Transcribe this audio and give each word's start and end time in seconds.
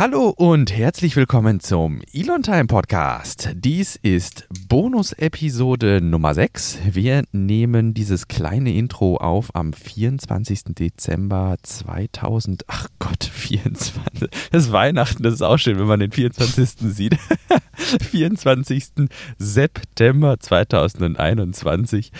Hallo 0.00 0.30
und 0.30 0.74
herzlich 0.74 1.14
willkommen 1.14 1.60
zum 1.60 2.00
Elon 2.14 2.42
Time 2.42 2.64
Podcast. 2.64 3.50
Dies 3.54 3.96
ist 3.96 4.48
Bonus-Episode 4.66 6.00
Nummer 6.00 6.32
6. 6.32 6.78
Wir 6.90 7.24
nehmen 7.32 7.92
dieses 7.92 8.26
kleine 8.26 8.72
Intro 8.72 9.18
auf 9.18 9.54
am 9.54 9.74
24. 9.74 10.74
Dezember 10.74 11.56
2000. 11.62 12.64
Ach 12.68 12.88
Gott, 12.98 13.24
24. 13.30 14.30
Das 14.50 14.64
ist 14.64 14.72
Weihnachten, 14.72 15.22
das 15.22 15.34
ist 15.34 15.42
auch 15.42 15.58
schön, 15.58 15.78
wenn 15.78 15.86
man 15.86 16.00
den 16.00 16.12
24. 16.12 16.70
sieht. 16.94 17.18
24. 18.10 18.92
September 19.36 20.40
2021. 20.40 22.10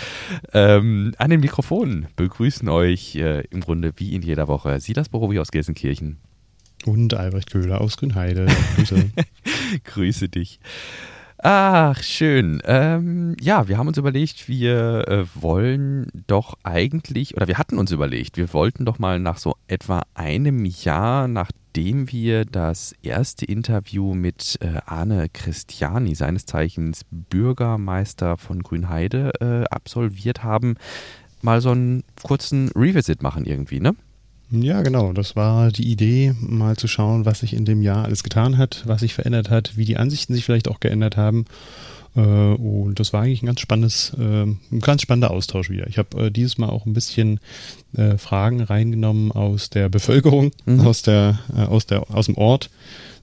Ähm, 0.52 1.14
an 1.16 1.30
den 1.30 1.40
Mikrofonen 1.40 2.08
begrüßen 2.14 2.68
euch 2.68 3.16
äh, 3.16 3.44
im 3.48 3.60
Grunde 3.60 3.94
wie 3.96 4.14
in 4.14 4.20
jeder 4.20 4.48
Woche 4.48 4.80
Silas 4.80 5.08
Borowi 5.08 5.38
aus 5.38 5.50
Gelsenkirchen. 5.50 6.18
Und 6.86 7.14
Albrecht 7.14 7.50
Köhler 7.50 7.80
aus 7.80 7.96
Grünheide. 7.96 8.46
Grüße. 8.76 9.10
Grüße 9.84 10.28
dich. 10.28 10.60
Ach, 11.42 12.02
schön. 12.02 12.60
Ähm, 12.66 13.34
ja, 13.40 13.66
wir 13.66 13.78
haben 13.78 13.88
uns 13.88 13.96
überlegt, 13.96 14.46
wir 14.46 15.08
äh, 15.08 15.24
wollen 15.34 16.08
doch 16.26 16.58
eigentlich, 16.64 17.34
oder 17.34 17.48
wir 17.48 17.56
hatten 17.56 17.78
uns 17.78 17.92
überlegt, 17.92 18.36
wir 18.36 18.52
wollten 18.52 18.84
doch 18.84 18.98
mal 18.98 19.18
nach 19.18 19.38
so 19.38 19.56
etwa 19.66 20.02
einem 20.12 20.66
Jahr, 20.66 21.28
nachdem 21.28 22.12
wir 22.12 22.44
das 22.44 22.94
erste 23.02 23.46
Interview 23.46 24.12
mit 24.12 24.58
äh, 24.60 24.80
Arne 24.84 25.28
Christiani, 25.32 26.14
seines 26.14 26.44
Zeichens 26.44 27.06
Bürgermeister 27.10 28.36
von 28.36 28.62
Grünheide, 28.62 29.32
äh, 29.40 29.64
absolviert 29.74 30.44
haben, 30.44 30.74
mal 31.40 31.62
so 31.62 31.70
einen 31.70 32.04
kurzen 32.22 32.70
Revisit 32.76 33.22
machen 33.22 33.46
irgendwie, 33.46 33.80
ne? 33.80 33.94
Ja, 34.50 34.82
genau. 34.82 35.12
Das 35.12 35.36
war 35.36 35.70
die 35.70 35.88
Idee, 35.88 36.34
mal 36.40 36.76
zu 36.76 36.88
schauen, 36.88 37.24
was 37.24 37.40
sich 37.40 37.54
in 37.54 37.64
dem 37.64 37.82
Jahr 37.82 38.04
alles 38.04 38.22
getan 38.22 38.58
hat, 38.58 38.82
was 38.86 39.00
sich 39.00 39.14
verändert 39.14 39.50
hat, 39.50 39.76
wie 39.76 39.84
die 39.84 39.96
Ansichten 39.96 40.34
sich 40.34 40.44
vielleicht 40.44 40.68
auch 40.68 40.80
geändert 40.80 41.16
haben. 41.16 41.44
Äh, 42.16 42.20
und 42.20 42.98
das 42.98 43.12
war 43.12 43.22
eigentlich 43.22 43.42
ein 43.42 43.46
ganz 43.46 43.60
spannendes, 43.60 44.12
äh, 44.18 44.42
ein 44.44 44.80
ganz 44.80 45.02
spannender 45.02 45.30
Austausch 45.30 45.70
wieder. 45.70 45.86
Ich 45.86 45.98
habe 45.98 46.26
äh, 46.26 46.30
dieses 46.30 46.58
Mal 46.58 46.68
auch 46.68 46.86
ein 46.86 46.92
bisschen 46.92 47.40
Fragen 48.18 48.60
reingenommen 48.60 49.32
aus 49.32 49.68
der 49.68 49.88
Bevölkerung, 49.88 50.52
mhm. 50.64 50.86
aus 50.86 51.02
der, 51.02 51.40
aus 51.52 51.86
der, 51.86 52.08
aus 52.08 52.26
dem 52.26 52.36
Ort. 52.36 52.70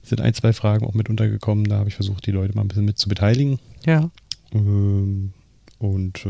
Es 0.02 0.10
sind 0.10 0.20
ein, 0.20 0.34
zwei 0.34 0.52
Fragen 0.52 0.84
auch 0.84 0.92
mit 0.92 1.08
untergekommen. 1.08 1.64
Da 1.64 1.78
habe 1.78 1.88
ich 1.88 1.94
versucht, 1.94 2.26
die 2.26 2.32
Leute 2.32 2.54
mal 2.54 2.60
ein 2.60 2.68
bisschen 2.68 2.84
mit 2.84 2.98
zu 2.98 3.08
beteiligen. 3.08 3.60
Ja. 3.86 4.10
Ähm, 4.52 5.32
und 5.78 6.26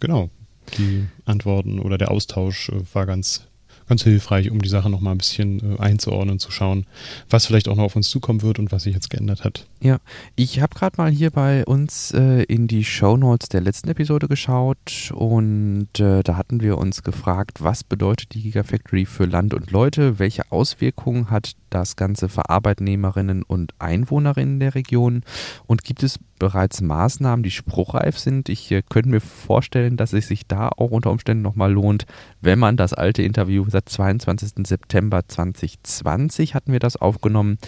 genau, 0.00 0.30
die 0.78 1.04
Antworten 1.26 1.80
oder 1.80 1.98
der 1.98 2.10
Austausch 2.10 2.72
war 2.94 3.04
ganz 3.04 3.46
ganz 3.88 4.02
hilfreich, 4.02 4.50
um 4.50 4.60
die 4.60 4.68
Sache 4.68 4.90
nochmal 4.90 5.14
ein 5.14 5.18
bisschen 5.18 5.76
äh, 5.76 5.80
einzuordnen, 5.80 6.38
zu 6.38 6.50
schauen, 6.50 6.86
was 7.30 7.46
vielleicht 7.46 7.68
auch 7.68 7.76
noch 7.76 7.84
auf 7.84 7.96
uns 7.96 8.08
zukommen 8.10 8.42
wird 8.42 8.58
und 8.58 8.72
was 8.72 8.84
sich 8.84 8.94
jetzt 8.94 9.10
geändert 9.10 9.44
hat. 9.44 9.66
Ja, 9.80 9.98
ich 10.34 10.60
habe 10.60 10.74
gerade 10.74 10.96
mal 10.96 11.10
hier 11.10 11.30
bei 11.30 11.64
uns 11.64 12.12
äh, 12.12 12.42
in 12.44 12.66
die 12.66 12.84
Show 12.84 13.16
Notes 13.16 13.48
der 13.48 13.60
letzten 13.60 13.88
Episode 13.88 14.28
geschaut 14.28 15.12
und 15.14 15.88
äh, 15.98 16.22
da 16.22 16.36
hatten 16.36 16.60
wir 16.60 16.78
uns 16.78 17.02
gefragt, 17.02 17.62
was 17.62 17.84
bedeutet 17.84 18.34
die 18.34 18.42
Gigafactory 18.42 19.06
für 19.06 19.24
Land 19.24 19.54
und 19.54 19.70
Leute, 19.70 20.18
welche 20.18 20.50
Auswirkungen 20.50 21.30
hat 21.30 21.52
das 21.70 21.96
Ganze 21.96 22.28
für 22.28 22.48
Arbeitnehmerinnen 22.48 23.42
und 23.42 23.74
Einwohnerinnen 23.78 24.60
der 24.60 24.74
Region 24.74 25.22
und 25.66 25.84
gibt 25.84 26.02
es 26.02 26.18
bereits 26.38 26.80
Maßnahmen, 26.80 27.42
die 27.42 27.50
spruchreif 27.50 28.18
sind. 28.18 28.48
Ich 28.48 28.70
äh, 28.70 28.82
könnte 28.82 29.08
mir 29.08 29.20
vorstellen, 29.20 29.96
dass 29.96 30.12
es 30.12 30.28
sich 30.28 30.46
da 30.46 30.68
auch 30.68 30.90
unter 30.90 31.10
Umständen 31.10 31.42
nochmal 31.42 31.72
lohnt, 31.72 32.06
wenn 32.40 32.58
man 32.58 32.76
das 32.76 32.92
alte 32.92 33.22
Interview 33.22 33.64
seit 33.68 33.88
22. 33.88 34.66
September 34.66 35.22
2020 35.26 36.54
hatten 36.54 36.72
wir 36.72 36.80
das 36.80 36.96
aufgenommen. 36.96 37.58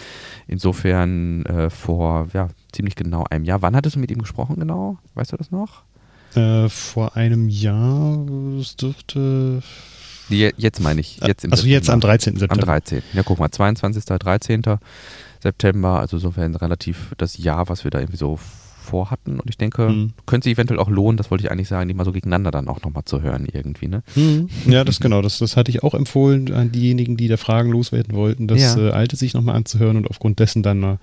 Insofern 0.47 1.45
äh, 1.45 1.69
vor 1.69 2.27
ja, 2.33 2.49
ziemlich 2.71 2.95
genau 2.95 3.25
einem 3.29 3.45
Jahr. 3.45 3.61
Wann 3.61 3.75
hattest 3.75 3.95
du 3.95 3.99
mit 3.99 4.11
ihm 4.11 4.19
gesprochen 4.19 4.57
genau? 4.59 4.97
Weißt 5.15 5.31
du 5.31 5.37
das 5.37 5.51
noch? 5.51 5.83
Äh, 6.35 6.69
vor 6.69 7.15
einem 7.15 7.49
Jahr, 7.49 8.25
es 8.59 8.75
dürfte 8.75 9.63
Jetzt 10.29 10.79
meine 10.79 11.01
ich. 11.01 11.19
Jetzt 11.25 11.43
im 11.43 11.51
also 11.51 11.63
September. 11.63 11.75
jetzt 11.75 11.89
am 11.89 11.99
13. 11.99 12.37
September. 12.37 12.63
Am 12.63 12.81
13. 12.81 13.01
Ja, 13.13 13.23
guck 13.23 13.39
mal, 13.39 13.49
22. 13.49 14.05
13. 14.05 14.61
September, 15.39 15.99
also 15.99 16.17
insofern 16.17 16.55
relativ 16.55 17.13
das 17.17 17.37
Jahr, 17.37 17.69
was 17.69 17.83
wir 17.83 17.91
da 17.91 17.99
irgendwie 17.99 18.17
so 18.17 18.39
vorhatten. 18.89 19.39
Und 19.39 19.49
ich 19.49 19.57
denke, 19.57 19.87
mhm. 19.87 20.13
könnte 20.25 20.45
sich 20.45 20.53
eventuell 20.53 20.79
auch 20.79 20.89
lohnen, 20.89 21.17
das 21.17 21.29
wollte 21.29 21.43
ich 21.43 21.51
eigentlich 21.51 21.67
sagen, 21.67 21.87
die 21.87 21.93
mal 21.93 22.05
so 22.05 22.11
gegeneinander 22.11 22.51
dann 22.51 22.67
auch 22.67 22.81
nochmal 22.81 23.05
zu 23.05 23.21
hören 23.21 23.47
irgendwie. 23.51 23.87
Ne? 23.87 24.01
Mhm. 24.15 24.49
Ja, 24.67 24.83
das 24.83 24.99
genau, 24.99 25.21
das, 25.21 25.37
das 25.37 25.55
hatte 25.55 25.69
ich 25.69 25.83
auch 25.83 25.93
empfohlen 25.93 26.51
an 26.53 26.71
diejenigen, 26.71 27.15
die 27.15 27.27
da 27.27 27.37
Fragen 27.37 27.69
loswerden 27.69 28.15
wollten, 28.15 28.47
das 28.47 28.75
ja. 28.75 28.89
äh, 28.89 28.91
Alte 28.91 29.15
sich 29.15 29.33
nochmal 29.33 29.55
anzuhören 29.55 29.97
und 29.97 30.09
aufgrund 30.09 30.39
dessen 30.39 30.63
dann 30.63 30.79
mal, 30.79 30.97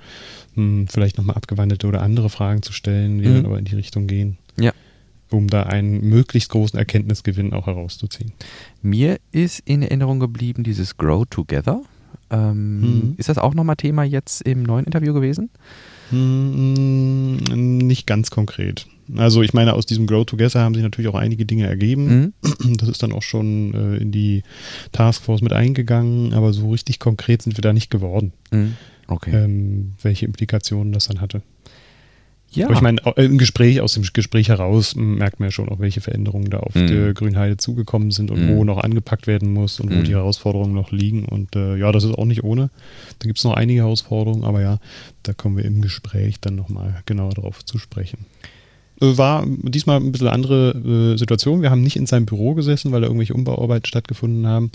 mh, 0.54 0.62
hm, 0.62 0.88
vielleicht 0.88 1.18
nochmal 1.18 1.36
abgewandelte 1.36 1.86
oder 1.86 2.02
andere 2.02 2.28
Fragen 2.28 2.62
zu 2.62 2.72
stellen, 2.72 3.18
die 3.18 3.28
mhm. 3.28 3.34
dann 3.34 3.46
aber 3.46 3.58
in 3.58 3.64
die 3.64 3.76
Richtung 3.76 4.06
gehen. 4.06 4.38
Ja 4.58 4.72
um 5.30 5.48
da 5.48 5.64
einen 5.64 6.08
möglichst 6.08 6.50
großen 6.50 6.78
Erkenntnisgewinn 6.78 7.52
auch 7.52 7.66
herauszuziehen. 7.66 8.32
Mir 8.80 9.18
ist 9.32 9.60
in 9.64 9.82
Erinnerung 9.82 10.20
geblieben 10.20 10.62
dieses 10.62 10.96
Grow 10.96 11.24
Together. 11.28 11.82
Ähm, 12.30 12.80
mhm. 12.80 13.14
Ist 13.16 13.28
das 13.28 13.38
auch 13.38 13.54
nochmal 13.54 13.76
Thema 13.76 14.04
jetzt 14.04 14.42
im 14.42 14.62
neuen 14.62 14.84
Interview 14.84 15.14
gewesen? 15.14 15.50
Mhm, 16.10 17.38
nicht 17.86 18.06
ganz 18.06 18.30
konkret. 18.30 18.86
Also 19.16 19.42
ich 19.42 19.54
meine, 19.54 19.74
aus 19.74 19.86
diesem 19.86 20.06
Grow 20.06 20.24
Together 20.24 20.60
haben 20.60 20.74
sich 20.74 20.82
natürlich 20.82 21.08
auch 21.08 21.14
einige 21.14 21.46
Dinge 21.46 21.66
ergeben. 21.66 22.34
Mhm. 22.42 22.76
Das 22.78 22.88
ist 22.88 23.02
dann 23.02 23.12
auch 23.12 23.22
schon 23.22 23.74
äh, 23.74 23.96
in 23.98 24.12
die 24.12 24.42
Taskforce 24.92 25.42
mit 25.42 25.52
eingegangen, 25.52 26.32
aber 26.32 26.52
so 26.52 26.70
richtig 26.70 26.98
konkret 26.98 27.42
sind 27.42 27.56
wir 27.56 27.62
da 27.62 27.72
nicht 27.72 27.90
geworden. 27.90 28.32
Mhm. 28.50 28.74
Okay. 29.06 29.30
Ähm, 29.32 29.92
welche 30.02 30.26
Implikationen 30.26 30.92
das 30.92 31.06
dann 31.06 31.20
hatte. 31.20 31.42
Ja. 32.56 32.66
Aber 32.66 32.74
ich 32.74 32.80
meine, 32.80 33.00
im 33.16 33.38
Gespräch, 33.38 33.80
aus 33.80 33.94
dem 33.94 34.04
Gespräch 34.12 34.48
heraus 34.48 34.94
merkt 34.96 35.40
man 35.40 35.48
ja 35.48 35.50
schon 35.52 35.68
auch, 35.68 35.78
welche 35.78 36.00
Veränderungen 36.00 36.50
da 36.50 36.58
auf 36.58 36.74
mhm. 36.74 36.86
die 36.86 37.14
Grünheide 37.14 37.56
zugekommen 37.58 38.10
sind 38.10 38.30
und 38.30 38.46
mhm. 38.46 38.56
wo 38.56 38.64
noch 38.64 38.78
angepackt 38.78 39.26
werden 39.26 39.52
muss 39.52 39.78
und 39.78 39.90
mhm. 39.90 39.98
wo 39.98 40.02
die 40.02 40.12
Herausforderungen 40.14 40.74
noch 40.74 40.90
liegen. 40.90 41.26
Und 41.26 41.54
äh, 41.54 41.76
ja, 41.76 41.92
das 41.92 42.04
ist 42.04 42.14
auch 42.14 42.24
nicht 42.24 42.44
ohne. 42.44 42.70
Da 43.18 43.26
gibt 43.26 43.38
es 43.38 43.44
noch 43.44 43.54
einige 43.54 43.80
Herausforderungen, 43.80 44.44
aber 44.44 44.62
ja, 44.62 44.78
da 45.22 45.34
kommen 45.34 45.56
wir 45.56 45.64
im 45.64 45.82
Gespräch 45.82 46.40
dann 46.40 46.56
nochmal 46.56 47.02
genauer 47.04 47.34
darauf 47.34 47.64
zu 47.64 47.78
sprechen. 47.78 48.26
Äh, 49.00 49.18
war 49.18 49.44
diesmal 49.46 49.98
ein 49.98 50.12
bisschen 50.12 50.28
andere 50.28 51.12
äh, 51.14 51.18
Situation. 51.18 51.62
Wir 51.62 51.70
haben 51.70 51.82
nicht 51.82 51.96
in 51.96 52.06
seinem 52.06 52.26
Büro 52.26 52.54
gesessen, 52.54 52.92
weil 52.92 53.02
da 53.02 53.06
irgendwelche 53.06 53.34
Umbauarbeiten 53.34 53.86
stattgefunden 53.86 54.46
haben. 54.46 54.70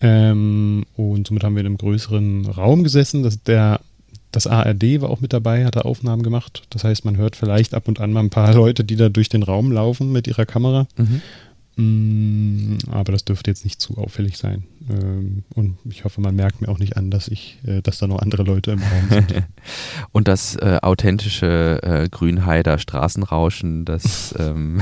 Ähm, 0.00 0.84
und 0.96 1.26
somit 1.26 1.44
haben 1.44 1.54
wir 1.54 1.60
in 1.60 1.66
einem 1.66 1.78
größeren 1.78 2.46
Raum 2.46 2.82
gesessen. 2.82 3.22
Das, 3.22 3.42
der 3.42 3.80
das 4.34 4.46
ARD 4.46 5.00
war 5.00 5.10
auch 5.10 5.20
mit 5.20 5.32
dabei, 5.32 5.64
hat 5.64 5.76
da 5.76 5.82
Aufnahmen 5.82 6.22
gemacht. 6.22 6.62
Das 6.70 6.84
heißt, 6.84 7.04
man 7.04 7.16
hört 7.16 7.36
vielleicht 7.36 7.74
ab 7.74 7.86
und 7.86 8.00
an 8.00 8.12
mal 8.12 8.20
ein 8.20 8.30
paar 8.30 8.52
Leute, 8.52 8.84
die 8.84 8.96
da 8.96 9.08
durch 9.08 9.28
den 9.28 9.42
Raum 9.42 9.70
laufen 9.70 10.10
mit 10.10 10.26
ihrer 10.26 10.44
Kamera. 10.44 10.86
Mhm. 10.96 11.22
Mm, 11.76 12.76
aber 12.88 13.12
das 13.12 13.24
dürfte 13.24 13.50
jetzt 13.50 13.64
nicht 13.64 13.80
zu 13.80 13.98
auffällig 13.98 14.36
sein. 14.36 14.64
Ähm, 14.88 15.42
und 15.54 15.76
ich 15.88 16.04
hoffe, 16.04 16.20
man 16.20 16.36
merkt 16.36 16.60
mir 16.60 16.68
auch 16.68 16.78
nicht 16.78 16.96
an, 16.96 17.10
dass 17.10 17.26
ich, 17.26 17.58
äh, 17.66 17.80
dass 17.80 17.98
da 17.98 18.06
noch 18.06 18.20
andere 18.20 18.44
Leute 18.44 18.72
im 18.72 18.80
Raum 18.80 19.08
sind. 19.08 19.34
und 20.12 20.28
das 20.28 20.56
äh, 20.56 20.78
authentische 20.82 21.80
äh, 21.82 22.08
Grünheider 22.08 22.78
Straßenrauschen, 22.78 23.84
das 23.84 24.34
ähm 24.38 24.80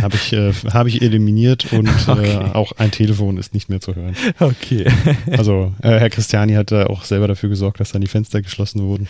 habe 0.00 0.16
ich, 0.16 0.32
äh, 0.32 0.52
hab 0.52 0.86
ich 0.88 1.02
eliminiert 1.02 1.72
und 1.72 1.86
äh, 2.08 2.10
okay. 2.10 2.36
auch 2.54 2.72
ein 2.72 2.90
Telefon 2.90 3.36
ist 3.36 3.54
nicht 3.54 3.68
mehr 3.68 3.80
zu 3.80 3.94
hören. 3.94 4.16
Okay. 4.40 4.90
also 5.30 5.72
äh, 5.82 5.98
Herr 5.98 6.10
Christiani 6.10 6.54
hat 6.54 6.72
auch 6.72 7.04
selber 7.04 7.28
dafür 7.28 7.50
gesorgt, 7.50 7.78
dass 7.78 7.92
dann 7.92 8.00
die 8.00 8.08
Fenster 8.08 8.42
geschlossen 8.42 8.82
wurden. 8.82 9.06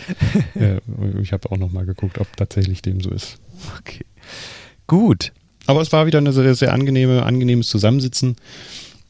ich 1.22 1.32
habe 1.32 1.50
auch 1.50 1.56
noch 1.56 1.70
mal 1.70 1.86
geguckt, 1.86 2.18
ob 2.18 2.36
tatsächlich 2.36 2.82
dem 2.82 3.00
so 3.00 3.10
ist. 3.10 3.38
Okay. 3.78 4.04
Gut. 4.86 5.32
Aber 5.66 5.80
es 5.80 5.92
war 5.92 6.06
wieder 6.06 6.20
ein 6.20 6.32
sehr, 6.32 6.54
sehr 6.54 6.72
angenehme, 6.72 7.22
angenehmes 7.22 7.68
Zusammensitzen. 7.68 8.36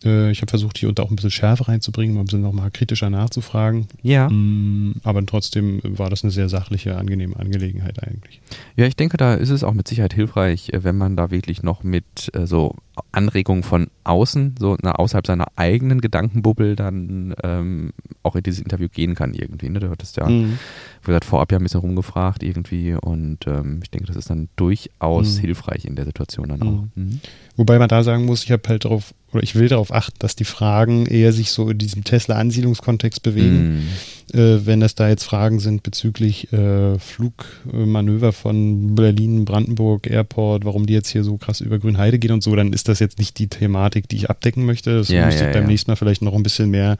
Äh, 0.05 0.31
ich 0.31 0.41
habe 0.41 0.51
versucht, 0.51 0.79
hier 0.79 0.89
unter 0.89 1.03
auch 1.03 1.11
ein 1.11 1.17
bisschen 1.17 1.31
Schärfe 1.31 1.69
reinzubringen, 1.69 2.15
mal 2.15 2.23
ein 2.23 2.27
bisschen 2.27 2.43
nochmal 2.43 2.71
kritischer 2.71 3.11
nachzufragen. 3.11 3.87
Ja. 4.03 4.29
Mm, 4.29 4.97
aber 5.03 5.25
trotzdem 5.25 5.81
war 5.83 6.11
das 6.11 6.23
eine 6.23 6.31
sehr 6.31 6.49
sachliche, 6.49 6.97
angenehme 6.97 7.37
Angelegenheit 7.37 8.03
eigentlich. 8.03 8.41
Ja, 8.77 8.87
ich 8.87 8.97
denke, 8.97 9.17
da 9.17 9.35
ist 9.35 9.51
es 9.51 9.65
auch 9.65 9.75
mit 9.75 9.89
Sicherheit 9.89 10.15
hilfreich, 10.15 10.71
äh, 10.71 10.85
wenn 10.85 10.97
man 10.97 11.17
da 11.17 11.31
wirklich 11.31 11.63
noch 11.63 11.83
mit 11.83 12.31
äh, 12.35 12.47
so 12.47 12.77
Anregungen 13.11 13.63
von 13.63 13.89
außen, 14.05 14.57
so 14.59 14.77
na, 14.83 14.93
außerhalb 14.93 15.27
seiner 15.27 15.47
eigenen 15.57 16.01
Gedankenbubbel, 16.01 16.77
dann 16.77 17.35
ähm, 17.43 17.93
auch 18.23 18.37
in 18.37 18.43
dieses 18.43 18.61
Interview 18.61 18.89
gehen 18.89 19.15
kann 19.15 19.35
irgendwie. 19.35 19.69
Ne? 19.69 19.81
Du 19.81 19.91
hattest 19.91 20.17
ja, 20.17 20.29
mhm. 20.29 20.59
wie 21.03 21.07
gesagt, 21.07 21.25
vorab 21.25 21.53
ja 21.53 21.59
ein 21.59 21.63
bisschen 21.63 21.81
rumgefragt 21.81 22.43
irgendwie 22.43 22.95
und 22.95 23.47
ähm, 23.47 23.81
ich 23.83 23.91
denke, 23.91 24.07
das 24.07 24.17
ist 24.17 24.31
dann 24.31 24.49
durchaus 24.57 25.37
mhm. 25.37 25.41
hilfreich 25.41 25.85
in 25.85 25.97
der 25.97 26.05
Situation 26.05 26.49
dann 26.49 26.63
auch. 26.63 26.67
Mhm. 26.67 26.91
mhm. 26.95 27.21
Wobei 27.57 27.79
man 27.79 27.89
da 27.89 28.03
sagen 28.03 28.25
muss, 28.25 28.45
ich 28.45 28.51
habe 28.51 28.67
halt 28.67 28.87
darauf, 28.87 29.13
oder 29.31 29.43
ich 29.43 29.55
will 29.55 29.69
darauf 29.69 29.93
achten, 29.93 30.17
dass 30.19 30.37
die 30.37 30.45
Fragen 30.45 31.05
eher 31.05 31.33
sich 31.33 31.51
so 31.51 31.69
in 31.69 31.77
diesem 31.77 32.03
Tesla-Ansiedlungskontext 32.03 33.23
bewegen. 33.23 33.89
Äh, 34.33 34.67
wenn 34.67 34.81
das 34.81 34.95
da 34.95 35.09
jetzt 35.09 35.25
Fragen 35.25 35.61
sind 35.61 35.83
bezüglich 35.83 36.53
äh, 36.53 36.99
Flugmanöver 36.99 38.33
von 38.33 38.95
Berlin, 38.95 39.45
Brandenburg 39.45 40.09
Airport, 40.09 40.65
warum 40.65 40.87
die 40.87 40.95
jetzt 40.95 41.09
hier 41.09 41.25
so 41.25 41.37
krass 41.37 41.61
über 41.61 41.79
Grünheide 41.79 42.19
gehen 42.19 42.33
und 42.33 42.43
so, 42.43 42.55
dann 42.57 42.73
ist 42.73 42.89
das 42.89 42.99
jetzt 42.99 43.19
nicht 43.19 43.39
die 43.39 43.49
Thematik, 43.49 44.09
die 44.09 44.17
ich 44.17 44.31
abdecken 44.31 44.65
möchte. 44.65 44.99
Das 44.99 45.09
ja, 45.09 45.27
müsste 45.27 45.43
ja, 45.43 45.49
ich 45.49 45.55
beim 45.55 45.65
ja. 45.65 45.69
nächsten 45.69 45.91
Mal 45.91 45.97
vielleicht 45.97 46.23
noch 46.23 46.35
ein 46.35 46.43
bisschen 46.43 46.71
mehr 46.71 46.97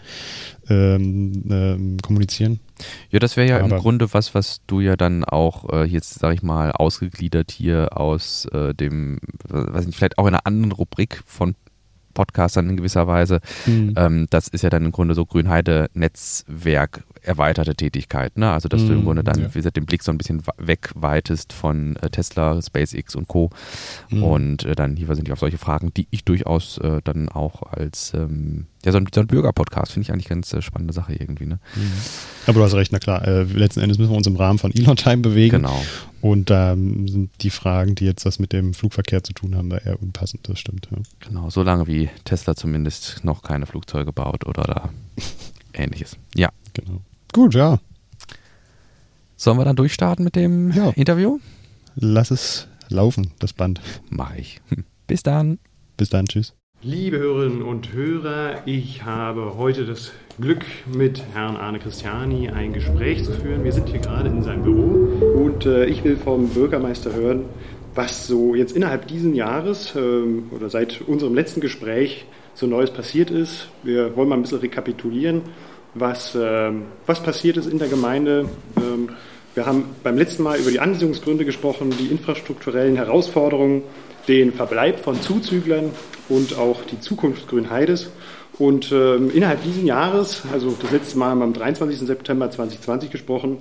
ähm, 0.69 1.45
ähm, 1.51 1.97
kommunizieren. 2.03 2.61
Ja, 3.11 3.19
das 3.19 3.37
wäre 3.37 3.49
ja 3.49 3.61
Aber 3.61 3.77
im 3.77 3.83
Grunde 3.83 4.13
was, 4.13 4.35
was 4.35 4.61
du 4.67 4.81
ja 4.81 4.97
dann 4.97 5.25
auch 5.25 5.73
äh, 5.73 5.85
jetzt, 5.85 6.15
sag 6.19 6.35
ich 6.35 6.43
mal, 6.43 6.73
ausgegliedert 6.73 7.51
hier 7.51 7.97
aus 7.97 8.47
äh, 8.47 8.75
dem, 8.75 9.21
weiß 9.49 9.87
nicht, 9.87 9.97
vielleicht 9.97 10.19
auch 10.19 10.27
in 10.27 10.35
einer 10.35 10.47
anderen 10.47 10.73
Rubrik 10.73 11.23
von 11.27 11.55
Podcastern 12.13 12.69
in 12.69 12.77
gewisser 12.77 13.07
Weise. 13.07 13.41
Mhm. 13.67 13.95
Ähm, 13.97 14.27
das 14.31 14.49
ist 14.49 14.63
ja 14.63 14.71
dann 14.71 14.85
im 14.85 14.93
Grunde 14.93 15.15
so 15.15 15.25
Grünheide-Netzwerk 15.25 17.05
erweiterte 17.23 17.75
Tätigkeit. 17.75 18.37
Ne? 18.37 18.51
Also, 18.51 18.69
dass 18.69 18.83
mhm, 18.83 18.87
du 18.87 18.93
im 18.93 19.01
mhm, 19.01 19.05
Grunde 19.05 19.25
dann, 19.25 19.41
ja. 19.41 19.49
wie 19.49 19.59
gesagt, 19.59 19.77
den 19.77 19.87
Blick 19.87 20.03
so 20.03 20.13
ein 20.13 20.19
bisschen 20.19 20.43
wegweitest 20.59 21.53
von 21.53 21.97
äh, 21.97 22.11
Tesla, 22.11 22.61
SpaceX 22.61 23.15
und 23.15 23.29
Co. 23.29 23.51
Mhm. 24.11 24.23
Und 24.23 24.65
äh, 24.65 24.75
dann 24.75 24.97
hier 24.97 25.13
sind 25.15 25.29
die 25.29 25.33
auf 25.33 25.39
solche 25.39 25.59
Fragen, 25.59 25.93
die 25.95 26.09
ich 26.11 26.25
durchaus 26.25 26.79
äh, 26.79 27.01
dann 27.05 27.29
auch 27.29 27.63
als 27.63 28.13
ähm, 28.15 28.67
ja, 28.85 28.91
so 28.91 28.99
ein, 28.99 29.07
so 29.15 29.21
ein 29.21 29.27
Bürgerpodcast 29.29 29.93
finde 29.93 30.07
ich 30.07 30.13
eigentlich 30.13 30.29
ganz 30.29 30.53
äh, 30.53 30.61
spannende 30.61 30.93
Sache 30.93 31.15
irgendwie. 31.15 31.47
Ne? 31.47 31.61
Mhm. 31.77 31.93
Aber 32.47 32.59
du 32.59 32.65
hast 32.65 32.75
recht, 32.75 32.93
na 32.93 32.99
klar. 32.99 33.27
Äh, 33.27 33.45
letzten 33.45 33.81
Endes 33.81 33.99
müssen 33.99 34.11
wir 34.11 34.17
uns 34.17 34.27
im 34.27 34.37
Rahmen 34.37 34.59
von 34.59 34.75
Elon 34.75 34.97
Time 34.97 35.19
bewegen. 35.19 35.59
Genau. 35.59 35.85
Und 36.21 36.51
da 36.51 36.73
ähm, 36.73 37.07
sind 37.09 37.31
die 37.41 37.51
Fragen, 37.51 37.95
die 37.95 38.05
jetzt 38.05 38.25
was 38.25 38.39
mit 38.39 38.53
dem 38.53 38.75
Flugverkehr 38.75 39.23
zu 39.23 39.33
tun 39.33 39.57
haben, 39.57 39.71
da 39.71 39.79
eher 39.79 40.01
unpassend, 40.03 40.49
das 40.49 40.59
stimmt. 40.59 40.89
Ja. 40.91 40.99
Genau, 41.21 41.51
solange 41.51 41.87
wie 41.87 42.11
Tesla 42.25 42.57
zumindest 42.57 43.25
noch 43.25 43.43
keine 43.43 43.67
Flugzeuge 43.67 44.13
baut 44.13 44.47
oder 44.47 44.63
da 44.63 44.91
ähnliches. 45.73 46.17
Ja. 46.35 46.51
Genau. 46.75 47.03
Gut, 47.33 47.55
ja. 47.55 47.79
Sollen 49.37 49.57
wir 49.57 49.65
dann 49.65 49.77
durchstarten 49.77 50.23
mit 50.23 50.37
dem 50.37 50.71
ja. 50.71 50.91
Interview? 50.91 51.39
Lass 51.95 52.31
es 52.31 52.69
laufen, 52.91 53.31
das 53.39 53.55
Band. 53.55 53.81
Mache 54.11 54.39
ich. 54.39 54.61
Bis 55.07 55.23
dann. 55.23 55.59
Bis 55.97 56.11
dann, 56.11 56.27
tschüss. 56.27 56.55
Liebe 56.83 57.19
Hörerinnen 57.19 57.63
und 57.63 57.95
Hörer, 57.95 58.67
ich 58.67 59.05
habe 59.05 59.57
heute 59.57 59.87
das 59.87 60.13
Glück, 60.39 60.65
mit 60.93 61.23
Herrn 61.33 61.57
Arne 61.57 61.79
Christiani 61.79 62.51
ein 62.51 62.75
Gespräch 62.75 63.25
zu 63.25 63.33
führen. 63.33 63.65
Wir 63.65 63.73
sind 63.73 63.89
hier 63.89 64.01
gerade 64.01 64.29
in 64.29 64.43
seinem 64.43 64.63
Büro 64.63 65.43
und 65.43 65.65
äh, 65.65 65.87
ich 65.87 66.05
will 66.05 66.17
vom 66.17 66.49
Bürgermeister 66.49 67.15
hören, 67.15 67.47
was 67.95 68.27
so 68.27 68.55
jetzt 68.55 68.77
innerhalb 68.77 69.07
dieses 69.07 69.35
Jahres 69.35 69.95
ähm, 69.97 70.51
oder 70.51 70.69
seit 70.69 71.01
unserem 71.03 71.35
letzten 71.35 71.61
Gespräch 71.61 72.27
so 72.55 72.67
Neues 72.67 72.91
passiert 72.91 73.31
ist. 73.31 73.69
Wir 73.83 74.17
wollen 74.17 74.29
mal 74.29 74.37
ein 74.37 74.43
bisschen 74.43 74.59
rekapitulieren, 74.59 75.43
was, 75.95 76.35
ähm, 76.35 76.85
was 77.07 77.23
passiert 77.23 77.57
ist 77.57 77.67
in 77.67 77.79
der 77.79 77.89
Gemeinde. 77.89 78.49
Ähm, 78.77 79.11
wir 79.55 79.67
haben 79.67 79.85
beim 80.03 80.17
letzten 80.17 80.43
Mal 80.43 80.59
über 80.59 80.71
die 80.71 80.81
Ansiedlungsgründe 80.81 81.45
gesprochen, 81.45 81.91
die 81.99 82.07
infrastrukturellen 82.07 82.97
Herausforderungen, 82.97 83.83
den 84.29 84.53
Verbleib 84.53 85.01
von 85.01 85.21
Zuzüglern 85.21 85.91
und 86.29 86.57
auch 86.57 86.83
die 86.85 87.01
Zukunft 87.01 87.49
Grünheides. 87.49 88.11
Und 88.59 88.93
ähm, 88.93 89.31
innerhalb 89.35 89.63
dieses 89.63 89.83
Jahres, 89.83 90.43
also 90.53 90.77
das 90.81 90.91
letzte 90.91 91.19
Mal 91.19 91.33
am 91.33 91.53
23. 91.53 91.99
September 91.99 92.51
2020 92.51 93.11
gesprochen, 93.11 93.59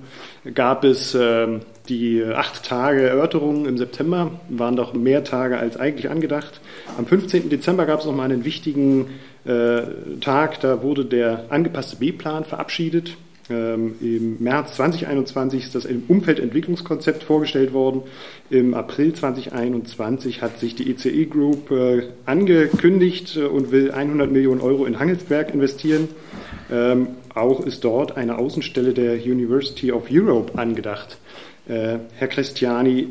gab 0.54 0.84
es 0.84 1.16
ähm, 1.20 1.62
die 1.90 2.24
acht 2.24 2.64
Tage 2.64 3.08
Erörterungen 3.08 3.66
im 3.66 3.78
September, 3.78 4.32
waren 4.50 4.76
doch 4.76 4.94
mehr 4.94 5.24
Tage 5.24 5.58
als 5.58 5.78
eigentlich 5.78 6.10
angedacht. 6.10 6.62
Am 6.98 7.06
15. 7.06 7.50
Dezember 7.50 7.86
gab 7.86 8.00
es 8.00 8.06
nochmal 8.06 8.32
einen 8.32 8.46
wichtigen 8.46 9.08
äh, 9.46 9.82
Tag, 10.22 10.60
da 10.62 10.84
wurde 10.84 11.06
der 11.06 11.46
angepasste 11.50 11.96
B-Plan 11.98 12.46
verabschiedet. 12.46 13.18
Ähm, 13.50 13.96
Im 14.00 14.38
März 14.42 14.76
2021 14.76 15.64
ist 15.64 15.76
das 15.76 15.88
Umfeldentwicklungskonzept 16.08 17.24
vorgestellt 17.24 17.74
worden. 17.74 18.04
Im 18.50 18.74
April 18.74 19.14
2021 19.14 20.42
hat 20.42 20.60
sich 20.60 20.76
die 20.76 20.90
ECE 20.92 21.10
e 21.10 21.26
Group 21.26 21.72
äh, 21.72 22.04
angekündigt 22.26 23.36
äh, 23.36 23.46
und 23.46 23.72
will 23.72 23.92
100 23.92 24.32
Millionen 24.32 24.62
Euro 24.62 24.86
in 24.86 25.00
Hangelsberg 25.00 25.54
investieren. 25.54 26.10
Ähm, 26.72 27.08
auch 27.34 27.66
ist 27.66 27.84
dort 27.84 28.18
eine 28.18 28.38
Außenstelle 28.38 28.94
der 28.94 29.16
University 29.16 29.92
of 29.92 30.06
Europe 30.12 30.58
angedacht. 30.58 31.18
Äh, 31.68 31.98
Herr 32.18 32.28
Christiani, 32.28 33.10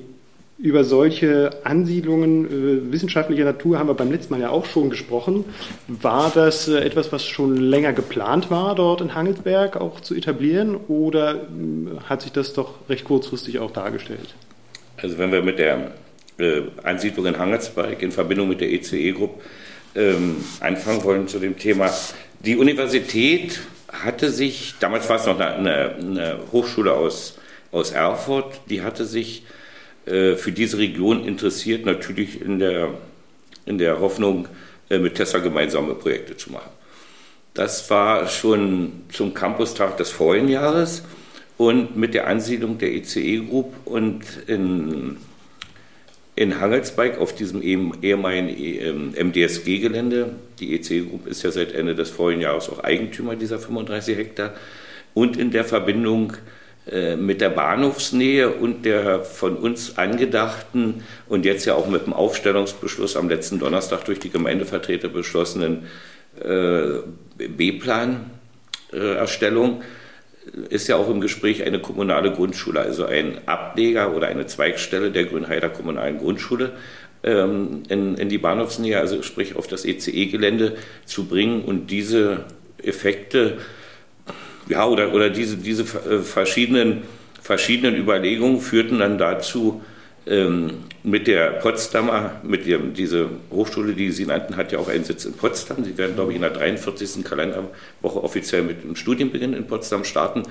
über 0.61 0.85
solche 0.85 1.51
Ansiedlungen 1.65 2.45
äh, 2.45 2.93
wissenschaftlicher 2.93 3.45
Natur 3.45 3.79
haben 3.79 3.89
wir 3.89 3.95
beim 3.95 4.13
letzten 4.13 4.35
Mal 4.35 4.43
ja 4.43 4.51
auch 4.51 4.67
schon 4.67 4.91
gesprochen. 4.91 5.47
War 5.89 6.31
das 6.35 6.69
äh, 6.69 6.81
etwas, 6.81 7.13
was 7.13 7.25
schon 7.25 7.57
länger 7.57 7.95
geplant 7.95 8.51
war, 8.51 8.75
dort 8.75 9.01
in 9.01 9.15
Hangelsberg 9.15 9.77
auch 9.77 10.01
zu 10.01 10.15
etablieren 10.15 10.77
oder 10.89 11.35
äh, 11.35 12.01
hat 12.09 12.23
sich 12.23 12.33
das 12.33 12.53
doch 12.53 12.75
recht 12.91 13.05
kurzfristig 13.05 13.59
auch 13.59 13.71
dargestellt? 13.71 14.35
Also 14.99 15.17
wenn 15.17 15.33
wir 15.33 15.43
mit 15.43 15.59
der 15.59 15.93
Ansiedlung 16.83 17.27
in 17.27 17.39
Hangelsberg 17.39 18.01
in 18.03 18.13
Verbindung 18.13 18.49
mit 18.49 18.63
der 18.63 18.71
ECE-Gruppe 18.71 19.41
ähm, 19.95 20.37
anfangen 20.61 21.05
wollen 21.05 21.29
zu 21.29 21.39
dem 21.39 21.59
Thema, 21.59 21.91
die 22.41 22.57
Universität 22.57 23.61
hatte 23.93 24.31
sich, 24.31 24.75
damals 24.81 25.07
war 25.11 25.17
es 25.17 25.27
noch 25.27 25.39
eine, 25.39 25.95
eine 25.97 26.39
Hochschule 26.51 26.95
aus, 26.95 27.39
aus 27.73 27.93
Erfurt, 27.93 28.61
die 28.69 28.83
hatte 28.83 29.05
sich 29.05 29.45
äh, 30.07 30.35
für 30.35 30.53
diese 30.53 30.79
Region 30.79 31.25
interessiert, 31.25 31.87
natürlich 31.87 32.41
in 32.41 32.59
der, 32.59 32.95
in 33.67 33.79
der 33.79 34.01
Hoffnung, 34.01 34.49
äh, 34.89 34.99
mit 34.99 35.15
Tesla 35.15 35.39
gemeinsame 35.39 35.95
Projekte 35.95 36.37
zu 36.37 36.53
machen. 36.53 36.71
Das 37.55 37.91
war 37.91 38.29
schon 38.29 39.03
zum 39.13 39.35
Campustag 39.35 39.97
des 39.97 40.11
vorigen 40.11 40.49
Jahres 40.49 41.03
und 41.59 41.97
mit 41.97 42.15
der 42.15 42.27
Ansiedlung 42.27 42.79
der 42.79 42.93
ECE 42.95 43.41
Group 43.41 43.75
und 43.85 44.23
in, 44.47 45.19
in 46.37 46.61
Hangelsbeig 46.61 47.19
auf 47.19 47.35
diesem 47.35 47.61
ehemaligen 47.63 49.15
MDSG-Gelände. 49.15 50.37
Die 50.59 50.75
ECE 50.75 51.03
Group 51.03 51.27
ist 51.27 51.43
ja 51.43 51.51
seit 51.51 51.73
Ende 51.73 51.95
des 51.95 52.11
vorigen 52.11 52.41
Jahres 52.41 52.69
auch 52.69 52.83
Eigentümer 52.83 53.37
dieser 53.37 53.59
35 53.59 54.17
Hektar. 54.17 54.55
Und 55.13 55.37
in 55.37 55.51
der 55.51 55.65
Verbindung 55.65 56.35
mit 57.17 57.41
der 57.41 57.51
Bahnhofsnähe 57.51 58.51
und 58.51 58.85
der 58.85 59.23
von 59.23 59.57
uns 59.57 59.97
angedachten 59.99 61.05
und 61.29 61.45
jetzt 61.45 61.65
ja 61.67 61.75
auch 61.75 61.87
mit 61.87 62.07
dem 62.07 62.13
Aufstellungsbeschluss 62.13 63.17
am 63.17 63.29
letzten 63.29 63.61
Donnerstag 63.61 64.05
durch 64.07 64.19
die 64.19 64.31
Gemeindevertreter 64.31 65.09
beschlossenen 65.09 65.87
äh, 66.43 67.03
B-Plan-Erstellung 67.37 69.83
ist 70.69 70.89
ja 70.89 70.97
auch 70.97 71.09
im 71.09 71.21
Gespräch 71.21 71.65
eine 71.65 71.81
kommunale 71.81 72.33
Grundschule, 72.33 72.81
also 72.81 73.05
ein 73.05 73.47
Ableger 73.47 74.15
oder 74.15 74.29
eine 74.29 74.47
Zweigstelle 74.47 75.11
der 75.11 75.25
Grünheider 75.25 75.69
kommunalen 75.69 76.19
Grundschule 76.19 76.73
ähm, 77.23 77.83
in, 77.89 78.17
in 78.17 78.29
die 78.29 78.39
Bahnhofsnähe, 78.39 78.99
also 78.99 79.23
sprich 79.23 79.57
auf 79.57 79.67
das 79.67 79.85
ECE-Gelände 79.85 80.77
zu 81.05 81.27
bringen 81.27 81.63
und 81.63 81.91
diese 81.91 82.45
Effekte 82.83 83.59
ja, 84.71 84.87
oder, 84.87 85.13
oder 85.13 85.31
diese, 85.31 85.57
diese 85.57 85.83
äh, 85.83 86.21
verschiedenen, 86.21 87.03
verschiedenen 87.43 87.97
Überlegungen 87.97 88.61
führten 88.61 88.99
dann 88.99 89.19
dazu, 89.19 89.83
ähm, 90.27 90.85
mit 91.03 91.27
der 91.27 91.53
Potsdamer, 91.53 92.41
mit 92.43 92.67
dem, 92.67 92.95
diese 92.95 93.29
Hochschule, 93.51 93.95
die 93.95 94.11
Sie 94.11 94.27
nannten, 94.27 94.57
hat 94.57 94.71
ja 94.71 94.79
auch 94.79 94.89
einen 94.89 95.05
Sitz 95.05 95.25
in 95.25 95.33
Potsdam. 95.33 95.83
Sie 95.85 95.97
werden, 95.97 96.15
glaube 96.15 96.33
ich, 96.33 96.37
in 96.37 96.43
der 96.43 96.51
43. 96.51 97.25
Kalenderwoche 97.25 98.23
offiziell 98.23 98.63
mit 98.63 98.85
dem 98.85 98.97
Studienbeginn 98.97 99.55
in 99.55 99.67
Potsdam 99.67 100.05
starten. 100.05 100.43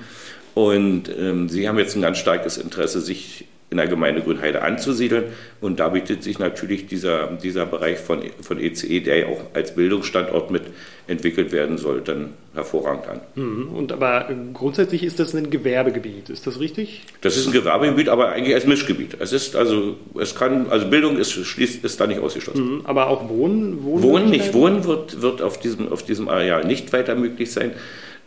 Und 0.54 1.04
ähm, 1.16 1.48
Sie 1.48 1.68
haben 1.68 1.78
jetzt 1.78 1.96
ein 1.96 2.02
ganz 2.02 2.18
starkes 2.18 2.58
Interesse, 2.58 3.00
sich 3.00 3.46
in 3.70 3.76
der 3.76 3.86
Gemeinde 3.86 4.20
Grünheide 4.20 4.62
anzusiedeln. 4.62 5.24
Und 5.60 5.78
da 5.78 5.88
bietet 5.90 6.24
sich 6.24 6.38
natürlich 6.38 6.86
dieser, 6.86 7.28
dieser 7.28 7.66
Bereich 7.66 7.98
von, 7.98 8.20
von 8.42 8.58
ECE, 8.58 8.86
e, 8.88 9.00
der 9.00 9.18
ja 9.18 9.26
auch 9.26 9.40
als 9.54 9.74
Bildungsstandort 9.76 10.50
mit 10.50 10.62
entwickelt 11.06 11.52
werden 11.52 11.78
soll, 11.78 12.00
dann 12.00 12.30
hervorragend 12.54 13.06
an. 13.06 13.20
Mhm. 13.36 13.68
Und 13.68 13.92
aber 13.92 14.28
grundsätzlich 14.54 15.04
ist 15.04 15.20
das 15.20 15.34
ein 15.34 15.50
Gewerbegebiet, 15.50 16.30
ist 16.30 16.46
das 16.46 16.58
richtig? 16.58 17.02
Das 17.20 17.36
ist 17.36 17.46
ein 17.46 17.52
Gewerbegebiet, 17.52 18.08
aber 18.08 18.30
eigentlich 18.30 18.54
als 18.54 18.66
Mischgebiet. 18.66 19.16
Es 19.20 19.32
ist 19.32 19.54
also, 19.54 19.96
es 20.18 20.34
kann, 20.34 20.66
also 20.68 20.88
Bildung 20.88 21.16
ist, 21.16 21.32
schließt, 21.32 21.84
ist 21.84 22.00
da 22.00 22.06
nicht 22.08 22.20
ausgeschlossen. 22.20 22.78
Mhm. 22.78 22.80
Aber 22.84 23.08
auch 23.08 23.28
Wohnen? 23.28 23.84
Wohnen, 23.84 24.02
Wohnen 24.02 24.30
nicht. 24.30 24.52
Wohnen 24.52 24.84
wird, 24.84 25.22
wird 25.22 25.42
auf, 25.42 25.58
diesem, 25.60 25.92
auf 25.92 26.02
diesem 26.02 26.28
Areal 26.28 26.64
nicht 26.64 26.92
weiter 26.92 27.14
möglich 27.14 27.52
sein. 27.52 27.72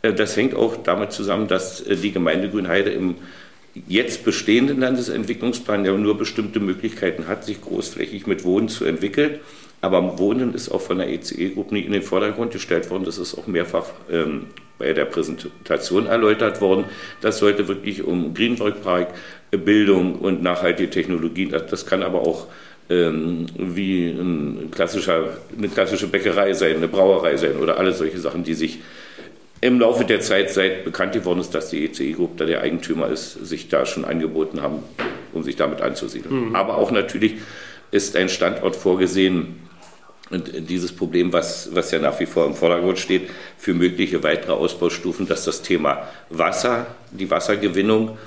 Äh, 0.04 0.14
das 0.14 0.38
hängt 0.38 0.56
auch 0.56 0.78
damit 0.84 1.12
zusammen, 1.12 1.48
dass 1.48 1.82
äh, 1.82 1.96
die 1.96 2.12
Gemeinde 2.12 2.50
Grünheide 2.50 2.92
im 2.92 3.16
jetzt 3.88 4.24
bestehenden 4.24 4.80
Landesentwicklungsplan 4.80 5.86
ja 5.86 5.94
nur 5.94 6.18
bestimmte 6.18 6.60
Möglichkeiten 6.60 7.28
hat, 7.28 7.44
sich 7.44 7.62
großflächig 7.62 8.28
mit 8.28 8.44
Wohnen 8.44 8.70
zu 8.70 8.86
entwickeln. 8.86 9.40
Aber 9.82 10.18
Wohnen 10.18 10.54
ist 10.54 10.70
auch 10.70 10.82
von 10.82 11.00
der 11.00 11.10
ECE-Gruppe 11.10 11.74
nicht 11.74 11.88
in 11.88 11.92
den 11.92 12.04
Vordergrund 12.04 12.52
gestellt 12.52 12.90
worden. 12.90 13.04
Das 13.04 13.18
ist 13.18 13.38
auch 13.38 13.48
mehrfach 13.48 13.88
ähm, 14.10 14.46
bei 14.78 14.94
der 14.94 15.06
Präsentation 15.06 16.08
erläutert 16.08 16.62
worden. 16.62 16.86
Das 17.22 17.40
sollte 17.40 17.68
wirklich 17.68 18.04
um 18.04 18.34
Greenwork-Park, 18.34 19.14
Bildung 19.52 20.16
und 20.16 20.42
nachhaltige 20.42 20.90
Technologien, 20.90 21.50
das, 21.50 21.68
das 21.68 21.86
kann 21.86 22.02
aber 22.02 22.22
auch 22.22 22.48
ähm, 22.90 23.46
wie 23.58 24.10
ein 24.10 24.70
klassischer, 24.72 25.38
eine 25.58 25.70
klassische 25.70 26.08
Bäckerei 26.08 26.54
sein, 26.54 26.78
eine 26.78 26.88
Brauerei 26.88 27.38
sein 27.38 27.58
oder 27.58 27.78
alle 27.78 27.94
solche 27.94 28.20
Sachen, 28.20 28.44
die 28.44 28.54
sich 28.54 28.80
im 29.64 29.80
Laufe 29.80 30.04
der 30.04 30.20
Zeit, 30.20 30.52
seit 30.52 30.84
bekannt 30.84 31.14
geworden 31.14 31.40
ist, 31.40 31.56
dass 31.56 31.70
die 31.70 31.86
ECE 31.86 32.12
Group 32.12 32.38
da 32.38 32.46
der 32.46 32.62
Eigentümer 32.62 33.08
ist, 33.08 33.46
sich 33.46 33.70
da 33.70 33.86
schon 33.86 34.04
angeboten 34.04 34.62
haben, 34.62 34.84
um 35.32 35.44
sich 35.44 35.56
damit 35.56 35.82
anzusiedeln. 35.82 36.50
Mhm. 36.50 36.56
Aber 36.56 36.78
auch 36.78 36.92
natürlich 36.92 37.36
ist 37.92 38.16
ein 38.18 38.28
Standort 38.28 38.76
vorgesehen, 38.76 39.60
und 40.30 40.70
dieses 40.70 40.92
Problem, 40.92 41.32
was, 41.32 41.70
was 41.74 41.92
ja 41.92 42.00
nach 42.00 42.20
wie 42.20 42.26
vor 42.26 42.46
im 42.48 42.56
Vordergrund 42.56 42.98
steht, 42.98 43.30
für 43.58 43.74
mögliche 43.74 44.24
weitere 44.24 44.54
Ausbaustufen, 44.54 45.28
dass 45.28 45.46
das 45.46 45.62
Thema 45.62 46.08
Wasser, 46.30 46.88
die 47.12 47.30
Wassergewinnung, 47.30 48.18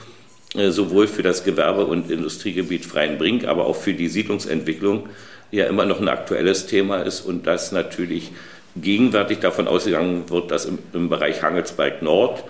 äh, 0.54 0.70
sowohl 0.70 1.08
für 1.08 1.22
das 1.22 1.42
Gewerbe- 1.42 1.86
und 1.86 2.10
Industriegebiet 2.10 2.86
Freienbrink, 2.86 3.44
aber 3.44 3.66
auch 3.66 3.76
für 3.76 3.92
die 3.92 4.08
Siedlungsentwicklung 4.08 5.08
ja 5.50 5.66
immer 5.66 5.84
noch 5.84 6.00
ein 6.00 6.08
aktuelles 6.08 6.66
Thema 6.66 7.02
ist 7.02 7.20
und 7.22 7.46
dass 7.46 7.72
natürlich 7.72 8.30
gegenwärtig 8.80 9.38
davon 9.38 9.68
ausgegangen 9.68 10.24
wird, 10.28 10.50
dass 10.50 10.64
im, 10.66 10.78
im 10.92 11.08
Bereich 11.08 11.42
Hangelsberg 11.42 12.02
Nord 12.02 12.44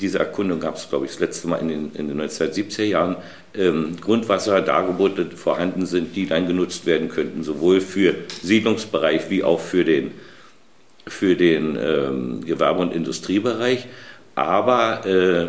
diese 0.00 0.18
Erkundung 0.18 0.60
gab 0.60 0.76
es, 0.76 0.88
glaube 0.88 1.06
ich, 1.06 1.12
das 1.12 1.20
letzte 1.20 1.48
Mal 1.48 1.58
in 1.58 1.68
den, 1.68 1.92
in 1.94 2.08
den 2.08 2.20
1970er 2.20 2.84
Jahren, 2.84 3.16
ähm, 3.54 3.96
Grundwasserdargebote 4.00 5.30
vorhanden 5.36 5.86
sind, 5.86 6.14
die 6.14 6.26
dann 6.26 6.46
genutzt 6.46 6.86
werden 6.86 7.08
könnten, 7.08 7.42
sowohl 7.42 7.80
für 7.80 8.14
Siedlungsbereich 8.42 9.30
wie 9.30 9.42
auch 9.42 9.60
für 9.60 9.84
den, 9.84 10.12
für 11.06 11.34
den 11.34 11.76
ähm, 11.80 12.44
Gewerbe- 12.44 12.80
und 12.80 12.94
Industriebereich. 12.94 13.86
Aber 14.34 15.04
äh, 15.04 15.48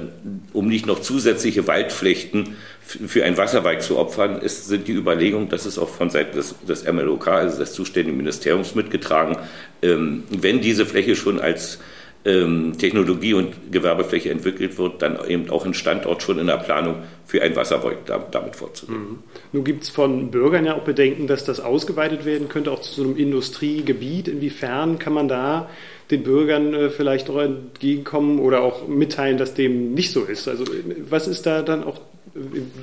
um 0.53 0.67
nicht 0.67 0.87
noch 0.87 0.99
zusätzliche 1.01 1.67
Waldflächen 1.67 2.55
für 2.89 3.23
ein 3.23 3.37
Wasserwerk 3.37 3.81
zu 3.81 3.97
opfern, 3.97 4.39
ist, 4.39 4.67
sind 4.67 4.87
die 4.87 4.93
Überlegungen, 4.93 5.49
das 5.49 5.65
ist 5.65 5.77
auch 5.77 5.89
von 5.89 6.09
Seiten 6.09 6.35
des, 6.35 6.55
des 6.67 6.91
MLOK, 6.91 7.27
also 7.27 7.59
des 7.59 7.73
zuständigen 7.73 8.17
Ministeriums, 8.17 8.75
mitgetragen, 8.75 9.37
ähm, 9.81 10.23
wenn 10.29 10.61
diese 10.61 10.85
Fläche 10.85 11.15
schon 11.15 11.39
als 11.39 11.79
ähm, 12.25 12.77
Technologie- 12.77 13.33
und 13.33 13.71
Gewerbefläche 13.71 14.29
entwickelt 14.29 14.77
wird, 14.77 15.01
dann 15.01 15.17
eben 15.27 15.49
auch 15.49 15.65
ein 15.65 15.73
Standort 15.73 16.21
schon 16.21 16.37
in 16.37 16.47
der 16.47 16.57
Planung 16.57 16.95
für 17.25 17.41
ein 17.41 17.55
Wasserwerk 17.55 18.05
damit 18.31 18.55
vorzunehmen. 18.55 19.09
Mhm. 19.09 19.17
Nun 19.53 19.63
gibt 19.63 19.83
es 19.83 19.89
von 19.89 20.29
Bürgern 20.29 20.65
ja 20.65 20.75
auch 20.75 20.83
Bedenken, 20.83 21.27
dass 21.27 21.45
das 21.45 21.59
ausgeweitet 21.59 22.25
werden 22.25 22.49
könnte, 22.49 22.71
auch 22.71 22.81
zu 22.81 22.93
so 22.93 23.03
einem 23.03 23.17
Industriegebiet. 23.17 24.27
Inwiefern 24.27 24.99
kann 24.99 25.13
man 25.13 25.29
da 25.29 25.69
den 26.11 26.23
Bürgern 26.23 26.73
äh, 26.73 26.89
vielleicht 26.89 27.29
auch 27.29 27.39
entgegenkommen 27.39 28.39
oder 28.39 28.61
auch 28.61 28.87
mitteilen, 28.87 29.37
dass 29.37 29.53
dem 29.53 29.93
nicht 29.93 30.11
so 30.11 30.23
ist? 30.23 30.47
Also 30.47 30.65
was 31.09 31.27
ist 31.27 31.45
da 31.45 31.61
dann 31.61 31.83
auch 31.83 32.01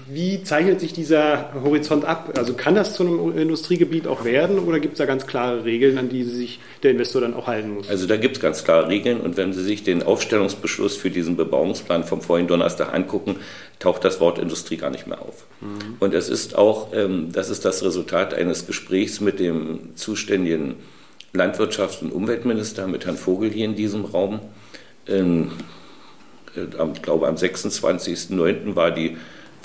wie 0.08 0.42
zeichnet 0.42 0.80
sich 0.80 0.92
dieser 0.92 1.52
Horizont 1.62 2.04
ab? 2.04 2.32
Also 2.36 2.54
kann 2.54 2.74
das 2.74 2.94
zu 2.94 3.02
einem 3.02 3.38
Industriegebiet 3.38 4.06
auch 4.06 4.24
werden 4.24 4.58
oder 4.58 4.80
gibt 4.80 4.94
es 4.94 4.98
da 4.98 5.06
ganz 5.06 5.26
klare 5.26 5.64
Regeln, 5.64 5.98
an 5.98 6.08
die 6.08 6.24
sich 6.24 6.60
der 6.82 6.92
Investor 6.92 7.20
dann 7.20 7.34
auch 7.34 7.46
halten 7.46 7.70
muss? 7.70 7.88
Also 7.88 8.06
da 8.06 8.16
gibt 8.16 8.36
es 8.36 8.42
ganz 8.42 8.64
klare 8.64 8.88
Regeln 8.88 9.20
und 9.20 9.36
wenn 9.36 9.52
Sie 9.52 9.62
sich 9.62 9.84
den 9.84 10.02
Aufstellungsbeschluss 10.02 10.96
für 10.96 11.10
diesen 11.10 11.36
Bebauungsplan 11.36 12.04
vom 12.04 12.22
vorigen 12.22 12.48
Donnerstag 12.48 12.92
angucken, 12.94 13.36
taucht 13.78 14.04
das 14.04 14.20
Wort 14.20 14.38
Industrie 14.38 14.76
gar 14.76 14.90
nicht 14.90 15.06
mehr 15.06 15.20
auf. 15.20 15.46
Mhm. 15.60 15.96
Und 16.00 16.14
es 16.14 16.28
ist 16.28 16.56
auch, 16.56 16.92
ähm, 16.94 17.30
das 17.32 17.50
ist 17.50 17.64
das 17.64 17.84
Resultat 17.84 18.34
eines 18.34 18.66
Gesprächs 18.66 19.20
mit 19.20 19.38
dem 19.38 19.94
zuständigen 19.96 20.76
Landwirtschafts- 21.34 22.02
und 22.02 22.12
Umweltminister, 22.12 22.86
mit 22.86 23.06
Herrn 23.06 23.16
Vogel 23.16 23.50
hier 23.50 23.66
in 23.66 23.76
diesem 23.76 24.04
Raum. 24.04 24.40
Ähm, 25.06 25.52
ich 26.94 27.02
glaube, 27.02 27.28
am 27.28 27.34
26.09. 27.34 28.76
war 28.76 28.90
die 28.90 29.16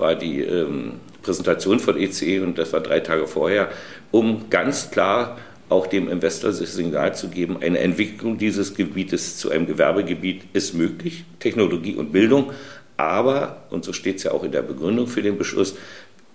war 0.01 0.15
die 0.15 0.41
ähm, 0.41 0.93
Präsentation 1.21 1.79
von 1.79 1.97
ECE 1.97 2.41
und 2.41 2.57
das 2.57 2.73
war 2.73 2.81
drei 2.81 2.99
Tage 2.99 3.27
vorher, 3.27 3.69
um 4.11 4.49
ganz 4.49 4.91
klar 4.91 5.37
auch 5.69 5.87
dem 5.87 6.09
Investor 6.09 6.51
das 6.51 6.59
Signal 6.59 7.15
zu 7.15 7.29
geben, 7.29 7.57
eine 7.61 7.79
Entwicklung 7.79 8.37
dieses 8.37 8.73
Gebietes 8.73 9.37
zu 9.37 9.51
einem 9.51 9.67
Gewerbegebiet 9.67 10.43
ist 10.51 10.73
möglich, 10.73 11.23
Technologie 11.39 11.95
und 11.95 12.11
Bildung, 12.11 12.51
aber, 12.97 13.63
und 13.69 13.85
so 13.85 13.93
steht 13.93 14.17
es 14.17 14.23
ja 14.23 14.31
auch 14.31 14.43
in 14.43 14.51
der 14.51 14.63
Begründung 14.63 15.07
für 15.07 15.21
den 15.21 15.37
Beschluss, 15.37 15.75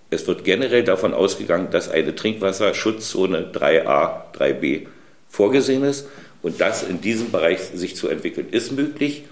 es 0.09 0.27
wird 0.27 0.45
generell 0.45 0.85
davon 0.85 1.13
ausgegangen, 1.13 1.69
dass 1.71 1.91
eine 1.91 2.15
Trinkwasserschutzzone 2.15 3.51
3a, 3.53 4.33
3b 4.35 4.87
vorgesehen 5.29 5.83
ist 5.83 6.09
und 6.43 6.61
das 6.61 6.83
in 6.85 7.01
diesem 7.01 7.31
Bereich 7.31 7.61
sich 7.75 7.97
zu 7.97 8.09
entwickeln 8.09 8.49
ist 8.51 8.73
möglich. 8.73 9.25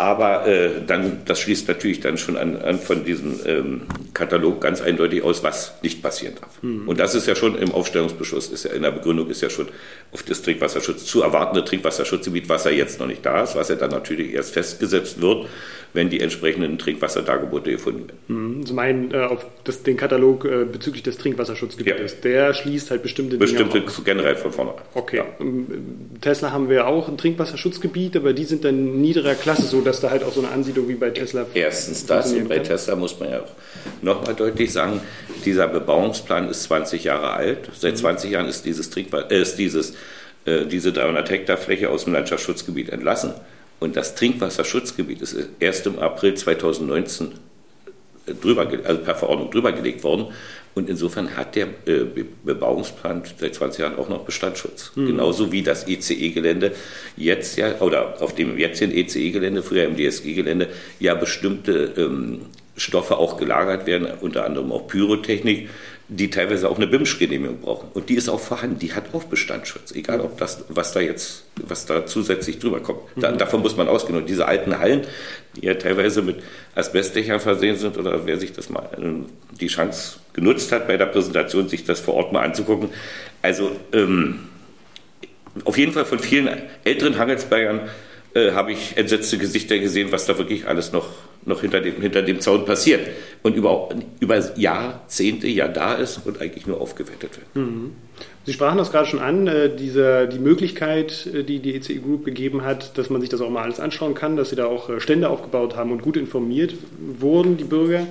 Aber 0.00 0.46
äh, 0.46 0.70
dann, 0.86 1.18
das 1.26 1.40
schließt 1.40 1.68
natürlich 1.68 2.00
dann 2.00 2.16
schon 2.16 2.38
an, 2.38 2.56
an 2.56 2.78
von 2.78 3.04
diesem 3.04 3.38
ähm, 3.44 3.82
Katalog 4.14 4.62
ganz 4.62 4.80
eindeutig 4.80 5.22
aus, 5.22 5.42
was 5.42 5.74
nicht 5.82 6.02
passieren 6.02 6.36
darf. 6.40 6.62
Mhm. 6.62 6.88
Und 6.88 6.98
das 6.98 7.14
ist 7.14 7.26
ja 7.26 7.34
schon 7.34 7.54
im 7.58 7.72
Aufstellungsbeschluss, 7.72 8.48
ist 8.48 8.64
ja 8.64 8.70
in 8.70 8.80
der 8.80 8.92
Begründung 8.92 9.28
ist 9.28 9.42
ja 9.42 9.50
schon 9.50 9.68
auf 10.10 10.22
das 10.22 10.40
Trinkwasserschutz 10.40 11.04
zu 11.04 11.20
erwartende 11.20 11.66
Trinkwasserschutzgebiet, 11.66 12.48
was 12.48 12.64
ja 12.64 12.70
jetzt 12.70 12.98
noch 12.98 13.08
nicht 13.08 13.26
da 13.26 13.42
ist, 13.42 13.56
was 13.56 13.68
ja 13.68 13.74
dann 13.74 13.90
natürlich 13.90 14.32
erst 14.32 14.54
festgesetzt 14.54 15.20
wird, 15.20 15.48
wenn 15.92 16.08
die 16.08 16.20
entsprechenden 16.20 16.78
Trinkwasserdargebote 16.78 17.70
gefunden 17.70 18.08
werden. 18.08 18.20
Mhm. 18.28 18.66
Sie 18.66 18.72
meinen 18.72 19.12
äh, 19.12 19.18
auf 19.18 19.44
das, 19.64 19.82
den 19.82 19.98
Katalog 19.98 20.46
äh, 20.46 20.64
bezüglich 20.64 21.02
des 21.02 21.18
Trinkwasserschutzgebietes, 21.18 22.12
ja. 22.12 22.18
der 22.22 22.54
schließt 22.54 22.90
halt 22.90 23.02
bestimmte 23.02 23.36
Dinge 23.36 23.40
Bestimmte 23.40 23.82
generell 24.02 24.36
von 24.36 24.52
vorne. 24.52 24.72
Okay. 24.94 25.18
Ja. 25.18 25.26
Ähm, 25.40 25.66
Tesla 26.22 26.52
haben 26.52 26.70
wir 26.70 26.86
auch 26.86 27.08
ein 27.08 27.18
Trinkwasserschutzgebiet, 27.18 28.16
aber 28.16 28.32
die 28.32 28.44
sind 28.44 28.64
dann 28.64 29.00
niederer 29.00 29.34
Klasse, 29.34 29.64
so 29.64 29.80
dass 29.90 30.00
da 30.00 30.10
halt 30.10 30.22
auch 30.22 30.32
so 30.32 30.40
eine 30.40 30.50
Ansiedlung 30.50 30.88
wie 30.88 30.94
bei 30.94 31.10
Tesla. 31.10 31.44
Erstens 31.52 32.06
das 32.06 32.32
und 32.32 32.48
bei 32.48 32.56
kann. 32.56 32.64
Tesla 32.64 32.94
muss 32.94 33.18
man 33.18 33.30
ja 33.30 33.40
auch 33.40 33.50
nochmal 34.02 34.34
deutlich 34.34 34.72
sagen, 34.72 35.00
dieser 35.44 35.66
Bebauungsplan 35.66 36.48
ist 36.48 36.62
20 36.64 37.04
Jahre 37.04 37.32
alt. 37.32 37.68
Seit 37.76 37.98
20 37.98 38.28
mhm. 38.28 38.34
Jahren 38.34 38.46
ist 38.46 38.64
dieses 38.64 38.88
Trinkwasser, 38.90 39.32
äh, 39.32 39.42
ist 39.42 39.56
dieses, 39.56 39.94
äh, 40.44 40.64
diese 40.66 40.92
300 40.92 41.28
Hektar 41.28 41.56
Fläche 41.56 41.90
aus 41.90 42.04
dem 42.04 42.12
Landschaftsschutzgebiet 42.12 42.90
entlassen. 42.90 43.34
Und 43.80 43.96
das 43.96 44.14
Trinkwasserschutzgebiet 44.14 45.22
ist 45.22 45.36
erst 45.58 45.86
im 45.86 45.98
April 45.98 46.34
2019 46.34 47.32
drüber, 48.40 48.70
also 48.84 49.00
per 49.00 49.16
Verordnung 49.16 49.50
drüber 49.50 49.72
gelegt 49.72 50.04
worden. 50.04 50.26
Und 50.74 50.88
insofern 50.88 51.36
hat 51.36 51.56
der 51.56 51.66
äh, 51.86 52.04
Bebauungsplan 52.44 53.22
seit 53.38 53.54
20 53.54 53.80
Jahren 53.80 53.98
auch 53.98 54.08
noch 54.08 54.24
Bestandsschutz. 54.24 54.92
Mhm. 54.94 55.08
Genauso 55.08 55.50
wie 55.50 55.62
das 55.62 55.88
ECE-Gelände 55.88 56.72
jetzt 57.16 57.56
ja, 57.56 57.80
oder 57.80 58.22
auf 58.22 58.34
dem 58.34 58.56
jetzigen 58.56 58.92
ECE-Gelände, 58.92 59.62
früher 59.62 59.84
im 59.84 59.96
DSG-Gelände, 59.96 60.68
ja 61.00 61.14
bestimmte 61.14 61.92
ähm, 61.96 62.42
Stoffe 62.76 63.18
auch 63.18 63.36
gelagert 63.36 63.86
werden, 63.86 64.08
unter 64.20 64.44
anderem 64.44 64.72
auch 64.72 64.86
Pyrotechnik, 64.86 65.68
die 66.12 66.28
teilweise 66.28 66.68
auch 66.68 66.76
eine 66.76 66.88
BIMSCH-Genehmigung 66.88 67.60
brauchen. 67.60 67.88
Und 67.94 68.08
die 68.08 68.14
ist 68.14 68.28
auch 68.28 68.40
vorhanden, 68.40 68.80
die 68.80 68.92
hat 68.94 69.14
auch 69.14 69.24
Bestandsschutz, 69.24 69.92
egal 69.92 70.20
ob 70.20 70.38
das, 70.38 70.64
was 70.68 70.92
da 70.92 70.98
jetzt, 70.98 71.44
was 71.62 71.86
da 71.86 72.04
zusätzlich 72.04 72.58
drüber 72.58 72.80
kommt. 72.80 73.00
Da, 73.14 73.30
mhm. 73.30 73.38
Davon 73.38 73.62
muss 73.62 73.76
man 73.76 73.86
ausgehen. 73.88 74.18
Und 74.18 74.28
diese 74.28 74.46
alten 74.46 74.78
Hallen, 74.80 75.02
die 75.54 75.66
ja 75.66 75.74
teilweise 75.74 76.22
mit 76.22 76.42
Asbestdächern 76.74 77.38
versehen 77.38 77.76
sind, 77.76 77.96
oder 77.96 78.26
wer 78.26 78.38
sich 78.38 78.52
das 78.52 78.70
mal 78.70 78.88
ähm, 78.98 79.26
die 79.60 79.68
Chance 79.68 80.18
genutzt 80.32 80.72
hat, 80.72 80.88
bei 80.88 80.96
der 80.96 81.06
Präsentation 81.06 81.68
sich 81.68 81.84
das 81.84 82.00
vor 82.00 82.14
Ort 82.14 82.32
mal 82.32 82.42
anzugucken. 82.42 82.88
Also 83.40 83.70
ähm, 83.92 84.40
auf 85.64 85.78
jeden 85.78 85.92
Fall 85.92 86.04
von 86.04 86.18
vielen 86.18 86.48
älteren 86.82 87.18
Hangelsbergern 87.18 87.88
äh, 88.34 88.50
habe 88.52 88.72
ich 88.72 88.96
entsetzte 88.96 89.38
Gesichter 89.38 89.78
gesehen, 89.78 90.10
was 90.10 90.26
da 90.26 90.38
wirklich 90.38 90.66
alles 90.66 90.92
noch, 90.92 91.08
noch 91.44 91.60
hinter, 91.60 91.80
dem, 91.80 92.00
hinter 92.00 92.22
dem 92.22 92.40
Zaun 92.40 92.64
passiert 92.64 93.00
und 93.42 93.56
über, 93.56 93.88
über 94.20 94.58
Jahrzehnte 94.58 95.48
ja 95.48 95.68
da 95.68 95.94
ist 95.94 96.26
und 96.26 96.40
eigentlich 96.40 96.66
nur 96.66 96.80
aufgewertet 96.80 97.30
wird. 97.36 97.56
Mhm. 97.56 97.92
Sie 98.46 98.52
sprachen 98.52 98.78
das 98.78 98.90
gerade 98.90 99.06
schon 99.06 99.20
an, 99.20 99.46
äh, 99.46 99.74
diese, 99.74 100.28
die 100.28 100.38
Möglichkeit, 100.38 101.26
äh, 101.26 101.42
die 101.42 101.58
die 101.60 101.74
ECE 101.76 102.00
Group 102.00 102.24
gegeben 102.24 102.64
hat, 102.64 102.96
dass 102.98 103.10
man 103.10 103.20
sich 103.20 103.30
das 103.30 103.40
auch 103.40 103.50
mal 103.50 103.62
alles 103.62 103.80
anschauen 103.80 104.14
kann, 104.14 104.36
dass 104.36 104.50
Sie 104.50 104.56
da 104.56 104.66
auch 104.66 104.90
äh, 104.90 105.00
Stände 105.00 105.28
aufgebaut 105.28 105.76
haben 105.76 105.92
und 105.92 106.02
gut 106.02 106.16
informiert 106.16 106.74
wurden, 107.18 107.56
die 107.56 107.64
Bürger. 107.64 108.06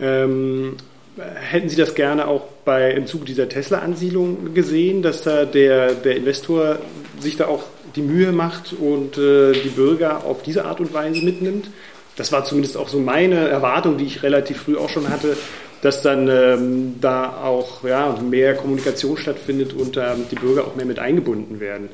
Ähm, 0.00 0.76
hätten 1.16 1.68
Sie 1.68 1.76
das 1.76 1.94
gerne 1.94 2.28
auch 2.28 2.44
bei, 2.64 2.92
im 2.92 3.06
Zuge 3.06 3.24
dieser 3.24 3.48
Tesla-Ansiedlung 3.48 4.54
gesehen, 4.54 5.02
dass 5.02 5.22
da 5.22 5.44
der, 5.44 5.94
der 5.94 6.16
Investor 6.16 6.78
sich 7.18 7.36
da 7.36 7.46
auch 7.46 7.64
die 7.96 8.02
Mühe 8.02 8.32
macht 8.32 8.72
und 8.72 9.18
äh, 9.18 9.52
die 9.52 9.70
Bürger 9.70 10.24
auf 10.24 10.42
diese 10.42 10.64
Art 10.64 10.80
und 10.80 10.92
Weise 10.92 11.24
mitnimmt. 11.24 11.70
Das 12.18 12.32
war 12.32 12.44
zumindest 12.44 12.76
auch 12.76 12.88
so 12.88 12.98
meine 12.98 13.48
Erwartung, 13.48 13.96
die 13.96 14.04
ich 14.04 14.24
relativ 14.24 14.62
früh 14.62 14.76
auch 14.76 14.88
schon 14.88 15.08
hatte, 15.08 15.36
dass 15.82 16.02
dann 16.02 16.28
ähm, 16.28 16.96
da 17.00 17.32
auch 17.44 17.84
ja, 17.84 18.18
mehr 18.20 18.56
Kommunikation 18.56 19.16
stattfindet 19.16 19.72
und 19.72 19.96
ähm, 19.96 20.26
die 20.28 20.34
Bürger 20.34 20.64
auch 20.64 20.74
mehr 20.74 20.84
mit 20.84 20.98
eingebunden 20.98 21.60
werden. 21.60 21.88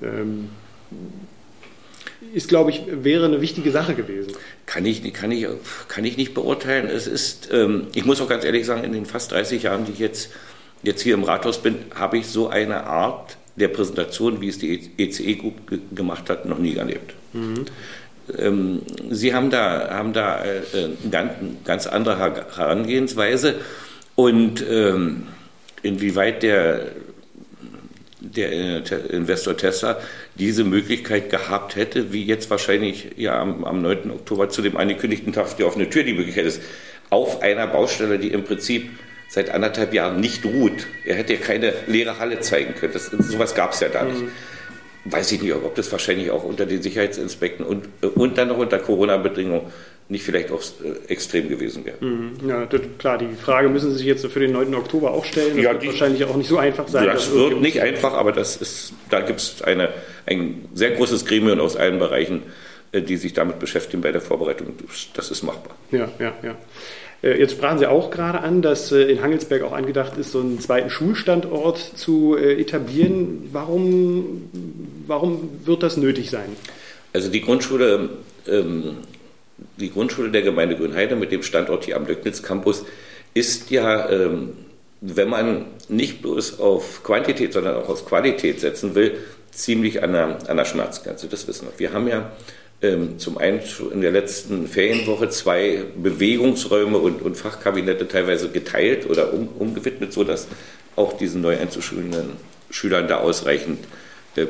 Ähm, 0.00 0.50
ist, 2.32 2.48
glaube 2.48 2.70
ich, 2.70 2.82
wäre 2.88 3.24
eine 3.24 3.40
wichtige 3.40 3.72
Sache 3.72 3.94
gewesen. 3.94 4.32
Kann 4.64 4.86
ich, 4.86 5.12
kann 5.12 5.32
ich, 5.32 5.46
kann 5.88 6.04
ich 6.04 6.16
nicht 6.16 6.34
beurteilen. 6.34 6.88
Es 6.88 7.08
ist, 7.08 7.48
ähm, 7.52 7.88
ich 7.94 8.04
muss 8.04 8.20
auch 8.20 8.28
ganz 8.28 8.44
ehrlich 8.44 8.66
sagen, 8.66 8.84
in 8.84 8.92
den 8.92 9.06
fast 9.06 9.32
30 9.32 9.64
Jahren, 9.64 9.86
die 9.86 9.92
ich 9.92 9.98
jetzt, 9.98 10.30
jetzt 10.84 11.02
hier 11.02 11.14
im 11.14 11.24
Rathaus 11.24 11.60
bin, 11.60 11.78
habe 11.96 12.18
ich 12.18 12.28
so 12.28 12.48
eine 12.48 12.84
Art 12.84 13.36
der 13.56 13.68
Präsentation, 13.68 14.40
wie 14.40 14.48
es 14.48 14.58
die 14.58 14.90
ECE 14.98 15.34
Group 15.34 15.54
gemacht 15.94 16.30
hat, 16.30 16.46
noch 16.46 16.58
nie 16.58 16.76
erlebt. 16.76 17.14
Mhm. 17.32 17.66
Ähm, 18.38 18.82
Sie 19.10 19.34
haben 19.34 19.50
da, 19.50 19.90
haben 19.90 20.12
da 20.12 20.44
äh, 20.44 20.62
eine 20.74 21.10
ganz, 21.10 21.32
ganz 21.64 21.86
andere 21.86 22.46
Herangehensweise 22.56 23.56
und 24.14 24.64
ähm, 24.68 25.28
inwieweit 25.82 26.42
der, 26.42 26.86
der 28.20 29.10
Investor 29.10 29.56
Tesla 29.56 29.98
diese 30.36 30.64
Möglichkeit 30.64 31.30
gehabt 31.30 31.76
hätte, 31.76 32.12
wie 32.12 32.24
jetzt 32.24 32.50
wahrscheinlich 32.50 33.10
ja 33.16 33.38
am, 33.38 33.64
am 33.64 33.82
9. 33.82 34.10
Oktober 34.10 34.48
zu 34.48 34.62
dem 34.62 34.76
angekündigten 34.76 35.32
Tag 35.32 35.56
die 35.56 35.64
offene 35.64 35.90
Tür 35.90 36.02
die 36.02 36.14
Möglichkeit 36.14 36.46
ist, 36.46 36.62
auf 37.10 37.42
einer 37.42 37.66
Baustelle, 37.66 38.18
die 38.18 38.28
im 38.28 38.44
Prinzip 38.44 38.90
seit 39.28 39.50
anderthalb 39.50 39.92
Jahren 39.92 40.20
nicht 40.20 40.44
ruht. 40.44 40.86
Er 41.04 41.16
hätte 41.16 41.34
ja 41.34 41.40
keine 41.40 41.74
leere 41.86 42.18
Halle 42.18 42.40
zeigen 42.40 42.74
können. 42.74 42.92
Das, 42.92 43.06
sowas 43.06 43.54
gab 43.54 43.72
es 43.72 43.80
ja 43.80 43.88
da 43.88 44.04
nicht. 44.04 44.22
Mhm. 44.22 44.30
Weiß 45.06 45.32
ich 45.32 45.42
nicht, 45.42 45.52
ob 45.52 45.74
das 45.74 45.92
wahrscheinlich 45.92 46.30
auch 46.30 46.44
unter 46.44 46.64
den 46.64 46.80
Sicherheitsinspekten 46.82 47.64
und, 47.64 47.88
und 48.14 48.38
dann 48.38 48.48
noch 48.48 48.56
unter 48.56 48.78
Corona-Bedingungen 48.78 49.70
nicht 50.08 50.24
vielleicht 50.24 50.50
auch 50.50 50.60
äh, 50.60 51.12
extrem 51.12 51.48
gewesen 51.48 51.84
wäre. 51.84 51.96
Mhm. 52.00 52.32
Ja, 52.46 52.66
das, 52.66 52.80
klar, 52.98 53.18
die 53.18 53.34
Frage 53.34 53.68
müssen 53.68 53.90
Sie 53.90 53.98
sich 53.98 54.06
jetzt 54.06 54.26
für 54.26 54.40
den 54.40 54.52
9. 54.52 54.74
Oktober 54.74 55.12
auch 55.12 55.24
stellen. 55.24 55.56
Das 55.56 55.64
ja, 55.64 55.72
wird 55.72 55.82
die, 55.82 55.86
wahrscheinlich 55.88 56.24
auch 56.24 56.36
nicht 56.36 56.48
so 56.48 56.58
einfach 56.58 56.88
sein. 56.88 57.06
Das 57.06 57.32
wird 57.32 57.60
nicht 57.60 57.80
einfach, 57.80 58.12
aber 58.12 58.32
das 58.32 58.56
ist, 58.56 58.92
da 59.10 59.20
gibt 59.20 59.40
es 59.40 59.62
ein 59.62 60.68
sehr 60.74 60.90
großes 60.92 61.24
Gremium 61.24 61.60
aus 61.60 61.76
allen 61.76 61.98
Bereichen, 61.98 62.42
äh, 62.92 63.00
die 63.00 63.16
sich 63.16 63.32
damit 63.32 63.58
beschäftigen 63.58 64.02
bei 64.02 64.12
der 64.12 64.20
Vorbereitung. 64.20 64.74
Das 65.14 65.30
ist 65.30 65.42
machbar. 65.42 65.74
Ja, 65.90 66.08
ja, 66.18 66.34
ja. 66.42 66.56
Äh, 67.24 67.38
jetzt 67.38 67.52
sprachen 67.52 67.78
Sie 67.78 67.86
auch 67.86 68.10
gerade 68.10 68.40
an, 68.40 68.60
dass 68.60 68.92
in 68.92 69.22
Hangelsberg 69.22 69.62
auch 69.62 69.72
angedacht 69.72 70.18
ist, 70.18 70.32
so 70.32 70.40
einen 70.40 70.60
zweiten 70.60 70.90
Schulstandort 70.90 71.78
zu 71.78 72.36
etablieren. 72.36 73.48
Warum, 73.52 74.50
warum 75.06 75.50
wird 75.64 75.82
das 75.82 75.96
nötig 75.96 76.30
sein? 76.30 76.50
Also 77.12 77.30
die 77.30 77.40
Grundschule 77.40 78.10
ähm, 78.46 78.96
die 79.76 79.90
Grundschule 79.90 80.30
der 80.30 80.42
Gemeinde 80.42 80.76
Grünheide 80.76 81.16
mit 81.16 81.32
dem 81.32 81.42
Standort 81.42 81.84
hier 81.84 81.96
am 81.96 82.06
Löcknitz 82.06 82.42
Campus 82.42 82.84
ist 83.34 83.70
ja, 83.70 84.08
ähm, 84.10 84.52
wenn 85.00 85.28
man 85.28 85.66
nicht 85.88 86.22
bloß 86.22 86.60
auf 86.60 87.02
Quantität, 87.02 87.52
sondern 87.52 87.76
auch 87.76 87.88
auf 87.88 88.06
Qualität 88.06 88.60
setzen 88.60 88.94
will, 88.94 89.18
ziemlich 89.50 90.02
an 90.02 90.12
der, 90.12 90.38
an 90.48 90.56
der 90.56 90.64
Schmerzgrenze. 90.64 91.28
Das 91.28 91.46
wissen 91.46 91.68
wir. 91.68 91.78
Wir 91.78 91.92
haben 91.92 92.08
ja 92.08 92.32
zum 93.18 93.38
einen 93.38 93.60
in 93.92 94.00
der 94.00 94.12
letzten 94.12 94.66
Ferienwoche 94.66 95.28
zwei 95.28 95.84
Bewegungsräume 95.96 96.98
und, 96.98 97.22
und 97.22 97.36
Fachkabinette 97.36 98.08
teilweise 98.08 98.50
geteilt 98.50 99.08
oder 99.08 99.32
um, 99.32 99.48
umgewidmet, 99.58 100.12
sodass 100.12 100.48
auch 100.96 101.16
diesen 101.16 101.40
neu 101.40 101.58
einzuschulenden 101.58 102.30
Schülern 102.70 103.08
da 103.08 103.18
ausreichend 103.18 103.78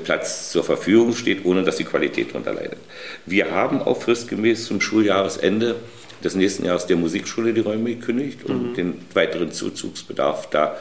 Platz 0.04 0.50
zur 0.50 0.64
Verfügung 0.64 1.14
steht, 1.14 1.44
ohne 1.44 1.62
dass 1.62 1.76
die 1.76 1.84
Qualität 1.84 2.30
darunter 2.30 2.54
leidet. 2.54 2.78
Wir 3.26 3.50
haben 3.50 3.82
auch 3.82 4.00
fristgemäß 4.00 4.66
zum 4.66 4.80
Schuljahresende 4.80 5.76
des 6.22 6.34
nächsten 6.34 6.64
Jahres 6.64 6.86
der 6.86 6.96
Musikschule 6.96 7.52
die 7.52 7.60
Räume 7.60 7.94
gekündigt, 7.94 8.44
um 8.44 8.70
mhm. 8.70 8.74
den 8.74 8.94
weiteren 9.12 9.52
Zuzugsbedarf 9.52 10.48
da 10.48 10.78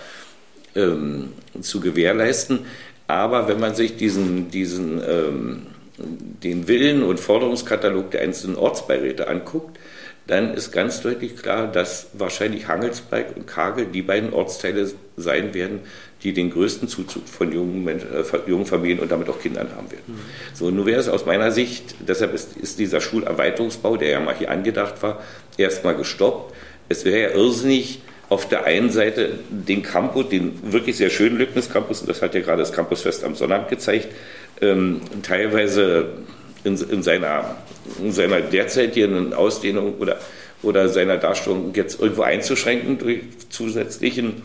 ähm, 0.76 1.34
zu 1.60 1.82
gewährleisten. 1.82 2.60
Aber 3.08 3.50
wenn 3.50 3.60
man 3.60 3.76
sich 3.76 3.98
diesen, 3.98 4.50
diesen 4.50 5.02
ähm, 5.06 5.62
den 5.98 6.68
Willen 6.68 7.04
und 7.04 7.20
Forderungskatalog 7.20 8.12
der 8.12 8.22
einzelnen 8.22 8.56
Ortsbeiräte 8.56 9.28
anguckt, 9.28 9.78
dann 10.26 10.54
ist 10.54 10.72
ganz 10.72 11.02
deutlich 11.02 11.36
klar, 11.36 11.68
dass 11.68 12.08
wahrscheinlich 12.14 12.68
Hangelsberg 12.68 13.36
und 13.36 13.46
Kagel 13.46 13.88
die 13.88 14.02
beiden 14.02 14.32
Ortsteile 14.32 14.90
sein 15.18 15.54
werden, 15.54 15.82
die 16.24 16.34
den 16.34 16.50
größten 16.50 16.88
Zuzug 16.88 17.28
von 17.28 17.52
jungen, 17.52 17.84
Menschen, 17.84 18.08
äh, 18.14 18.50
jungen 18.50 18.66
Familien 18.66 19.00
und 19.00 19.12
damit 19.12 19.30
auch 19.30 19.40
Kindern 19.42 19.68
haben 19.76 19.92
werden. 19.92 20.04
Mhm. 20.08 20.20
So, 20.54 20.72
nun 20.72 20.86
wäre 20.86 21.00
es 21.00 21.10
aus 21.10 21.26
meiner 21.26 21.52
Sicht, 21.52 21.96
deshalb 22.08 22.34
ist, 22.34 22.56
ist 22.56 22.80
dieser 22.80 23.02
Schulerweiterungsbau, 23.02 23.98
der 23.98 24.10
ja 24.10 24.20
mal 24.22 24.36
hier 24.36 24.50
angedacht 24.50 25.04
war, 25.04 25.22
erstmal 25.58 25.96
gestoppt. 25.96 26.56
Es 26.88 27.04
wäre 27.04 27.22
ja 27.22 27.30
irrsinnig, 27.36 28.02
auf 28.30 28.48
der 28.48 28.64
einen 28.64 28.90
Seite 28.90 29.40
den 29.50 29.84
Campus, 29.84 30.30
den 30.30 30.72
wirklich 30.72 30.98
sehr 30.98 31.10
schönen 31.10 31.38
Lücknis 31.38 31.70
Campus, 31.70 32.02
und 32.02 32.10
das 32.10 32.22
hat 32.22 32.34
ja 32.34 32.42
gerade 32.42 32.60
das 32.60 32.72
Campusfest 32.72 33.24
am 33.24 33.36
Sonnabend 33.36 33.70
gezeigt, 33.70 34.08
ähm, 34.62 35.02
teilweise 35.22 36.08
in, 36.64 36.78
in, 36.90 37.04
seiner, 37.04 37.58
in 38.02 38.12
seiner 38.12 38.42
derzeitigen 38.42 39.34
Ausdehnung 39.34 39.96
oder, 40.00 40.18
oder 40.62 40.90
seiner 40.90 41.18
Darstellung 41.18 41.74
jetzt 41.74 42.02
irgendwo 42.02 42.24
einzuschränken 42.24 42.98
durch 42.98 43.22
zusätzlichen 43.50 44.42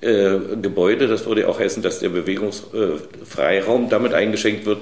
äh, 0.00 0.38
Gebäude. 0.60 1.06
Das 1.06 1.26
würde 1.26 1.48
auch 1.48 1.58
heißen, 1.58 1.82
dass 1.82 2.00
der 2.00 2.10
Bewegungsfreiraum 2.10 3.88
damit 3.88 4.12
eingeschränkt 4.12 4.66
wird, 4.66 4.78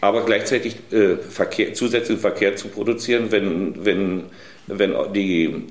aber 0.00 0.24
gleichzeitig 0.24 0.76
äh, 0.90 1.16
Verkehr, 1.16 1.74
zusätzlichen 1.74 2.20
Verkehr 2.20 2.56
zu 2.56 2.68
produzieren, 2.68 3.30
wenn, 3.30 3.84
wenn, 3.84 4.24
wenn 4.66 4.94
die 5.12 5.64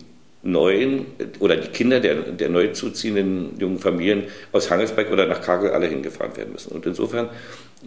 neuen 0.44 1.06
oder 1.40 1.56
die 1.56 1.70
Kinder 1.70 2.00
der, 2.00 2.16
der 2.16 2.50
neu 2.50 2.68
zuziehenden 2.70 3.58
jungen 3.60 3.80
Familien 3.80 4.24
aus 4.52 4.70
Hangelsberg 4.70 5.12
oder 5.12 5.26
nach 5.26 5.42
Kagel 5.42 5.72
alle 5.72 5.88
hingefahren 5.88 6.36
werden 6.36 6.52
müssen. 6.54 6.74
Und 6.74 6.86
insofern 6.86 7.30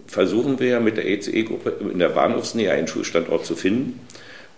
versuchen 0.07 0.59
wir 0.59 0.69
ja 0.69 0.81
mit 0.81 0.97
der 0.97 1.07
ECE-Gruppe 1.07 1.75
in 1.93 1.99
der 1.99 2.11
Bahnhofsnähe 2.11 2.71
einen 2.73 2.89
Schulstandort 2.89 3.47
zu 3.47 3.57
finden 3.57 4.01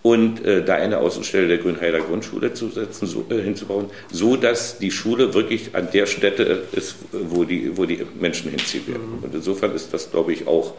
und 0.03 0.44
äh, 0.44 0.64
da 0.64 0.74
eine 0.74 0.98
Außenstelle 0.98 1.48
der 1.48 1.59
Grünheider 1.59 2.01
Grundschule 2.01 2.55
zu 2.55 2.68
setzen, 2.68 3.07
so, 3.07 3.27
äh, 3.31 3.40
hinzubauen, 3.40 3.90
so 4.11 4.37
dass 4.37 4.79
die 4.79 4.90
Schule 4.90 5.35
wirklich 5.35 5.74
an 5.74 5.88
der 5.92 6.07
Stätte 6.07 6.64
ist, 6.72 6.96
wo 7.12 7.44
die, 7.44 7.77
wo 7.77 7.85
die 7.85 8.05
Menschen 8.20 8.51
hinziehen 8.51 8.87
werden. 8.87 9.18
Mhm. 9.18 9.24
Und 9.24 9.35
insofern 9.35 9.74
ist 9.74 9.92
das, 9.92 10.11
glaube 10.11 10.33
ich, 10.33 10.46
auch 10.46 10.74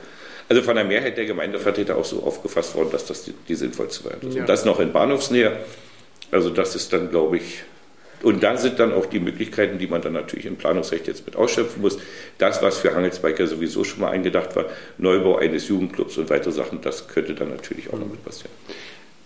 also 0.47 0.63
von 0.63 0.75
der 0.75 0.85
Mehrheit 0.85 1.15
der 1.15 1.25
Gemeindevertreter 1.25 1.95
auch 1.95 2.05
so 2.05 2.23
aufgefasst 2.23 2.73
worden, 2.75 2.89
dass 2.91 3.05
das 3.05 3.23
die, 3.23 3.33
die 3.47 3.53
sinnvollste 3.53 4.05
Variante 4.05 4.27
ist. 4.27 4.35
Ja. 4.35 4.41
Und 4.41 4.49
das 4.49 4.65
noch 4.65 4.79
in 4.79 4.91
Bahnhofsnähe. 4.91 5.57
Also 6.31 6.49
das 6.49 6.75
ist 6.75 6.91
dann, 6.91 7.11
glaube 7.11 7.37
ich, 7.37 7.63
und 8.23 8.43
da 8.43 8.57
sind 8.57 8.79
dann 8.79 8.93
auch 8.93 9.05
die 9.05 9.19
Möglichkeiten, 9.19 9.77
die 9.77 9.87
man 9.87 10.01
dann 10.01 10.13
natürlich 10.13 10.45
im 10.45 10.55
Planungsrecht 10.55 11.07
jetzt 11.07 11.25
mit 11.25 11.35
ausschöpfen 11.35 11.81
muss. 11.81 11.97
Das, 12.37 12.61
was 12.61 12.79
für 12.79 12.93
Hangelsbiker 12.93 13.47
sowieso 13.47 13.83
schon 13.83 14.01
mal 14.01 14.11
eingedacht 14.11 14.55
war, 14.55 14.65
Neubau 14.97 15.37
eines 15.37 15.67
Jugendclubs 15.67 16.17
und 16.17 16.29
weitere 16.29 16.51
Sachen, 16.51 16.81
das 16.81 17.07
könnte 17.07 17.33
dann 17.33 17.49
natürlich 17.49 17.91
auch 17.93 17.99
noch 17.99 18.09
mit 18.09 18.23
passieren. 18.23 18.51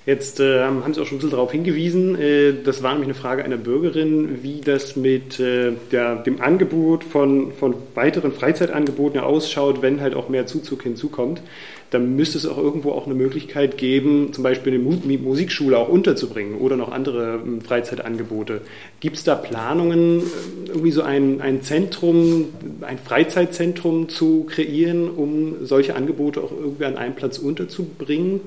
Jetzt 0.05 0.41
äh, 0.41 0.59
haben 0.59 0.93
Sie 0.93 0.99
auch 0.99 1.05
schon 1.05 1.15
ein 1.15 1.19
bisschen 1.19 1.31
darauf 1.31 1.53
hingewiesen, 1.53 2.19
äh, 2.19 2.53
das 2.61 2.83
war 2.83 2.91
nämlich 2.91 3.07
eine 3.07 3.13
Frage 3.13 3.45
einer 3.45 3.55
Bürgerin, 3.55 4.43
wie 4.43 4.59
das 4.59 4.97
mit 4.97 5.39
äh, 5.39 5.71
der, 5.93 6.17
dem 6.17 6.41
Angebot 6.41 7.05
von, 7.05 7.53
von 7.53 7.73
weiteren 7.95 8.33
Freizeitangeboten 8.33 9.21
ausschaut, 9.21 9.81
wenn 9.81 10.01
halt 10.01 10.13
auch 10.13 10.27
mehr 10.27 10.45
Zuzug 10.45 10.83
hinzukommt. 10.83 11.41
Da 11.93 11.99
müsste 11.99 12.39
es 12.39 12.47
auch 12.47 12.57
irgendwo 12.57 12.91
auch 12.91 13.05
eine 13.05 13.13
Möglichkeit 13.13 13.77
geben, 13.77 14.33
zum 14.33 14.43
Beispiel 14.43 14.73
eine 14.73 14.81
Mu 14.81 14.93
Musikschule 15.19 15.77
auch 15.77 15.89
unterzubringen 15.89 16.57
oder 16.57 16.75
noch 16.75 16.91
andere 16.91 17.39
ähm, 17.45 17.61
Freizeitangebote. 17.61 18.61
Gibt 18.99 19.17
es 19.17 19.23
da 19.23 19.35
Planungen, 19.35 20.21
äh, 20.21 20.23
irgendwie 20.69 20.89
so 20.89 21.03
ein, 21.03 21.39
ein 21.39 21.61
Zentrum, 21.61 22.47
ein 22.81 22.97
Freizeitzentrum 22.97 24.09
zu 24.09 24.45
kreieren, 24.49 25.07
um 25.07 25.65
solche 25.65 25.95
Angebote 25.95 26.41
auch 26.41 26.51
irgendwie 26.51 26.85
an 26.85 26.97
einem 26.97 27.13
Platz 27.13 27.37
unterzubringen? 27.37 28.41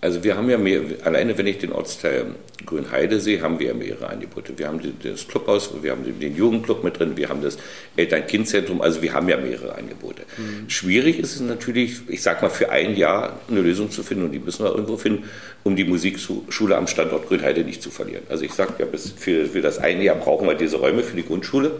Also 0.00 0.24
wir 0.24 0.34
haben 0.34 0.48
ja 0.48 0.56
mehr, 0.56 0.80
alleine 1.04 1.36
wenn 1.36 1.46
ich 1.46 1.58
den 1.58 1.72
Ortsteil 1.72 2.28
Grünheide 2.74 3.20
sehe, 3.20 3.40
haben 3.40 3.58
wir 3.60 3.68
ja 3.68 3.74
mehrere 3.74 4.08
Angebote. 4.08 4.58
Wir 4.58 4.66
haben 4.66 4.80
das 5.02 5.28
Clubhaus, 5.28 5.70
wir 5.82 5.92
haben 5.92 6.04
den 6.04 6.36
Jugendclub 6.36 6.82
mit 6.82 6.98
drin, 6.98 7.16
wir 7.16 7.28
haben 7.28 7.42
das 7.42 7.56
Eltern-Kind-Zentrum, 7.96 8.80
also 8.80 9.00
wir 9.00 9.12
haben 9.12 9.28
ja 9.28 9.36
mehrere 9.36 9.76
Angebote. 9.76 10.22
Mhm. 10.36 10.68
Schwierig 10.68 11.18
ist 11.18 11.36
es 11.36 11.40
natürlich, 11.40 12.00
ich 12.08 12.22
sag 12.22 12.42
mal, 12.42 12.48
für 12.48 12.70
ein 12.70 12.96
Jahr 12.96 13.38
eine 13.48 13.60
Lösung 13.60 13.90
zu 13.90 14.02
finden 14.02 14.24
und 14.24 14.32
die 14.32 14.40
müssen 14.40 14.64
wir 14.64 14.72
irgendwo 14.72 14.96
finden, 14.96 15.24
um 15.62 15.76
die 15.76 15.84
Musikschule 15.84 16.76
am 16.76 16.86
Standort 16.88 17.28
Grünheide 17.28 17.62
nicht 17.64 17.82
zu 17.82 17.90
verlieren. 17.90 18.24
Also 18.28 18.44
ich 18.44 18.52
sage 18.52 18.74
ja, 18.78 18.86
bis 18.86 19.12
für, 19.16 19.46
für 19.46 19.60
das 19.60 19.78
eine 19.78 20.02
Jahr 20.02 20.16
brauchen 20.16 20.46
wir 20.48 20.54
diese 20.54 20.76
Räume 20.76 21.02
für 21.02 21.16
die 21.16 21.24
Grundschule. 21.24 21.72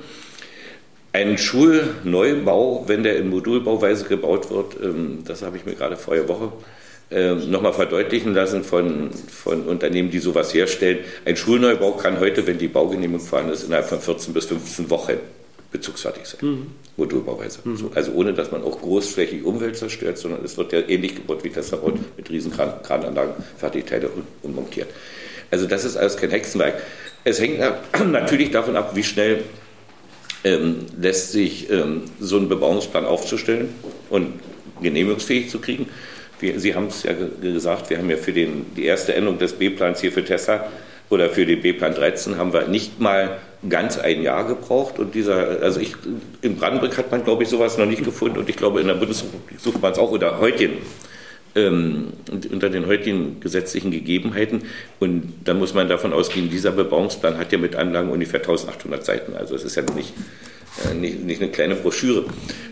Ein 1.12 1.38
Schulneubau, 1.38 2.84
wenn 2.88 3.02
der 3.02 3.16
in 3.18 3.30
Modulbauweise 3.30 4.06
gebaut 4.06 4.50
wird, 4.50 4.76
ähm, 4.82 5.18
das 5.24 5.42
habe 5.42 5.56
ich 5.56 5.64
mir 5.64 5.74
gerade 5.74 5.96
vorige 5.96 6.28
Woche 6.28 6.52
äh, 7.10 7.34
nochmal 7.34 7.72
verdeutlichen 7.72 8.34
lassen 8.34 8.64
von, 8.64 9.10
von 9.12 9.62
Unternehmen, 9.62 10.10
die 10.10 10.18
sowas 10.18 10.54
herstellen. 10.54 10.98
Ein 11.24 11.36
Schulneubau 11.36 11.92
kann 11.92 12.20
heute, 12.20 12.46
wenn 12.46 12.58
die 12.58 12.68
Baugenehmigung 12.68 13.24
vorhanden 13.24 13.52
ist, 13.52 13.64
innerhalb 13.64 13.86
von 13.86 14.00
14 14.00 14.32
bis 14.32 14.46
15 14.46 14.90
Wochen 14.90 15.18
bezugsfertig 15.70 16.24
sein. 16.24 16.38
Mhm. 16.40 16.66
Modulbauweise. 16.96 17.58
Mhm. 17.64 17.76
So, 17.76 17.90
also 17.94 18.12
ohne, 18.12 18.32
dass 18.32 18.52
man 18.52 18.62
auch 18.62 18.80
großflächig 18.80 19.44
Umwelt 19.44 19.76
zerstört, 19.76 20.18
sondern 20.18 20.44
es 20.44 20.56
wird 20.56 20.72
ja 20.72 20.80
ähnlich 20.80 21.16
gebaut 21.16 21.42
wie 21.42 21.50
das 21.50 21.70
Tesla 21.70 21.92
mit 22.16 22.30
riesen 22.30 22.52
Krananlagen, 22.52 23.34
Fertigteile 23.58 24.08
und, 24.08 24.24
und 24.42 24.54
montiert. 24.54 24.88
Also 25.50 25.66
das 25.66 25.84
ist 25.84 25.96
alles 25.96 26.16
kein 26.16 26.30
Hexenwerk. 26.30 26.80
Es 27.24 27.40
hängt 27.40 27.58
natürlich 28.10 28.50
davon 28.50 28.76
ab, 28.76 28.94
wie 28.94 29.02
schnell 29.02 29.42
ähm, 30.44 30.86
lässt 31.00 31.32
sich 31.32 31.70
ähm, 31.70 32.02
so 32.20 32.38
ein 32.38 32.48
Bebauungsplan 32.48 33.04
aufzustellen 33.04 33.70
und 34.10 34.34
genehmigungsfähig 34.80 35.50
zu 35.50 35.58
kriegen. 35.58 35.86
Wir, 36.40 36.58
Sie 36.60 36.74
haben 36.74 36.86
es 36.86 37.02
ja 37.02 37.12
gesagt, 37.40 37.90
wir 37.90 37.98
haben 37.98 38.10
ja 38.10 38.16
für 38.16 38.32
den, 38.32 38.66
die 38.76 38.84
erste 38.84 39.14
Endung 39.14 39.38
des 39.38 39.52
B-Plans 39.54 40.00
hier 40.00 40.12
für 40.12 40.24
Tessa 40.24 40.66
oder 41.10 41.28
für 41.30 41.46
den 41.46 41.60
B-Plan 41.60 41.94
13 41.94 42.38
haben 42.38 42.52
wir 42.52 42.66
nicht 42.66 43.00
mal 43.00 43.38
ganz 43.68 43.98
ein 43.98 44.22
Jahr 44.22 44.46
gebraucht. 44.46 44.98
Und 44.98 45.14
dieser, 45.14 45.62
also 45.62 45.80
ich, 45.80 45.94
in 46.42 46.56
Brandenburg 46.56 46.96
hat 46.98 47.10
man, 47.10 47.24
glaube 47.24 47.42
ich, 47.42 47.48
sowas 47.48 47.78
noch 47.78 47.86
nicht 47.86 48.04
gefunden 48.04 48.38
und 48.38 48.48
ich 48.48 48.56
glaube, 48.56 48.80
in 48.80 48.86
der 48.86 48.94
Bundesrepublik 48.94 49.60
sucht 49.60 49.80
man 49.80 49.92
es 49.92 49.98
auch 49.98 50.10
oder 50.10 50.40
heutigen. 50.40 50.78
Ähm, 51.56 52.08
unter 52.50 52.68
den 52.68 52.86
heutigen 52.86 53.38
gesetzlichen 53.38 53.92
Gegebenheiten. 53.92 54.62
Und 54.98 55.34
dann 55.44 55.60
muss 55.60 55.72
man 55.72 55.88
davon 55.88 56.12
ausgehen, 56.12 56.50
dieser 56.50 56.72
Bebauungsplan 56.72 57.38
hat 57.38 57.52
ja 57.52 57.58
mit 57.58 57.76
Anlagen 57.76 58.10
ungefähr 58.10 58.40
1800 58.40 59.04
Seiten. 59.04 59.36
Also 59.36 59.54
es 59.54 59.62
ist 59.62 59.76
ja 59.76 59.84
nicht 59.94 60.12
nicht, 60.94 61.24
nicht 61.24 61.42
eine 61.42 61.50
kleine 61.50 61.74
Broschüre. 61.74 62.24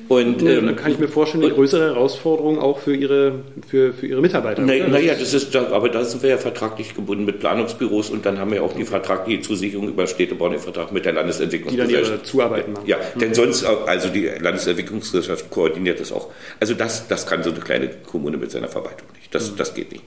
Und, 0.08 0.42
ja, 0.42 0.50
ähm, 0.50 0.66
dann 0.66 0.76
kann 0.76 0.92
ich 0.92 0.98
mir 0.98 1.08
vorstellen, 1.08 1.44
eine 1.44 1.54
größere 1.54 1.94
Herausforderung 1.94 2.58
auch 2.58 2.80
für 2.80 2.94
Ihre, 2.94 3.44
für, 3.66 3.94
für 3.94 4.06
Ihre 4.06 4.20
Mitarbeiter. 4.20 4.60
Naja, 4.60 4.86
na 4.88 4.98
das 4.98 5.32
ist, 5.32 5.56
aber 5.56 5.88
da 5.88 6.04
sind 6.04 6.22
wir 6.22 6.30
ja 6.30 6.36
vertraglich 6.36 6.94
gebunden 6.94 7.24
mit 7.24 7.40
Planungsbüros 7.40 8.10
und 8.10 8.26
dann 8.26 8.38
haben 8.38 8.50
wir 8.52 8.62
auch 8.62 8.74
die 8.74 8.84
vertragliche 8.84 9.40
Zusicherung 9.40 9.88
über 9.88 10.06
Städtebau 10.06 10.50
den 10.50 10.58
Vertrag 10.58 10.92
mit 10.92 11.06
der 11.06 11.14
Landesentwicklungsgesellschaft. 11.14 12.02
Die 12.02 12.08
dann 12.08 12.14
ihre 12.16 12.22
Zuarbeiten 12.24 12.72
machen. 12.74 12.86
Ja, 12.86 12.98
denn 13.18 13.32
sonst, 13.32 13.64
also 13.64 14.08
die 14.08 14.26
Landesentwicklungsgesellschaft 14.26 15.50
koordiniert 15.50 16.00
das 16.00 16.12
auch. 16.12 16.30
Also 16.60 16.74
das, 16.74 17.08
das 17.08 17.26
kann 17.26 17.42
so 17.42 17.50
eine 17.50 17.60
kleine 17.60 17.88
Kommune 17.88 18.36
mit 18.36 18.50
seiner 18.50 18.68
Verwaltung 18.68 19.08
nicht. 19.14 19.34
Das, 19.34 19.52
mhm. 19.52 19.56
das 19.56 19.72
geht 19.72 19.92
nicht. 19.92 20.04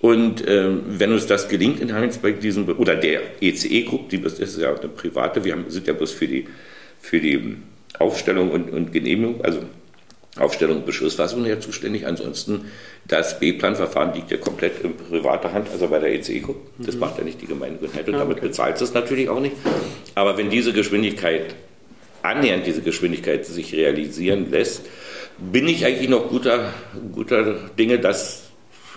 Und 0.00 0.44
ähm, 0.46 0.82
wenn 0.86 1.12
uns 1.12 1.26
das 1.26 1.48
gelingt 1.48 1.80
in 1.80 1.92
Heinsberg, 1.92 2.40
diesen, 2.40 2.70
oder 2.72 2.94
der 2.94 3.20
ECE-Gruppe, 3.42 4.04
die 4.10 4.22
das 4.22 4.38
ist 4.38 4.58
ja 4.58 4.74
eine 4.74 4.88
private, 4.88 5.44
wir 5.44 5.52
haben, 5.52 5.64
sind 5.68 5.86
ja 5.86 5.92
bloß 5.92 6.12
für 6.12 6.28
die, 6.28 6.46
für 7.00 7.20
die 7.20 7.56
Aufstellung 7.98 8.50
und, 8.50 8.70
und 8.70 8.92
Genehmigung, 8.92 9.44
also 9.44 9.60
Aufstellung 10.38 10.78
und 10.78 10.86
Beschlussfassung 10.86 11.44
her 11.44 11.60
zuständig. 11.60 12.06
Ansonsten 12.06 12.66
das 13.06 13.40
B-Plan-Verfahren 13.40 14.14
liegt 14.14 14.30
ja 14.30 14.36
komplett 14.36 14.84
in 14.84 14.96
privater 14.96 15.52
Hand, 15.52 15.68
also 15.72 15.88
bei 15.88 15.98
der 15.98 16.12
ECE-Gruppe. 16.14 16.60
Das 16.78 16.94
mhm. 16.94 17.00
macht 17.00 17.18
ja 17.18 17.24
nicht 17.24 17.40
die 17.40 17.46
Gemeinde 17.46 17.84
und 17.84 17.90
ah, 17.96 18.02
damit 18.04 18.38
okay. 18.38 18.48
bezahlt 18.48 18.80
es 18.80 18.94
natürlich 18.94 19.28
auch 19.28 19.40
nicht. 19.40 19.56
Aber 20.14 20.36
wenn 20.36 20.50
diese 20.50 20.72
Geschwindigkeit, 20.72 21.54
annähernd 22.22 22.66
diese 22.66 22.82
Geschwindigkeit 22.82 23.46
sich 23.46 23.74
realisieren 23.74 24.50
lässt, 24.50 24.82
bin 25.38 25.68
ich 25.68 25.84
eigentlich 25.84 26.08
noch 26.08 26.28
guter, 26.28 26.72
guter 27.12 27.70
Dinge, 27.78 27.98
dass 27.98 28.47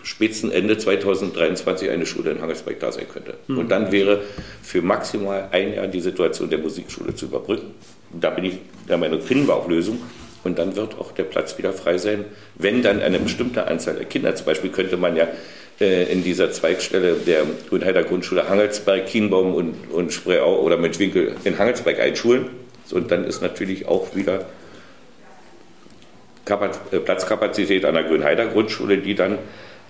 spätestens 0.03 0.51
Ende 0.51 0.77
2023 0.77 1.89
eine 1.89 2.05
Schule 2.05 2.31
in 2.31 2.41
Hangersberg 2.41 2.79
da 2.79 2.91
sein 2.91 3.07
könnte. 3.11 3.35
Mhm. 3.47 3.57
Und 3.57 3.71
dann 3.71 3.91
wäre 3.91 4.21
für 4.61 4.81
maximal 4.81 5.49
ein 5.51 5.73
Jahr 5.73 5.87
die 5.87 6.01
Situation 6.01 6.49
der 6.49 6.59
Musikschule 6.59 7.15
zu 7.15 7.25
überbrücken. 7.25 7.73
Da 8.11 8.29
bin 8.29 8.45
ich 8.45 8.57
der 8.89 8.97
Meinung, 8.97 9.21
finden 9.21 9.47
wir 9.47 9.55
auch 9.55 9.67
Lösungen. 9.67 10.01
Und 10.43 10.57
dann 10.57 10.75
wird 10.75 10.97
auch 10.97 11.11
der 11.11 11.23
Platz 11.23 11.57
wieder 11.59 11.71
frei 11.71 11.99
sein, 11.99 12.25
wenn 12.55 12.81
dann 12.81 12.99
eine 12.99 13.19
bestimmte 13.19 13.67
Anzahl 13.67 13.95
der 13.95 14.05
Kinder, 14.05 14.33
zum 14.35 14.47
Beispiel 14.47 14.71
könnte 14.71 14.97
man 14.97 15.15
ja 15.15 15.27
äh, 15.79 16.11
in 16.11 16.23
dieser 16.23 16.51
Zweigstelle 16.51 17.13
der 17.13 17.43
Grünheider 17.69 18.03
Grundschule 18.03 18.49
Hangelsberg, 18.49 19.05
Kienbaum 19.05 19.53
und, 19.53 19.75
und 19.91 20.11
Spreeau 20.11 20.59
oder 20.61 20.77
Menschwinkel 20.77 21.35
in 21.43 21.59
Hangelsberg 21.59 21.99
einschulen. 21.99 22.47
Und 22.91 23.11
dann 23.11 23.23
ist 23.23 23.41
natürlich 23.41 23.87
auch 23.87 24.15
wieder 24.15 24.45
äh, 26.45 26.99
Platzkapazität 26.99 27.85
an 27.85 27.93
der 27.93 28.03
Grünheider 28.03 28.47
Grundschule, 28.47 28.97
die 28.97 29.15
dann 29.15 29.37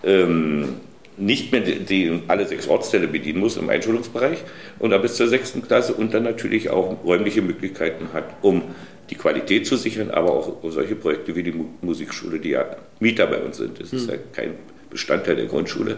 ähm, 0.04 0.76
nicht 1.18 1.52
mehr 1.52 1.62
die, 1.62 1.80
die, 1.80 2.20
alle 2.28 2.48
sechs 2.48 2.68
Ortsteile 2.68 3.08
bedienen 3.08 3.40
muss 3.40 3.58
im 3.58 3.70
Einschulungsbereich 3.70 4.40
und 4.80 4.92
dann 4.92 5.02
bis 5.02 5.16
zur 5.16 5.28
sechsten 5.28 5.62
Klasse 5.62 5.94
und 5.94 6.14
dann 6.14 6.24
natürlich 6.24 6.70
auch 6.70 7.04
räumliche 7.04 7.42
Möglichkeiten 7.42 8.10
hat, 8.14 8.26
um 8.42 8.64
die 9.10 9.16
Qualität 9.16 9.68
zu 9.68 9.76
sichern, 9.76 10.10
aber 10.10 10.32
auch 10.32 10.58
solche 10.70 10.96
Projekte 10.96 11.36
wie 11.36 11.44
die 11.44 11.54
Musikschule, 11.82 12.40
die 12.40 12.52
ja 12.52 12.66
Mieter 13.00 13.28
bei 13.28 13.40
uns 13.42 13.58
sind. 13.58 13.80
Das 13.80 13.92
ist 13.92 14.04
hm. 14.04 14.10
ja 14.10 14.16
kein 14.32 14.54
Bestandteil 14.90 15.36
der 15.36 15.46
Grundschule, 15.46 15.98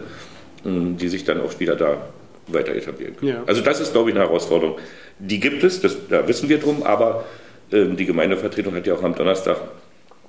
ähm, 0.66 0.96
die 0.96 1.08
sich 1.08 1.24
dann 1.24 1.40
auch 1.40 1.58
wieder 1.60 1.76
da 1.76 2.08
weiter 2.48 2.74
etablieren 2.74 3.16
können. 3.16 3.32
Ja. 3.32 3.44
Also 3.46 3.62
das 3.62 3.80
ist, 3.80 3.92
glaube 3.92 4.10
ich, 4.10 4.16
eine 4.16 4.24
Herausforderung. 4.24 4.78
Die 5.18 5.40
gibt 5.40 5.62
es, 5.62 5.80
das, 5.80 5.96
da 6.08 6.26
wissen 6.26 6.48
wir 6.48 6.58
drum, 6.58 6.82
aber 6.82 7.24
ähm, 7.72 7.96
die 7.96 8.04
Gemeindevertretung 8.04 8.74
hat 8.74 8.86
ja 8.86 8.94
auch 8.94 9.02
am 9.02 9.14
Donnerstag 9.14 9.58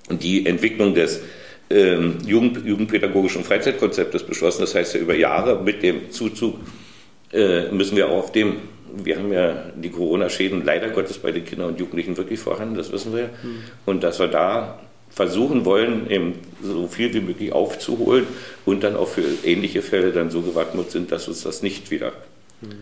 die 0.10 0.46
Entwicklung 0.46 0.94
des 0.94 1.22
Jugend, 1.69 2.65
Jugendpädagogischen 2.65 3.43
Freizeitkonzeptes 3.43 4.23
beschlossen. 4.23 4.62
Das 4.62 4.75
heißt 4.75 4.93
ja 4.95 4.99
über 4.99 5.15
Jahre 5.15 5.62
mit 5.63 5.82
dem 5.82 6.12
Zuzug 6.12 6.56
äh, 7.34 7.71
müssen 7.71 7.97
wir 7.97 8.08
auch 8.08 8.17
auf 8.17 8.32
dem, 8.32 8.58
wir 9.04 9.17
haben 9.17 9.34
ja 9.34 9.65
die 9.75 9.89
Corona-Schäden 9.89 10.63
leider 10.63 10.89
Gottes 10.89 11.17
bei 11.17 11.32
den 11.32 11.43
Kindern 11.43 11.69
und 11.69 11.80
Jugendlichen 11.80 12.17
wirklich 12.17 12.39
vorhanden, 12.39 12.75
das 12.75 12.91
wissen 12.91 13.15
wir. 13.15 13.25
Mhm. 13.25 13.63
Und 13.86 14.04
dass 14.04 14.19
wir 14.19 14.28
da 14.28 14.80
versuchen 15.10 15.65
wollen, 15.65 16.10
eben 16.10 16.34
so 16.62 16.88
viel 16.88 17.13
wie 17.13 17.21
möglich 17.21 17.51
aufzuholen 17.51 18.28
und 18.65 18.84
dann 18.84 18.95
auch 18.95 19.08
für 19.08 19.23
ähnliche 19.43 19.82
Fälle 19.82 20.12
dann 20.12 20.30
so 20.30 20.41
gewappnet 20.41 20.91
sind, 20.91 21.12
dass 21.12 21.28
uns 21.28 21.43
das 21.43 21.63
nicht 21.63 21.89
wieder 21.89 22.12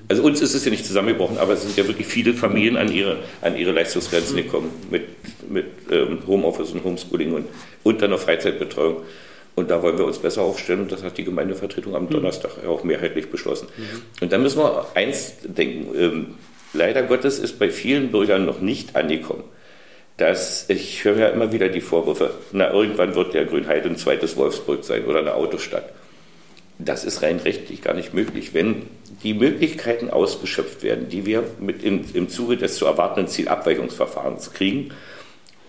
also 0.07 0.23
uns 0.23 0.41
ist 0.41 0.53
es 0.53 0.65
ja 0.65 0.71
nicht 0.71 0.85
zusammengebrochen, 0.85 1.37
aber 1.37 1.53
es 1.53 1.63
sind 1.63 1.75
ja 1.77 1.87
wirklich 1.87 2.07
viele 2.07 2.33
Familien 2.33 2.77
an 2.77 2.91
ihre, 2.91 3.17
an 3.41 3.57
ihre 3.57 3.71
Leistungsgrenzen 3.71 4.37
gekommen 4.37 4.71
mit, 4.89 5.03
mit 5.49 5.65
ähm, 5.91 6.19
Homeoffice 6.27 6.71
und 6.71 6.83
Homeschooling 6.83 7.33
und, 7.33 7.47
und 7.83 8.01
dann 8.01 8.11
noch 8.11 8.19
Freizeitbetreuung. 8.19 8.97
Und 9.55 9.69
da 9.69 9.83
wollen 9.83 9.97
wir 9.97 10.05
uns 10.05 10.17
besser 10.17 10.41
aufstellen 10.41 10.81
und 10.81 10.91
das 10.91 11.03
hat 11.03 11.17
die 11.17 11.23
Gemeindevertretung 11.23 11.95
am 11.95 12.05
mhm. 12.05 12.09
Donnerstag 12.09 12.65
auch 12.65 12.83
mehrheitlich 12.83 13.29
beschlossen. 13.29 13.67
Mhm. 13.77 14.01
Und 14.21 14.31
dann 14.31 14.41
müssen 14.41 14.59
wir 14.59 14.87
eins 14.95 15.33
denken. 15.43 15.95
Ähm, 15.95 16.35
leider 16.73 17.03
Gottes 17.03 17.39
ist 17.39 17.59
bei 17.59 17.69
vielen 17.69 18.11
Bürgern 18.11 18.45
noch 18.45 18.61
nicht 18.61 18.95
angekommen, 18.95 19.43
dass 20.17 20.69
ich 20.69 21.03
höre 21.03 21.17
ja 21.17 21.27
immer 21.27 21.51
wieder 21.51 21.69
die 21.69 21.81
Vorwürfe, 21.81 22.31
na 22.51 22.71
irgendwann 22.71 23.15
wird 23.15 23.33
der 23.33 23.45
Grünheide 23.45 23.89
ein 23.89 23.97
zweites 23.97 24.37
Wolfsburg 24.37 24.83
sein 24.83 25.05
oder 25.05 25.19
eine 25.19 25.33
Autostadt. 25.33 25.89
Das 26.83 27.05
ist 27.05 27.21
rein 27.21 27.37
rechtlich 27.37 27.81
gar 27.81 27.93
nicht 27.93 28.13
möglich. 28.13 28.53
Wenn 28.53 28.83
die 29.23 29.33
Möglichkeiten 29.33 30.09
ausgeschöpft 30.09 30.83
werden, 30.83 31.07
die 31.09 31.25
wir 31.25 31.43
mit 31.59 31.83
in, 31.83 32.03
im 32.13 32.29
Zuge 32.29 32.57
des 32.57 32.75
zu 32.75 32.85
erwartenden 32.85 33.27
Zielabweichungsverfahrens 33.27 34.53
kriegen 34.53 34.91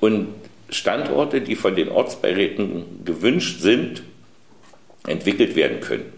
und 0.00 0.28
Standorte, 0.70 1.40
die 1.40 1.54
von 1.54 1.76
den 1.76 1.88
Ortsbeiräten 1.88 3.04
gewünscht 3.04 3.60
sind, 3.60 4.02
entwickelt 5.06 5.54
werden 5.54 5.80
können, 5.80 6.12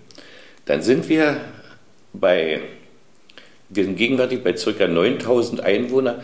dann 0.64 0.82
sind 0.82 1.08
wir 1.08 1.40
bei, 2.12 2.60
wir 3.68 3.84
sind 3.84 3.96
gegenwärtig 3.96 4.42
bei 4.42 4.52
ca. 4.52 4.86
9000 4.86 5.60
Einwohnern, 5.60 6.22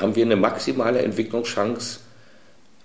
haben 0.00 0.14
wir 0.14 0.24
eine 0.24 0.36
maximale 0.36 1.00
Entwicklungschance 1.00 2.00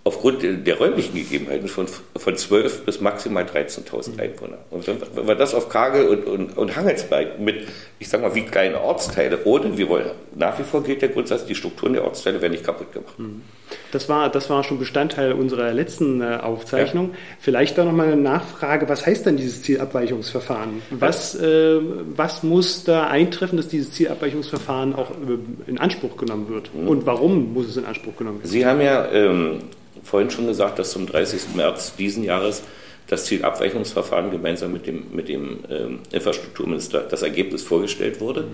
aufgrund 0.06 0.44
der 0.44 0.78
räumlichen 0.78 1.16
Gegebenheiten 1.16 1.70
von, 1.70 1.88
von 1.88 2.36
12 2.36 2.86
bis 2.86 3.00
maximal 3.00 3.46
13.000 3.46 4.20
Einwohner. 4.20 4.58
Und 4.70 4.86
wenn 4.88 5.28
wir 5.28 5.36
das 5.36 5.54
auf 5.56 5.70
Kagel 5.70 6.08
und, 6.08 6.26
und, 6.26 6.58
und 6.58 6.76
Hangelsberg 6.76 7.40
mit, 7.40 7.68
ich 8.00 8.10
sag 8.10 8.22
mal, 8.22 8.36
wie 8.36 8.42
kleine 8.42 8.82
Ortsteile, 8.82 9.40
ohne, 9.46 9.78
wir 9.78 9.88
wollen, 9.88 10.12
nach 10.36 10.60
wie 10.60 10.64
vor 10.64 10.84
gilt 10.84 11.02
der 11.02 11.10
Grundsatz, 11.10 11.46
die 11.46 11.56
Strukturen 11.56 11.94
der 11.94 12.04
Ortsteile 12.04 12.42
werden 12.42 12.52
nicht 12.52 12.66
kaputt 12.66 12.92
gemacht. 12.92 13.18
Mhm. 13.18 13.44
Das 13.92 14.10
war, 14.10 14.30
das 14.30 14.50
war 14.50 14.64
schon 14.66 14.78
Bestandteil 14.78 15.32
unserer 15.32 15.72
letzten 15.72 16.22
äh, 16.22 16.38
Aufzeichnung. 16.42 17.12
Ja. 17.12 17.18
Vielleicht 17.40 17.78
da 17.78 17.86
nochmal 17.86 18.08
eine 18.08 18.22
Nachfrage, 18.22 18.90
was 18.90 19.06
heißt 19.06 19.26
denn 19.26 19.38
dieses 19.38 19.64
Zielabweichungsverfahren? 19.64 20.82
Was, 20.92 21.34
äh, 21.36 21.80
was 22.16 22.44
muss 22.44 22.84
da 22.84 23.08
eintreffen, 23.08 23.56
dass 23.56 23.70
dieses 23.70 23.94
Zielabweichungsverfahren 23.94 24.96
auch 24.96 25.12
äh, 25.12 25.70
in 25.70 25.78
Anspruch 25.78 26.18
genommen 26.18 26.50
wird? 26.50 26.76
Mhm. 26.76 26.90
Und 26.90 27.06
warum 27.06 27.54
muss 27.54 27.68
es 27.68 27.78
in 27.78 27.86
Anspruch 27.86 28.18
genommen 28.18 28.40
werden? 28.40 28.52
Sie 28.52 28.66
haben 28.66 28.82
ja 28.82 29.10
ähm, 29.12 29.60
vorhin 30.04 30.30
schon 30.30 30.48
gesagt, 30.48 30.80
dass 30.80 30.92
zum 30.92 31.06
30. 31.06 31.56
März 31.56 31.96
diesen 31.96 32.24
Jahres 32.24 32.64
das 33.08 33.26
Zielabweichungsverfahren 33.26 34.32
gemeinsam 34.32 34.72
mit 34.72 34.88
dem, 34.88 35.08
mit 35.14 35.28
dem 35.28 35.60
ähm, 35.70 36.00
Infrastrukturminister 36.12 37.02
das 37.02 37.22
Ergebnis 37.22 37.62
vorgestellt 37.62 38.22
wurde. 38.22 38.48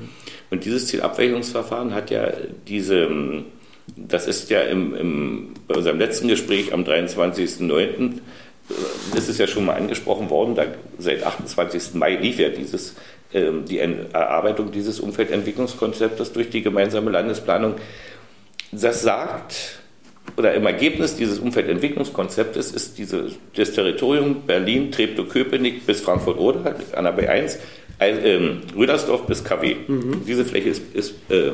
Und 0.50 0.66
dieses 0.66 0.88
Zielabweichungsverfahren 0.88 1.94
hat 1.94 2.10
ja 2.10 2.32
diese, 2.68 3.04
ähm, 3.04 3.46
das 3.96 4.28
ist 4.28 4.50
ja 4.50 4.62
im, 4.62 4.96
im, 4.96 5.54
bei 5.68 5.76
unserem 5.76 6.00
letzten 6.00 6.28
Gespräch 6.28 6.74
am 6.74 6.84
23.09. 6.84 7.72
Äh, 7.72 8.12
das 9.14 9.30
ist 9.30 9.40
ja 9.40 9.48
schon 9.48 9.66
mal 9.66 9.76
angesprochen 9.76 10.30
worden, 10.30 10.56
da, 10.56 10.66
seit 10.98 11.24
28. 11.24 11.94
Mai 11.94 12.16
lief 12.16 12.40
ja 12.40 12.50
dieses, 12.50 12.96
ähm, 13.34 13.66
die 13.66 13.78
Erarbeitung 13.78 14.72
dieses 14.72 15.00
Umfeldentwicklungskonzeptes 15.00 16.34
durch 16.34 16.50
die 16.50 16.64
gemeinsame 16.64 17.12
Landesplanung. 17.12 17.76
Das 18.72 19.04
sagt, 19.04 19.79
oder 20.38 20.54
im 20.54 20.66
Ergebnis 20.66 21.16
dieses 21.16 21.40
Umfeldentwicklungskonzeptes 21.40 22.72
ist 22.72 22.98
diese, 22.98 23.32
das 23.56 23.72
Territorium 23.74 24.44
Berlin, 24.46 24.92
Treptow-Köpenick 24.92 25.86
bis 25.86 26.02
Frankfurt-Oder 26.02 26.76
an 26.96 27.04
der 27.04 27.18
B1, 27.18 27.58
äh, 28.00 28.40
Rüdersdorf 28.76 29.26
bis 29.28 29.44
KW. 29.44 29.76
Mhm. 29.88 30.24
Diese 30.26 30.46
Fläche 30.46 30.70
ist, 30.70 30.82
ist 30.94 31.14
äh, 31.30 31.52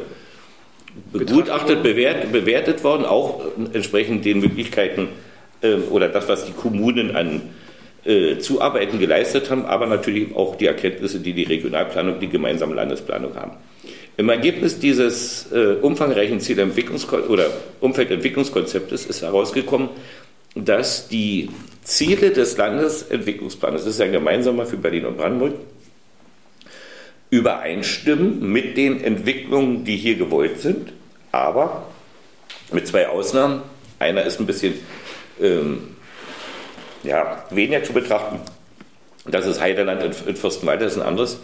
begutachtet, 1.12 1.84
bewertet, 1.84 2.32
bewertet 2.32 2.84
worden, 2.84 3.06
auch 3.06 3.42
entsprechend 3.74 4.26
den 4.26 4.40
Möglichkeiten 4.40 5.10
äh, 5.62 5.76
oder 5.90 6.10
das, 6.10 6.28
was 6.30 6.46
die 6.46 6.54
Kommunen 6.54 7.16
an 7.16 7.42
äh, 8.06 8.38
Zuarbeiten 8.38 9.00
geleistet 9.00 9.50
haben, 9.50 9.66
aber 9.66 9.88
natürlich 9.88 10.36
auch 10.36 10.56
die 10.56 10.68
Erkenntnisse, 10.68 11.20
die 11.20 11.34
die 11.34 11.44
Regionalplanung, 11.44 12.20
die 12.20 12.30
gemeinsame 12.30 12.76
Landesplanung 12.76 13.36
haben. 13.36 13.52
Im 14.18 14.30
Ergebnis 14.30 14.80
dieses 14.80 15.52
äh, 15.52 15.76
umfangreichen 15.82 16.40
Zielentwicklungs- 16.40 17.28
oder 17.28 17.50
Umfeldentwicklungskonzeptes 17.82 19.06
ist 19.06 19.22
herausgekommen, 19.22 19.90
dass 20.56 21.10
die 21.10 21.50
Ziele 21.84 22.32
des 22.32 22.56
Landesentwicklungsplans, 22.58 23.84
das 23.84 23.96
ist 23.96 24.02
ein 24.02 24.14
gemeinsamer 24.14 24.66
für 24.66 24.78
Berlin 24.78 25.06
und 25.06 25.18
Brandenburg, 25.18 25.56
übereinstimmen 27.30 28.52
mit 28.52 28.78
den 28.78 29.04
Entwicklungen, 29.04 29.84
die 29.84 29.98
hier 29.98 30.16
gewollt 30.16 30.62
sind, 30.62 30.94
aber 31.34 31.88
mit 32.72 32.88
zwei 32.88 33.10
Ausnahmen. 33.10 33.64
Einer 34.00 34.24
ist 34.24 34.40
ein 34.40 34.46
bisschen 34.46 34.76
ähm, 35.42 35.96
ja, 37.04 37.44
weniger 37.50 37.84
zu 37.84 37.92
betrachten. 37.92 38.40
Das 39.26 39.46
ist 39.46 39.60
Heideland 39.60 40.04
in 40.26 40.36
Fürstenwalde, 40.36 40.86
das 40.86 40.94
ist 40.94 41.02
ein 41.02 41.08
anderes 41.08 41.40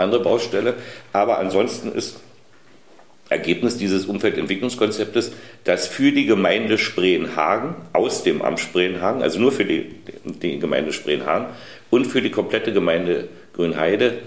andere 0.00 0.22
Baustelle. 0.22 0.74
Aber 1.12 1.38
ansonsten 1.38 1.92
ist 1.92 2.20
Ergebnis 3.28 3.76
dieses 3.76 4.06
Umfeldentwicklungskonzeptes, 4.06 5.32
dass 5.64 5.86
für 5.86 6.10
die 6.10 6.26
Gemeinde 6.26 6.78
Spreenhagen, 6.78 7.76
aus 7.92 8.24
dem 8.24 8.42
Amt 8.42 8.58
Spreenhagen, 8.58 9.22
also 9.22 9.38
nur 9.38 9.52
für 9.52 9.64
die, 9.64 9.94
die 10.24 10.58
Gemeinde 10.58 10.92
Spreenhagen 10.92 11.46
und 11.90 12.06
für 12.06 12.22
die 12.22 12.30
komplette 12.30 12.72
Gemeinde 12.72 13.28
Grünheide, 13.54 14.18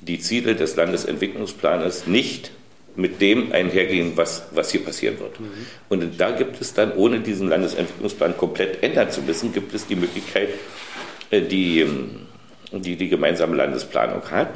die 0.00 0.18
Ziele 0.18 0.54
des 0.54 0.76
Landesentwicklungsplanes 0.76 2.06
nicht 2.06 2.50
mit 2.96 3.20
dem 3.22 3.52
einhergehen, 3.52 4.12
was, 4.16 4.48
was 4.52 4.70
hier 4.70 4.84
passieren 4.84 5.18
wird. 5.20 5.40
Mhm. 5.40 5.46
Und 5.88 6.20
da 6.20 6.32
gibt 6.32 6.60
es 6.60 6.74
dann, 6.74 6.92
ohne 6.92 7.20
diesen 7.20 7.48
Landesentwicklungsplan 7.48 8.36
komplett 8.36 8.82
ändern 8.82 9.10
zu 9.10 9.22
müssen, 9.22 9.52
gibt 9.52 9.72
es 9.74 9.86
die 9.86 9.96
Möglichkeit, 9.96 10.50
äh, 11.30 11.40
die 11.40 11.80
ähm, 11.80 12.26
die, 12.72 12.96
die 12.96 13.08
gemeinsame 13.08 13.56
Landesplanung 13.56 14.22
hat, 14.30 14.50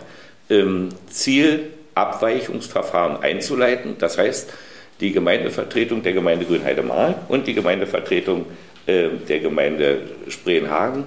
ähm, 0.50 0.90
Zielabweichungsverfahren 1.08 3.22
einzuleiten. 3.22 3.96
Das 3.98 4.18
heißt, 4.18 4.52
die 5.00 5.12
Gemeindevertretung 5.12 6.02
der 6.02 6.12
Gemeinde 6.12 6.44
Grünheide-Mark 6.46 7.16
und 7.28 7.46
die 7.46 7.54
Gemeindevertretung 7.54 8.46
äh, 8.86 9.08
der 9.28 9.40
Gemeinde 9.40 10.02
Spreenhagen 10.28 11.04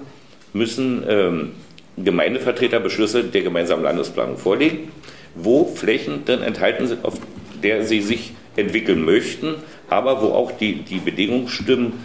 müssen 0.52 1.04
ähm, 1.08 1.52
Gemeindevertreterbeschlüsse 1.96 3.24
der 3.24 3.42
gemeinsamen 3.42 3.82
Landesplanung 3.82 4.36
vorlegen, 4.36 4.92
wo 5.34 5.66
Flächen 5.66 6.24
drin 6.24 6.42
enthalten 6.42 6.86
sind, 6.86 7.04
auf 7.04 7.14
der 7.62 7.84
sie 7.84 8.00
sich 8.00 8.34
entwickeln 8.56 9.04
möchten, 9.04 9.56
aber 9.90 10.22
wo 10.22 10.28
auch 10.28 10.52
die, 10.52 10.82
die 10.82 10.98
Bedingungen 10.98 11.48
stimmen, 11.48 12.04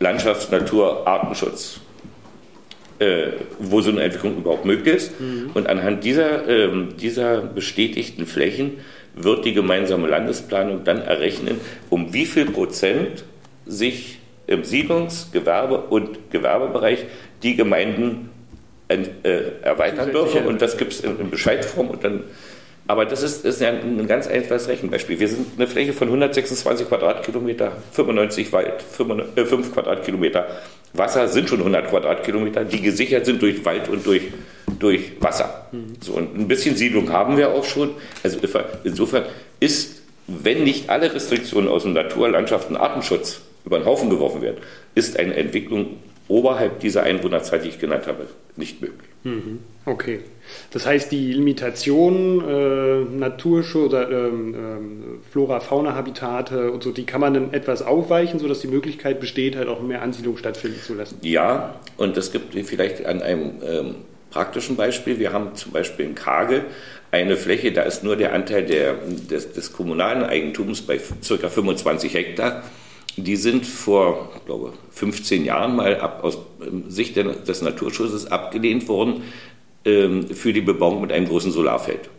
Landschafts-, 0.00 0.50
Natur-, 0.50 1.06
Artenschutz 1.06 1.80
äh, 2.98 3.28
wo 3.58 3.80
so 3.80 3.90
eine 3.90 4.02
Entwicklung 4.02 4.38
überhaupt 4.38 4.64
möglich 4.64 4.96
ist. 4.96 5.20
Mhm. 5.20 5.50
Und 5.54 5.68
anhand 5.68 6.04
dieser, 6.04 6.48
ähm, 6.48 6.94
dieser 7.00 7.40
bestätigten 7.42 8.26
Flächen 8.26 8.78
wird 9.14 9.44
die 9.44 9.52
gemeinsame 9.52 10.08
Landesplanung 10.08 10.84
dann 10.84 11.00
errechnen, 11.00 11.60
um 11.90 12.12
wie 12.12 12.26
viel 12.26 12.46
Prozent 12.46 13.24
sich 13.66 14.18
im 14.46 14.62
Siedlungs-, 14.62 15.30
Gewerbe- 15.32 15.86
und 15.90 16.30
Gewerbebereich 16.30 17.04
die 17.42 17.56
Gemeinden 17.56 18.30
äh, 18.88 19.04
erweitern 19.62 20.10
dürfen. 20.10 20.46
Und 20.46 20.62
das 20.62 20.76
gibt 20.76 20.92
es 20.92 21.00
in, 21.00 21.18
in 21.20 21.30
Bescheidform 21.30 21.88
und 21.90 22.04
dann 22.04 22.24
aber 22.88 23.04
das 23.04 23.22
ist, 23.22 23.44
ist 23.44 23.60
ja 23.60 23.68
ein 23.68 24.06
ganz 24.06 24.26
einfaches 24.26 24.66
Rechenbeispiel. 24.66 25.20
Wir 25.20 25.28
sind 25.28 25.46
eine 25.58 25.66
Fläche 25.66 25.92
von 25.92 26.08
126 26.08 26.88
Quadratkilometer, 26.88 27.72
95 27.92 28.50
Wald, 28.50 28.80
5, 28.80 29.36
äh, 29.36 29.44
5 29.44 29.74
Quadratkilometer 29.74 30.46
Wasser 30.92 31.28
sind 31.28 31.48
schon 31.48 31.58
100 31.58 31.88
Quadratkilometer, 31.88 32.64
die 32.64 32.80
gesichert 32.80 33.26
sind 33.26 33.42
durch 33.42 33.64
Wald 33.64 33.88
und 33.88 34.06
durch, 34.06 34.22
durch 34.78 35.12
Wasser. 35.20 35.66
Mhm. 35.72 35.94
So, 36.00 36.14
und 36.14 36.36
ein 36.38 36.48
bisschen 36.48 36.76
Siedlung 36.76 37.12
haben 37.12 37.36
wir 37.36 37.50
auch 37.50 37.64
schon. 37.64 37.90
Also 38.22 38.38
insofern 38.84 39.24
ist, 39.60 40.02
wenn 40.26 40.64
nicht 40.64 40.88
alle 40.90 41.14
Restriktionen 41.14 41.68
aus 41.68 41.82
dem 41.82 41.92
Natur-, 41.92 42.30
Landschaft 42.30 42.70
und 42.70 42.76
Artenschutz 42.76 43.40
über 43.64 43.78
den 43.78 43.86
Haufen 43.86 44.10
geworfen 44.10 44.42
werden, 44.42 44.58
ist 44.94 45.18
eine 45.18 45.34
Entwicklung 45.34 45.96
oberhalb 46.28 46.80
dieser 46.80 47.02
Einwohnerzahl, 47.02 47.60
die 47.60 47.68
ich 47.68 47.78
genannt 47.78 48.06
habe, 48.06 48.26
nicht 48.56 48.80
möglich. 48.80 49.08
Mhm. 49.24 49.60
Okay. 49.84 50.20
Das 50.70 50.86
heißt, 50.86 51.10
die 51.10 51.32
Limitation 51.32 52.44
äh, 52.46 53.04
Naturschutz 53.16 53.92
oder 53.92 54.10
ähm, 54.10 54.54
ähm, 54.54 55.04
Flora-Fauna-Habitate 55.30 56.70
und 56.70 56.82
so, 56.82 56.92
die 56.92 57.04
kann 57.04 57.20
man 57.20 57.34
dann 57.34 57.52
etwas 57.52 57.82
aufweichen, 57.82 58.38
sodass 58.38 58.60
die 58.60 58.68
Möglichkeit 58.68 59.20
besteht, 59.20 59.56
halt 59.56 59.68
auch 59.68 59.82
mehr 59.82 60.02
Ansiedlung 60.02 60.36
stattfinden 60.36 60.80
zu 60.80 60.94
lassen. 60.94 61.18
Ja, 61.22 61.74
und 61.96 62.16
das 62.16 62.32
gibt 62.32 62.54
vielleicht 62.54 63.04
an 63.06 63.22
einem 63.22 63.52
ähm, 63.64 63.94
praktischen 64.30 64.76
Beispiel. 64.76 65.18
Wir 65.18 65.32
haben 65.32 65.54
zum 65.54 65.72
Beispiel 65.72 66.06
in 66.06 66.14
Kage 66.14 66.64
eine 67.10 67.36
Fläche, 67.36 67.72
da 67.72 67.82
ist 67.82 68.04
nur 68.04 68.16
der 68.16 68.34
Anteil 68.34 68.64
der, 68.64 68.94
des, 69.30 69.52
des 69.52 69.72
kommunalen 69.72 70.22
Eigentums 70.22 70.82
bei 70.82 70.98
ca. 70.98 71.48
25 71.48 72.12
Hektar. 72.12 72.62
Die 73.22 73.36
sind 73.36 73.66
vor, 73.66 74.30
ich 74.36 74.44
glaube, 74.46 74.72
15 74.90 75.44
Jahren 75.44 75.76
mal 75.76 76.00
ab, 76.00 76.20
aus 76.22 76.38
Sicht 76.88 77.16
des 77.16 77.62
Naturschutzes 77.62 78.26
abgelehnt 78.26 78.88
worden, 78.88 79.22
ähm, 79.84 80.28
für 80.28 80.52
die 80.52 80.60
Bebauung 80.60 81.00
mit 81.00 81.12
einem 81.12 81.28
großen 81.28 81.52
Solarfeld. 81.52 82.10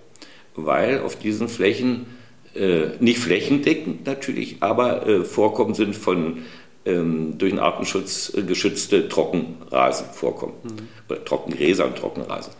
Weil 0.55 1.01
auf 1.01 1.17
diesen 1.17 1.47
Flächen, 1.47 2.07
äh, 2.55 2.87
nicht 2.99 3.19
flächendeckend 3.19 4.05
natürlich, 4.05 4.57
aber 4.61 5.07
äh, 5.07 5.23
Vorkommen 5.23 5.75
sind 5.75 5.95
von 5.95 6.39
ähm, 6.85 7.37
durch 7.37 7.51
den 7.51 7.59
Artenschutz 7.59 8.33
geschützte 8.47 9.07
Trockenrasen 9.07 10.07
vorkommen. 10.13 10.53
Mhm. 10.63 10.87
Oder 11.09 11.25
Trockengräser 11.25 11.85
und 11.85 11.97
Trockenrasen. 11.97 12.53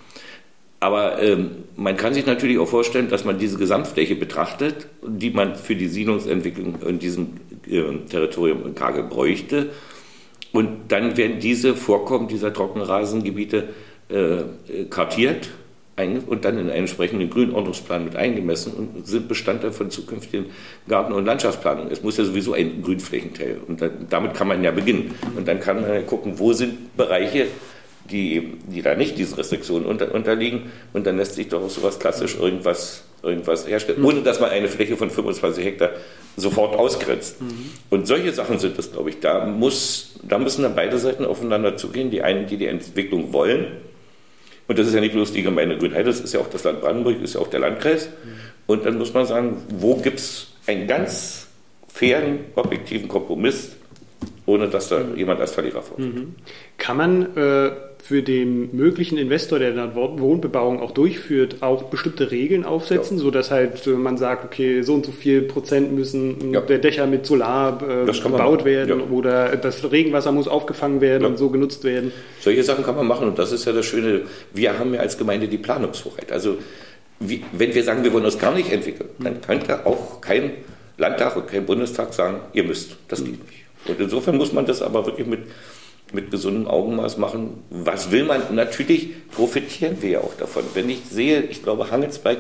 Aber 0.79 1.21
ähm, 1.21 1.51
man 1.75 1.97
kann 1.97 2.13
sich 2.13 2.25
natürlich 2.25 2.57
auch 2.57 2.67
vorstellen, 2.67 3.09
dass 3.09 3.25
man 3.25 3.37
diese 3.37 3.57
Gesamtfläche 3.57 4.15
betrachtet, 4.15 4.87
die 5.05 5.29
man 5.29 5.55
für 5.55 5.75
die 5.75 5.87
Siedlungsentwicklung 5.87 6.81
in 6.85 6.99
diesem 6.99 7.31
äh, 7.67 7.83
Territorium 8.09 8.65
in 8.65 8.75
Kagel 8.75 9.03
bräuchte. 9.03 9.69
Und 10.53 10.91
dann 10.91 11.17
werden 11.17 11.39
diese 11.39 11.75
Vorkommen 11.75 12.27
dieser 12.27 12.53
Trockenrasengebiete 12.53 13.69
äh, 14.09 14.85
kartiert 14.89 15.49
und 16.27 16.45
dann 16.45 16.53
in 16.53 16.61
einen 16.61 16.69
entsprechenden 16.69 17.29
Grünordnungsplan 17.29 18.05
mit 18.05 18.15
eingemessen 18.15 18.73
und 18.73 19.05
sind 19.05 19.27
Bestandteil 19.27 19.73
von 19.73 19.91
zukünftigen 19.91 20.45
Garten- 20.87 21.11
und 21.11 21.25
Landschaftsplanungen. 21.25 21.91
Es 21.91 22.01
muss 22.03 22.17
ja 22.17 22.23
sowieso 22.23 22.53
ein 22.53 22.81
Grünflächenteil 22.81 23.59
und 23.67 23.81
dann, 23.81 24.07
damit 24.09 24.33
kann 24.33 24.47
man 24.47 24.63
ja 24.63 24.71
beginnen. 24.71 25.13
Und 25.35 25.47
dann 25.47 25.59
kann 25.59 25.81
man 25.81 25.93
ja 25.93 26.01
gucken, 26.01 26.39
wo 26.39 26.53
sind 26.53 26.95
Bereiche, 26.95 27.47
die, 28.11 28.53
die 28.67 28.81
da 28.81 28.95
nicht 28.95 29.17
diesen 29.17 29.35
Restriktionen 29.35 29.85
unter, 29.85 30.13
unterliegen 30.13 30.71
und 30.93 31.05
dann 31.05 31.17
lässt 31.17 31.35
sich 31.35 31.47
doch 31.47 31.63
auch 31.63 31.69
sowas 31.69 31.99
klassisch 31.99 32.37
irgendwas, 32.39 33.03
irgendwas 33.23 33.67
herstellen, 33.67 34.03
ohne 34.03 34.21
dass 34.21 34.39
man 34.39 34.49
eine 34.49 34.67
Fläche 34.67 34.97
von 34.97 35.09
25 35.09 35.63
Hektar 35.63 35.91
sofort 36.37 36.75
ausgrenzt. 36.75 37.41
Mhm. 37.41 37.71
Und 37.89 38.07
solche 38.07 38.31
Sachen 38.31 38.59
sind 38.59 38.77
das, 38.77 38.91
glaube 38.91 39.09
ich. 39.09 39.19
Da, 39.19 39.45
muss, 39.45 40.15
da 40.23 40.37
müssen 40.39 40.63
dann 40.63 40.75
beide 40.75 40.97
Seiten 40.97 41.25
aufeinander 41.25 41.77
zugehen. 41.77 42.11
Die 42.11 42.21
einen, 42.21 42.47
die 42.47 42.57
die 42.57 42.67
Entwicklung 42.67 43.33
wollen, 43.33 43.67
und 44.67 44.77
das 44.77 44.87
ist 44.87 44.93
ja 44.93 45.01
nicht 45.01 45.13
bloß 45.13 45.33
die 45.33 45.41
Gemeinde 45.41 45.77
Grünheide, 45.77 46.05
das 46.05 46.19
ist 46.19 46.33
ja 46.33 46.39
auch 46.39 46.49
das 46.49 46.63
Land 46.63 46.81
Brandenburg, 46.81 47.21
ist 47.23 47.33
ja 47.33 47.41
auch 47.41 47.47
der 47.47 47.59
Landkreis. 47.59 48.09
Und 48.67 48.85
dann 48.85 48.99
muss 48.99 49.13
man 49.15 49.25
sagen, 49.25 49.57
wo 49.69 49.95
gibt 49.95 50.19
es 50.19 50.53
einen 50.67 50.85
ganz 50.85 51.47
fairen, 51.91 52.41
objektiven 52.55 53.07
Kompromiss, 53.07 53.75
ohne 54.45 54.67
dass 54.69 54.89
da 54.89 55.01
jemand 55.15 55.41
als 55.41 55.53
Verlierer 55.53 55.81
vorsteht. 55.81 56.13
Mhm. 56.13 56.35
Kann 56.77 56.97
man 56.97 57.35
äh, 57.35 57.71
für 58.09 58.23
den 58.23 58.75
möglichen 58.75 59.19
Investor, 59.19 59.59
der 59.59 59.73
dann 59.73 59.93
Wohnbebauung 59.93 60.81
auch 60.81 60.89
durchführt, 60.89 61.57
auch 61.61 61.83
bestimmte 61.83 62.31
Regeln 62.31 62.65
aufsetzen, 62.65 63.17
ja. 63.17 63.23
sodass 63.23 63.51
halt 63.51 63.85
man 63.85 64.17
sagt, 64.17 64.45
okay, 64.45 64.81
so 64.81 64.95
und 64.95 65.05
so 65.05 65.11
viel 65.11 65.43
Prozent 65.43 65.93
müssen 65.93 66.51
ja. 66.51 66.59
der 66.61 66.79
Dächer 66.79 67.05
mit 67.05 67.27
Solar 67.27 67.79
äh, 67.87 68.11
gebaut 68.11 68.65
werden 68.65 68.99
ja. 68.99 69.15
oder 69.15 69.55
das 69.57 69.91
Regenwasser 69.91 70.31
muss 70.31 70.47
aufgefangen 70.47 71.01
werden 71.01 71.23
und 71.23 71.37
so 71.37 71.51
genutzt 71.51 71.83
werden. 71.83 72.11
Solche 72.39 72.63
Sachen 72.63 72.83
kann 72.83 72.95
man 72.95 73.05
machen 73.05 73.27
und 73.27 73.37
das 73.37 73.51
ist 73.51 73.65
ja 73.65 73.73
das 73.73 73.85
Schöne. 73.85 74.21
Wir 74.55 74.79
haben 74.79 74.95
ja 74.95 75.01
als 75.01 75.15
Gemeinde 75.15 75.47
die 75.47 75.59
Planungshoheit. 75.59 76.31
Also 76.31 76.57
wie, 77.19 77.43
wenn 77.51 77.75
wir 77.75 77.83
sagen, 77.83 78.03
wir 78.03 78.11
wollen 78.11 78.25
uns 78.25 78.39
gar 78.39 78.55
nicht 78.55 78.71
entwickeln, 78.71 79.09
dann 79.19 79.35
hm. 79.35 79.41
könnte 79.41 79.85
auch 79.85 80.19
kein 80.19 80.53
Landtag 80.97 81.35
und 81.35 81.47
kein 81.47 81.63
Bundestag 81.63 82.11
sagen, 82.15 82.39
ihr 82.53 82.63
müsst. 82.63 82.95
Das 83.07 83.23
geht 83.23 83.33
nicht. 83.33 83.65
Und 83.85 83.99
insofern 83.99 84.37
muss 84.37 84.51
man 84.51 84.65
das 84.65 84.81
aber 84.81 85.05
wirklich 85.05 85.27
mit 85.27 85.41
mit 86.11 86.31
gesundem 86.31 86.67
Augenmaß 86.67 87.17
machen. 87.17 87.63
Was 87.69 88.11
will 88.11 88.23
man? 88.23 88.41
Natürlich 88.55 89.09
profitieren 89.31 89.97
wir 90.01 90.09
ja 90.09 90.19
auch 90.21 90.33
davon. 90.35 90.63
Wenn 90.73 90.89
ich 90.89 91.01
sehe, 91.09 91.41
ich 91.41 91.63
glaube, 91.63 91.91
Hangelsberg 91.91 92.39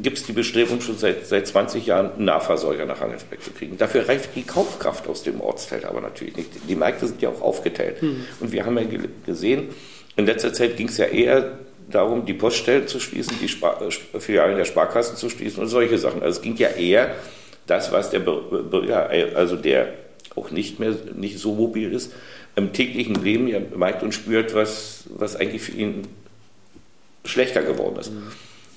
gibt 0.00 0.18
es 0.18 0.24
die 0.24 0.32
Bestrebung 0.32 0.80
schon 0.80 0.96
seit, 0.96 1.26
seit 1.26 1.46
20 1.46 1.86
Jahren, 1.86 2.12
einen 2.12 2.24
Nahversorger 2.24 2.86
nach 2.86 3.00
Hangelsberg 3.00 3.42
zu 3.42 3.50
kriegen. 3.50 3.78
Dafür 3.78 4.08
reicht 4.08 4.30
die 4.34 4.42
Kaufkraft 4.42 5.06
aus 5.08 5.22
dem 5.22 5.40
Ortsfeld 5.40 5.84
aber 5.84 6.00
natürlich 6.00 6.36
nicht. 6.36 6.50
Die 6.68 6.76
Märkte 6.76 7.06
sind 7.06 7.20
ja 7.22 7.28
auch 7.28 7.40
aufgeteilt. 7.40 8.02
Mhm. 8.02 8.24
Und 8.40 8.52
wir 8.52 8.64
haben 8.64 8.78
ja 8.78 8.84
gesehen, 9.26 9.68
in 10.16 10.26
letzter 10.26 10.52
Zeit 10.52 10.76
ging 10.76 10.88
es 10.88 10.98
ja 10.98 11.06
eher 11.06 11.58
darum, 11.90 12.24
die 12.26 12.34
Poststellen 12.34 12.86
zu 12.86 13.00
schließen, 13.00 13.36
die 13.40 13.48
Spar 13.48 13.82
äh, 13.82 14.20
Filialen 14.20 14.56
der 14.56 14.64
Sparkassen 14.64 15.16
zu 15.16 15.28
schließen 15.28 15.62
und 15.62 15.68
solche 15.68 15.98
Sachen. 15.98 16.22
Also 16.22 16.38
es 16.38 16.42
ging 16.42 16.56
ja 16.56 16.68
eher 16.68 17.14
das, 17.66 17.92
was 17.92 18.10
der 18.10 18.20
Bürger, 18.20 19.10
also 19.34 19.56
der 19.56 19.94
auch 20.34 20.50
nicht 20.50 20.80
mehr 20.80 20.94
nicht 21.14 21.38
so 21.38 21.54
mobil 21.54 21.92
ist, 21.92 22.12
im 22.56 22.72
täglichen 22.72 23.22
Leben 23.22 23.48
ja 23.48 23.60
merkt 23.74 24.02
und 24.02 24.12
spürt, 24.12 24.54
was, 24.54 25.04
was 25.10 25.36
eigentlich 25.36 25.62
für 25.62 25.72
ihn 25.72 26.02
schlechter 27.24 27.62
geworden 27.62 27.98
ist. 27.98 28.12
Mhm. 28.12 28.22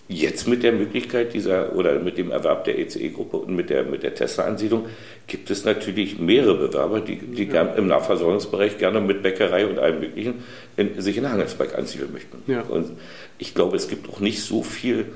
Jetzt 0.07 0.47
mit 0.47 0.61
der 0.61 0.71
Möglichkeit 0.71 1.33
dieser 1.33 1.75
oder 1.75 1.99
mit 1.99 2.19
dem 2.19 2.29
Erwerb 2.29 2.63
der 2.65 2.77
ECE-Gruppe 2.77 3.37
und 3.37 3.55
mit 3.55 3.71
der, 3.71 3.83
mit 3.83 4.03
der 4.03 4.13
Tesla-Ansiedlung 4.13 4.85
gibt 5.25 5.49
es 5.49 5.65
natürlich 5.65 6.19
mehrere 6.19 6.67
Bewerber, 6.67 7.01
die, 7.01 7.17
die 7.17 7.45
ja. 7.45 7.63
im 7.63 7.87
Nahversorgungsbereich 7.87 8.77
gerne 8.77 9.01
mit 9.01 9.23
Bäckerei 9.23 9.65
und 9.65 9.79
allem 9.79 9.99
Möglichen 10.01 10.43
in, 10.77 11.01
sich 11.01 11.17
in 11.17 11.27
Handelsberg 11.27 11.75
ansiedeln 11.75 12.13
möchten. 12.13 12.43
Ja. 12.45 12.61
Und 12.61 12.91
ich 13.39 13.55
glaube, 13.55 13.77
es 13.77 13.87
gibt 13.87 14.07
auch 14.07 14.19
nicht 14.19 14.43
so 14.43 14.61
viel 14.61 15.07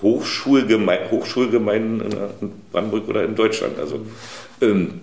Hochschulgeme 0.00 1.10
Hochschulgemeinden 1.10 2.00
in 2.40 2.52
Brandenburg 2.72 3.08
oder 3.08 3.24
in 3.24 3.34
Deutschland. 3.34 3.78
Also 3.78 4.00
mhm. 4.60 5.00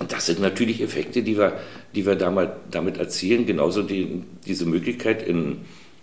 Ähm, 0.00 0.08
das 0.08 0.26
sind 0.26 0.40
natürlich 0.40 0.80
Effekte, 0.80 1.22
die 1.22 1.38
wir 1.38 1.60
die 1.94 2.06
wir 2.06 2.16
damit, 2.16 2.50
damit 2.70 2.98
erzielen. 2.98 3.46
Genauso 3.46 3.82
die, 3.82 4.22
diese 4.46 4.66
Möglichkeit 4.66 5.26
in, 5.26 5.58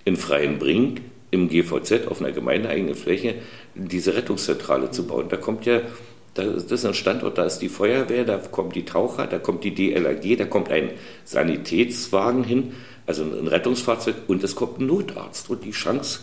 in 0.06 0.18
freien 0.18 0.60
Brink 0.60 1.02
im 1.32 1.50
GVZ 1.50 2.08
auf 2.08 2.22
einer 2.22 2.32
gemeindeeigenen 2.32 2.96
Fläche 2.96 3.36
diese 3.76 4.16
Rettungszentrale 4.16 4.92
zu 4.92 5.08
bauen. 5.08 5.28
Da 5.30 5.38
kommt 5.38 5.66
ja, 5.66 5.82
das 6.34 6.72
ist 6.72 6.86
ein 6.86 6.94
Standort, 6.94 7.38
da 7.38 7.46
ist 7.46 7.60
die 7.60 7.70
Feuerwehr, 7.70 8.24
da 8.24 8.38
kommen 8.38 8.72
die 8.72 8.86
Taucher, 8.86 9.28
da 9.28 9.40
kommt 9.40 9.64
die 9.64 9.74
DLRG, 9.74 10.38
da 10.38 10.46
kommt 10.46 10.70
ein 10.70 10.92
Sanitätswagen 11.26 12.44
hin, 12.44 12.74
also 13.06 13.24
ein 13.24 13.48
Rettungsfahrzeug 13.48 14.16
und 14.28 14.44
es 14.44 14.56
kommt 14.56 14.80
ein 14.80 14.88
Notarzt. 14.88 15.50
Und 15.50 15.64
die 15.66 15.72
Chance, 15.72 16.22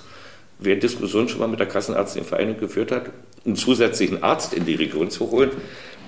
wer 0.58 0.76
Diskussionen 0.76 1.28
schon 1.28 1.40
mal 1.40 1.48
mit 1.48 1.60
der 1.60 1.66
Kassenärztlichen 1.66 2.58
geführt 2.58 2.92
hat, 2.92 3.10
einen 3.44 3.56
zusätzlichen 3.56 4.22
Arzt 4.22 4.54
in 4.54 4.64
die 4.64 4.74
Region 4.74 5.10
zu 5.10 5.30
holen, 5.30 5.50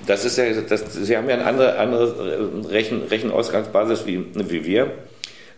das 0.07 0.25
ist 0.25 0.37
ja, 0.39 0.53
das, 0.53 0.85
Sie 0.95 1.17
haben 1.17 1.29
ja 1.29 1.35
eine 1.35 1.47
andere, 1.47 1.79
andere 1.79 2.71
Rechen, 2.71 3.03
Rechenausgangsbasis 3.03 4.07
wie, 4.07 4.25
wie 4.35 4.65
wir. 4.65 4.93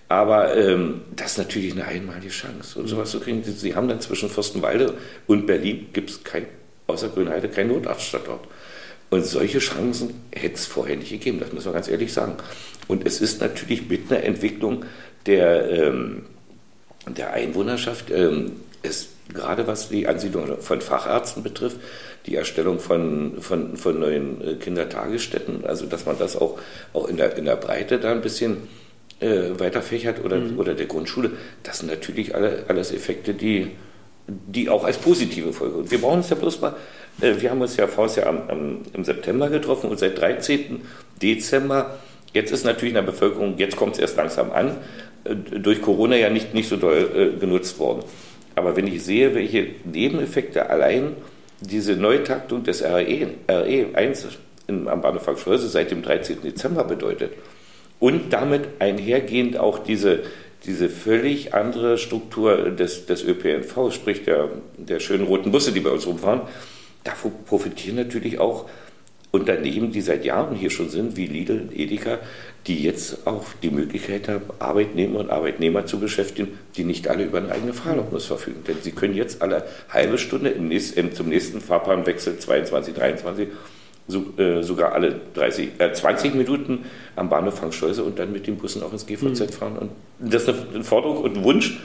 Aber 0.09 0.57
ähm, 0.57 1.03
das 1.15 1.33
ist 1.33 1.39
natürlich 1.39 1.73
eine 1.73 1.85
einmalige 1.85 2.31
Chance. 2.31 2.79
Und 2.79 2.89
sowas 2.89 3.11
zu 3.11 3.21
kriegen, 3.21 3.43
Sie 3.45 3.75
haben 3.75 3.89
dann 3.89 4.01
zwischen 4.01 4.31
Fürstenwalde 4.31 4.95
und 5.27 5.47
Berlin 5.47 5.89
gibt 5.93 6.11
es 6.11 6.25
kein, 6.25 6.47
außer 6.87 7.11
Grünheide 7.11 7.49
keinen 7.49 7.69
Notarztstandort. 7.69 8.47
Und 9.11 9.25
solche 9.25 9.59
Chancen 9.59 10.15
hätte 10.33 10.55
es 10.55 10.67
vorher 10.67 10.97
nicht 10.97 11.11
gegeben, 11.11 11.41
das 11.41 11.53
muss 11.53 11.65
man 11.65 11.75
ganz 11.75 11.89
ehrlich 11.89 12.13
sagen. 12.13 12.35
Und 12.89 13.07
es 13.07 13.21
ist 13.21 13.41
natürlich 13.41 13.89
mit 13.89 14.11
einer 14.11 14.23
Entwicklung 14.23 14.85
der, 15.27 15.71
ähm, 15.71 16.27
der 17.07 17.33
Einwohnerschaft, 17.33 18.11
ähm, 18.11 18.53
es, 18.83 19.09
gerade 19.33 19.67
was 19.67 19.89
die 19.89 20.07
Ansiedlung 20.07 20.61
von 20.61 20.81
Fachärzten 20.81 21.43
betrifft, 21.43 21.79
die 22.29 22.37
Erstellung 22.37 22.79
von, 22.79 23.41
von, 23.41 23.77
von 23.77 23.99
neuen 23.99 24.47
äh, 24.47 24.55
Kindertagesstätten, 24.55 25.65
also 25.65 25.87
dass 25.87 26.05
man 26.05 26.19
das 26.19 26.37
auch, 26.37 26.59
auch 26.93 27.09
in, 27.09 27.17
der, 27.17 27.37
in 27.37 27.47
der 27.47 27.57
Breite 27.57 27.99
da 27.99 28.13
ein 28.13 28.21
bisschen 28.21 28.69
äh, 29.21 29.59
weiterfächert 29.59 30.25
oder, 30.25 30.37
mhm. 30.37 30.59
oder 30.59 30.75
der 30.75 30.87
Grundschule, 30.87 31.31
das 31.63 31.79
sind 31.79 31.91
natürlich 31.91 32.35
alle, 32.35 32.65
alles 32.69 32.93
Effekte, 32.93 33.33
die, 33.33 33.71
die 34.27 34.69
auch 34.69 34.85
als 34.85 34.99
positive 34.99 35.53
Folge. 35.53 35.77
Und 35.79 35.91
wir 35.91 36.01
brauchen 36.01 36.19
uns 36.19 36.29
ja 36.29 36.37
bloß 36.37 36.61
mal, 36.61 36.77
äh, 37.21 37.35
wir 37.41 37.51
haben 37.51 37.63
uns 37.63 37.77
ja 37.77 37.87
vorher 37.87 38.25
ja 38.25 38.29
am, 38.29 38.49
am, 38.49 38.83
im 38.93 39.05
September 39.05 39.49
getroffen 39.49 39.91
und 39.91 39.99
seit 39.99 40.21
13. 40.21 40.83
Dezember, 41.23 41.99
jetzt 42.35 42.53
ist 42.53 42.65
natürlich 42.65 42.91
in 42.91 43.03
der 43.07 43.11
Bevölkerung, 43.11 43.57
jetzt 43.57 43.77
kommt 43.77 43.95
es 43.95 44.01
erst 44.01 44.19
langsam 44.19 44.53
an, 44.53 44.77
äh, 45.25 45.35
durch 45.35 45.81
Corona 45.81 46.17
ja 46.17 46.29
nicht, 46.29 46.53
nicht 46.53 46.69
so 46.69 46.77
doll 46.77 47.11
äh, 47.17 47.41
genutzt 47.41 47.79
worden. 47.79 48.05
Aber 48.55 48.77
wenn 48.77 48.87
ich 48.87 49.03
sehe, 49.03 49.35
welche 49.35 49.69
Nebeneffekte 49.85 50.69
allein 50.69 51.17
diese 51.61 51.97
Neutaktung 51.97 52.63
des 52.63 52.83
RE, 52.83 53.29
RE 53.49 53.87
1 53.95 54.29
am 54.69 55.01
Bahnhof 55.01 55.23
Frankfurt 55.23 55.61
seit 55.61 55.91
dem 55.91 56.03
13. 56.03 56.43
Dezember 56.43 56.85
bedeutet, 56.85 57.33
und 58.01 58.33
damit 58.33 58.69
einhergehend 58.79 59.57
auch 59.57 59.79
diese, 59.79 60.21
diese 60.65 60.89
völlig 60.89 61.55
andere 61.55 61.99
Struktur 61.99 62.71
des, 62.71 63.07
des 63.07 63.25
ÖPNV, 63.25 63.93
sprich 63.93 64.25
der, 64.25 64.51
der 64.77 65.01
schönen 65.01 65.27
roten 65.27 65.51
Busse, 65.51 65.73
die 65.73 65.81
bei 65.81 65.91
uns 65.91 66.07
rumfahren, 66.07 66.43
davon 67.03 67.33
profitieren 67.45 67.97
natürlich 67.97 68.39
auch 68.39 68.69
Unternehmen, 69.31 69.93
die 69.93 70.01
seit 70.01 70.25
Jahren 70.25 70.55
hier 70.55 70.71
schon 70.71 70.89
sind, 70.89 71.17
wie 71.17 71.27
Lidl 71.27 71.61
und 71.61 71.77
Edeka, 71.77 72.19
die 72.69 72.83
jetzt 72.83 73.27
auch 73.27 73.45
die 73.63 73.71
Möglichkeit 73.71 74.29
haben, 74.29 74.45
Arbeitnehmer 74.59 75.21
und 75.21 75.31
Arbeitnehmer 75.31 75.87
zu 75.87 75.99
beschäftigen, 75.99 76.59
die 76.77 76.85
nicht 76.85 77.09
alle 77.09 77.25
über 77.25 77.39
eine 77.39 77.51
eigene 77.51 77.73
Fahrerlaubnis 77.73 78.27
verfügen. 78.27 78.63
Denn 78.69 78.77
sie 78.83 78.93
können 78.93 79.15
jetzt 79.15 79.41
alle 79.41 79.65
halbe 79.89 80.19
Stunde 80.19 80.51
im 80.51 80.69
nächsten, 80.69 81.13
zum 81.15 81.31
nächsten 81.31 81.63
Fahrplanwechsel 81.63 82.39
22, 82.39 82.95
23 82.95 83.49
so, 84.07 84.25
äh, 84.39 84.63
sogar 84.63 84.93
alle 84.93 85.21
30, 85.35 85.71
äh, 85.79 85.93
20 85.93 86.35
Minuten 86.35 86.85
am 87.17 87.31
Bahnhof 87.31 87.59
Frankschleuse 87.59 88.05
und 88.05 88.19
dann 88.19 88.33
mit 88.33 88.47
den 88.47 88.57
Bussen 88.57 88.83
auch 88.83 88.93
ins 88.93 89.07
GVZ 89.07 89.41
mhm. 89.41 89.49
fahren. 89.49 89.79
Und 89.79 89.91
das 90.19 90.43
ist 90.45 90.55
eine 90.75 90.85
Forderung 90.85 91.19
und 91.19 91.37
ein 91.39 91.45
Wunsch 91.45 91.79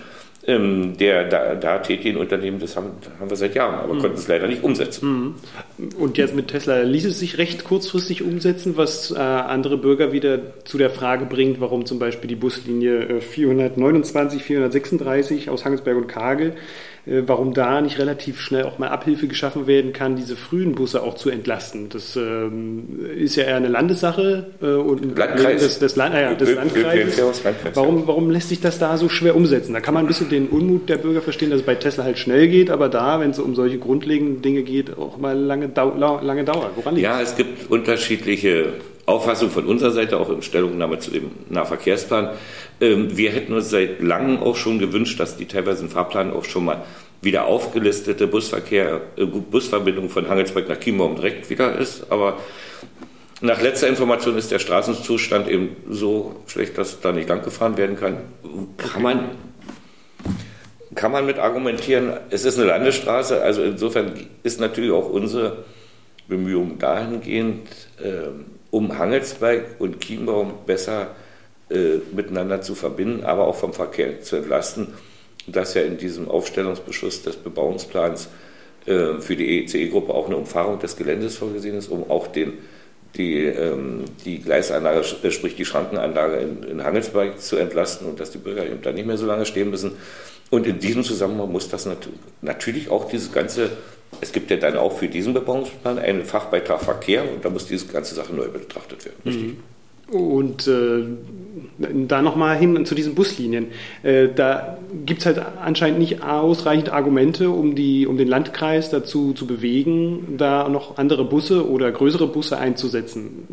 ähm, 0.45 0.97
der 0.97 1.27
da, 1.29 1.55
da 1.55 1.79
tätigen 1.79 2.17
Unternehmen, 2.17 2.59
das 2.59 2.75
haben, 2.75 2.91
haben 3.19 3.29
wir 3.29 3.37
seit 3.37 3.55
Jahren, 3.55 3.75
aber 3.75 3.93
mhm. 3.93 3.99
konnten 3.99 4.17
es 4.17 4.27
leider 4.27 4.47
nicht 4.47 4.63
umsetzen. 4.63 5.35
Mhm. 5.77 5.89
Und 5.97 6.17
jetzt 6.17 6.35
mit 6.35 6.49
Tesla 6.49 6.81
ließ 6.81 7.05
es 7.05 7.19
sich 7.19 7.37
recht 7.37 7.63
kurzfristig 7.63 8.23
umsetzen, 8.23 8.75
was 8.75 9.11
äh, 9.11 9.17
andere 9.17 9.77
Bürger 9.77 10.11
wieder 10.11 10.39
zu 10.65 10.77
der 10.77 10.89
Frage 10.89 11.25
bringt, 11.25 11.61
warum 11.61 11.85
zum 11.85 11.97
Beispiel 11.97 12.27
die 12.27 12.35
Buslinie 12.35 13.21
429, 13.21 14.41
äh, 14.41 14.43
436 14.43 15.49
aus 15.49 15.63
Hangelsberg 15.63 15.97
und 15.97 16.07
Kagel 16.07 16.55
warum 17.05 17.53
da 17.53 17.81
nicht 17.81 17.99
relativ 17.99 18.39
schnell 18.39 18.63
auch 18.63 18.79
mal 18.79 18.87
Abhilfe 18.87 19.27
geschaffen 19.27 19.67
werden 19.67 19.91
kann, 19.91 20.15
diese 20.15 20.37
frühen 20.37 20.73
Busse 20.73 21.03
auch 21.03 21.15
zu 21.15 21.29
entlasten. 21.29 21.89
Das 21.89 22.15
ähm, 22.15 23.05
ist 23.15 23.35
ja 23.35 23.43
eher 23.43 23.57
eine 23.57 23.67
Landessache 23.67 24.47
äh, 24.61 24.65
und 24.65 25.17
Landkreis. 25.17 25.61
des, 25.61 25.79
des, 25.79 25.95
Land, 25.97 26.15
äh, 26.15 26.35
des 26.37 26.55
Landkreises. 26.55 27.43
Warum, 27.73 28.07
warum 28.07 28.29
lässt 28.29 28.49
sich 28.49 28.61
das 28.61 28.79
da 28.79 28.97
so 28.97 29.09
schwer 29.09 29.35
umsetzen? 29.35 29.73
Da 29.73 29.81
kann 29.81 29.93
man 29.93 30.05
ein 30.05 30.07
bisschen 30.07 30.29
den 30.29 30.47
Unmut 30.47 30.87
der 30.87 30.97
Bürger 30.97 31.21
verstehen, 31.21 31.49
dass 31.49 31.59
es 31.59 31.65
bei 31.65 31.75
Tesla 31.75 32.05
halt 32.05 32.17
schnell 32.17 32.47
geht, 32.47 32.69
aber 32.69 32.87
da, 32.87 33.19
wenn 33.19 33.31
es 33.31 33.39
um 33.39 33.53
solche 33.53 33.79
grundlegenden 33.79 34.41
Dinge 34.41 34.63
geht, 34.63 34.97
auch 34.97 35.17
mal 35.17 35.37
lange, 35.37 35.71
lange 35.75 36.43
dauert. 36.45 36.71
Woran 36.77 36.95
liegt 36.95 37.03
Ja, 37.03 37.21
es 37.21 37.35
gibt 37.35 37.69
unterschiedliche 37.69 38.73
Auffassung 39.05 39.49
von 39.49 39.65
unserer 39.65 39.91
Seite, 39.91 40.17
auch 40.17 40.29
in 40.29 40.41
Stellungnahme 40.41 40.99
zu 40.99 41.11
dem 41.11 41.31
Nahverkehrsplan. 41.49 42.29
Ähm, 42.79 43.17
wir 43.17 43.31
hätten 43.31 43.53
uns 43.53 43.69
seit 43.69 44.01
langem 44.01 44.39
auch 44.39 44.55
schon 44.55 44.79
gewünscht, 44.79 45.19
dass 45.19 45.35
die 45.35 45.45
teilweise 45.45 45.83
im 45.83 45.89
Fahrplan 45.89 46.31
auch 46.31 46.45
schon 46.45 46.65
mal 46.65 46.83
wieder 47.21 47.45
aufgelistete 47.45 48.27
Busverkehr, 48.27 49.01
äh, 49.17 49.25
Busverbindung 49.25 50.09
von 50.09 50.29
Hangelsberg 50.29 50.69
nach 50.69 50.79
Chiembaum 50.79 51.15
direkt 51.15 51.49
wieder 51.49 51.77
ist. 51.77 52.11
Aber 52.11 52.37
nach 53.41 53.61
letzter 53.61 53.89
Information 53.89 54.37
ist 54.37 54.51
der 54.51 54.59
Straßenzustand 54.59 55.49
eben 55.49 55.75
so 55.89 56.37
schlecht, 56.47 56.77
dass 56.77 57.01
da 57.01 57.11
nicht 57.11 57.27
lang 57.27 57.43
gefahren 57.43 57.75
werden 57.75 57.97
kann. 57.97 58.19
Kann 58.77 59.01
man, 59.01 59.31
kann 60.95 61.11
man 61.11 61.25
mit 61.25 61.39
argumentieren, 61.39 62.13
es 62.29 62.45
ist 62.45 62.57
eine 62.57 62.67
Landesstraße, 62.67 63.41
also 63.41 63.63
insofern 63.63 64.13
ist 64.43 64.61
natürlich 64.61 64.91
auch 64.91 65.09
unsere 65.09 65.65
Bemühung 66.29 66.79
dahingehend, 66.79 67.67
ähm, 68.01 68.45
um 68.73 68.97
Hangelsberg 68.97 69.75
und 69.77 70.01
Chiembaum 70.01 70.53
besser 70.65 71.15
äh, 71.69 71.99
miteinander 72.11 72.63
zu 72.63 72.73
verbinden, 72.73 73.23
aber 73.23 73.45
auch 73.45 73.55
vom 73.55 73.71
Verkehr 73.71 74.21
zu 74.21 74.37
entlasten, 74.37 74.87
dass 75.45 75.75
ja 75.75 75.83
in 75.83 75.97
diesem 75.97 76.27
Aufstellungsbeschluss 76.27 77.21
des 77.21 77.35
Bebauungsplans 77.35 78.29
äh, 78.87 79.19
für 79.19 79.35
die 79.35 79.63
ECE-Gruppe 79.63 80.11
auch 80.11 80.25
eine 80.25 80.37
Umfahrung 80.37 80.79
des 80.79 80.97
Geländes 80.97 81.37
vorgesehen 81.37 81.77
ist, 81.77 81.89
um 81.89 82.09
auch 82.09 82.25
den, 82.25 82.53
die, 83.15 83.45
ähm, 83.45 84.05
die 84.25 84.39
Gleisanlage, 84.39 85.05
äh, 85.21 85.29
sprich 85.29 85.55
die 85.55 85.65
Schrankenanlage 85.65 86.37
in, 86.37 86.63
in 86.63 86.83
Hangelsberg 86.83 87.39
zu 87.39 87.57
entlasten 87.57 88.07
und 88.07 88.19
dass 88.19 88.31
die 88.31 88.39
Bürger 88.39 88.65
eben 88.65 88.81
da 88.81 88.91
nicht 88.91 89.05
mehr 89.05 89.17
so 89.17 89.27
lange 89.27 89.45
stehen 89.45 89.69
müssen. 89.69 89.97
Und 90.53 90.67
in 90.67 90.77
diesem 90.77 91.03
Zusammenhang 91.03 91.51
muss 91.51 91.67
das 91.67 91.87
nat 91.87 92.07
natürlich 92.41 92.91
auch 92.91 93.09
dieses 93.09 93.31
ganze 93.31 93.71
es 94.21 94.31
gibt 94.31 94.51
ja 94.51 94.57
dann 94.57 94.77
auch 94.77 94.91
für 94.99 95.07
diesen 95.07 95.33
Bebauungsplan 95.33 95.97
einen 95.97 96.23
Fachbeitrag 96.23 96.79
Verkehr 96.79 97.23
und 97.23 97.43
da 97.43 97.49
muss 97.49 97.65
diese 97.65 97.87
ganze 97.87 98.13
Sache 98.13 98.31
neu 98.31 98.47
betrachtet 98.47 99.03
werden. 99.03 99.17
Richtig? 99.25 99.47
Mhm. 99.47 100.15
Und 100.15 100.67
äh, 100.67 101.05
da 102.07 102.21
nochmal 102.21 102.55
hin 102.57 102.85
zu 102.85 102.93
diesen 102.93 103.15
Buslinien. 103.15 103.69
Äh, 104.03 104.27
da 104.35 104.77
gibt 105.07 105.21
es 105.21 105.25
halt 105.25 105.41
anscheinend 105.59 105.97
nicht 105.97 106.21
ausreichend 106.21 106.91
Argumente, 106.91 107.49
um, 107.49 107.73
die, 107.73 108.05
um 108.05 108.17
den 108.17 108.27
Landkreis 108.27 108.91
dazu 108.91 109.33
zu 109.33 109.47
bewegen, 109.47 110.35
da 110.37 110.69
noch 110.69 110.97
andere 110.99 111.25
Busse 111.25 111.67
oder 111.67 111.91
größere 111.91 112.27
Busse 112.27 112.59
einzusetzen. 112.59 113.47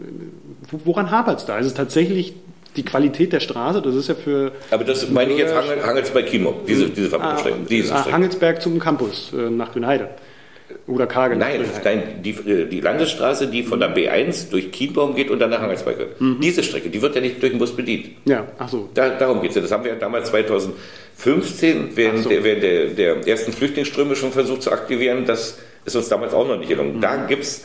Woran 0.85 1.11
hapert 1.11 1.39
es 1.39 1.47
da? 1.47 1.59
Ist 1.59 1.67
es 1.67 1.75
tatsächlich 1.75 2.35
die 2.77 2.85
Qualität 2.85 3.33
der 3.33 3.41
Straße, 3.41 3.83
das 3.83 3.95
ist 3.95 4.09
ja 4.09 4.15
für. 4.15 4.53
Aber 4.71 4.85
das 4.85 5.09
meine 5.11 5.33
ich 5.33 5.39
jetzt 5.39 5.55
Hangelsberg 5.55 6.27
Kimo, 6.27 6.61
diese, 6.67 6.89
diese 6.89 7.09
Verbindungsstrecke. 7.09 7.59
Ah, 7.61 7.67
diese 7.69 7.95
ah, 7.95 8.13
Hangelsberg 8.13 8.63
zum 8.63 8.79
Campus 8.79 9.33
äh, 9.33 9.51
nach 9.51 9.73
Grünheide. 9.73 10.11
Oder 10.87 11.07
Kagel. 11.07 11.37
Nein, 11.37 11.65
nein 11.85 12.03
die, 12.23 12.31
äh, 12.31 12.67
die 12.67 12.81
Landesstraße, 12.81 13.49
die 13.49 13.63
von 13.63 13.81
der 13.81 13.95
B1 13.95 14.51
durch 14.51 14.71
Kienbaum 14.71 15.15
geht 15.15 15.31
und 15.31 15.41
dann 15.41 15.51
nach 15.51 15.61
Hangelsberg. 15.61 16.21
Mhm. 16.21 16.39
Diese 16.41 16.63
Strecke, 16.63 16.91
die 16.91 17.03
wird 17.03 17.15
ja 17.15 17.21
nicht 17.21 17.43
durch 17.43 17.53
den 17.53 17.59
Bus 17.59 17.75
bedient. 17.75 18.11
Ja, 18.25 18.47
ach 18.59 18.69
so. 18.69 18.89
Da, 18.95 19.11
darum 19.11 19.41
geht 19.41 19.51
es 19.51 19.57
ja. 19.57 19.63
Das 19.63 19.73
haben 19.73 19.85
wir 19.85 19.93
ja 19.93 19.99
damals 19.99 20.31
2015 20.31 21.97
während, 21.97 22.23
so. 22.23 22.29
der, 22.29 22.45
während 22.45 22.63
der, 22.63 22.87
der, 22.87 23.27
ersten 23.27 23.53
Flüchtlingsströme 23.53 24.15
schon 24.15 24.33
versucht 24.33 24.63
zu 24.63 24.71
aktivieren. 24.71 25.25
Das 25.27 25.59
ist 25.85 25.97
uns 25.97 26.09
damals 26.09 26.35
auch 26.35 26.47
noch 26.47 26.59
nicht 26.59 26.69
gelungen. 26.69 26.97
Mhm. 26.97 27.01
Da 27.01 27.17
gibt 27.27 27.43
es 27.43 27.65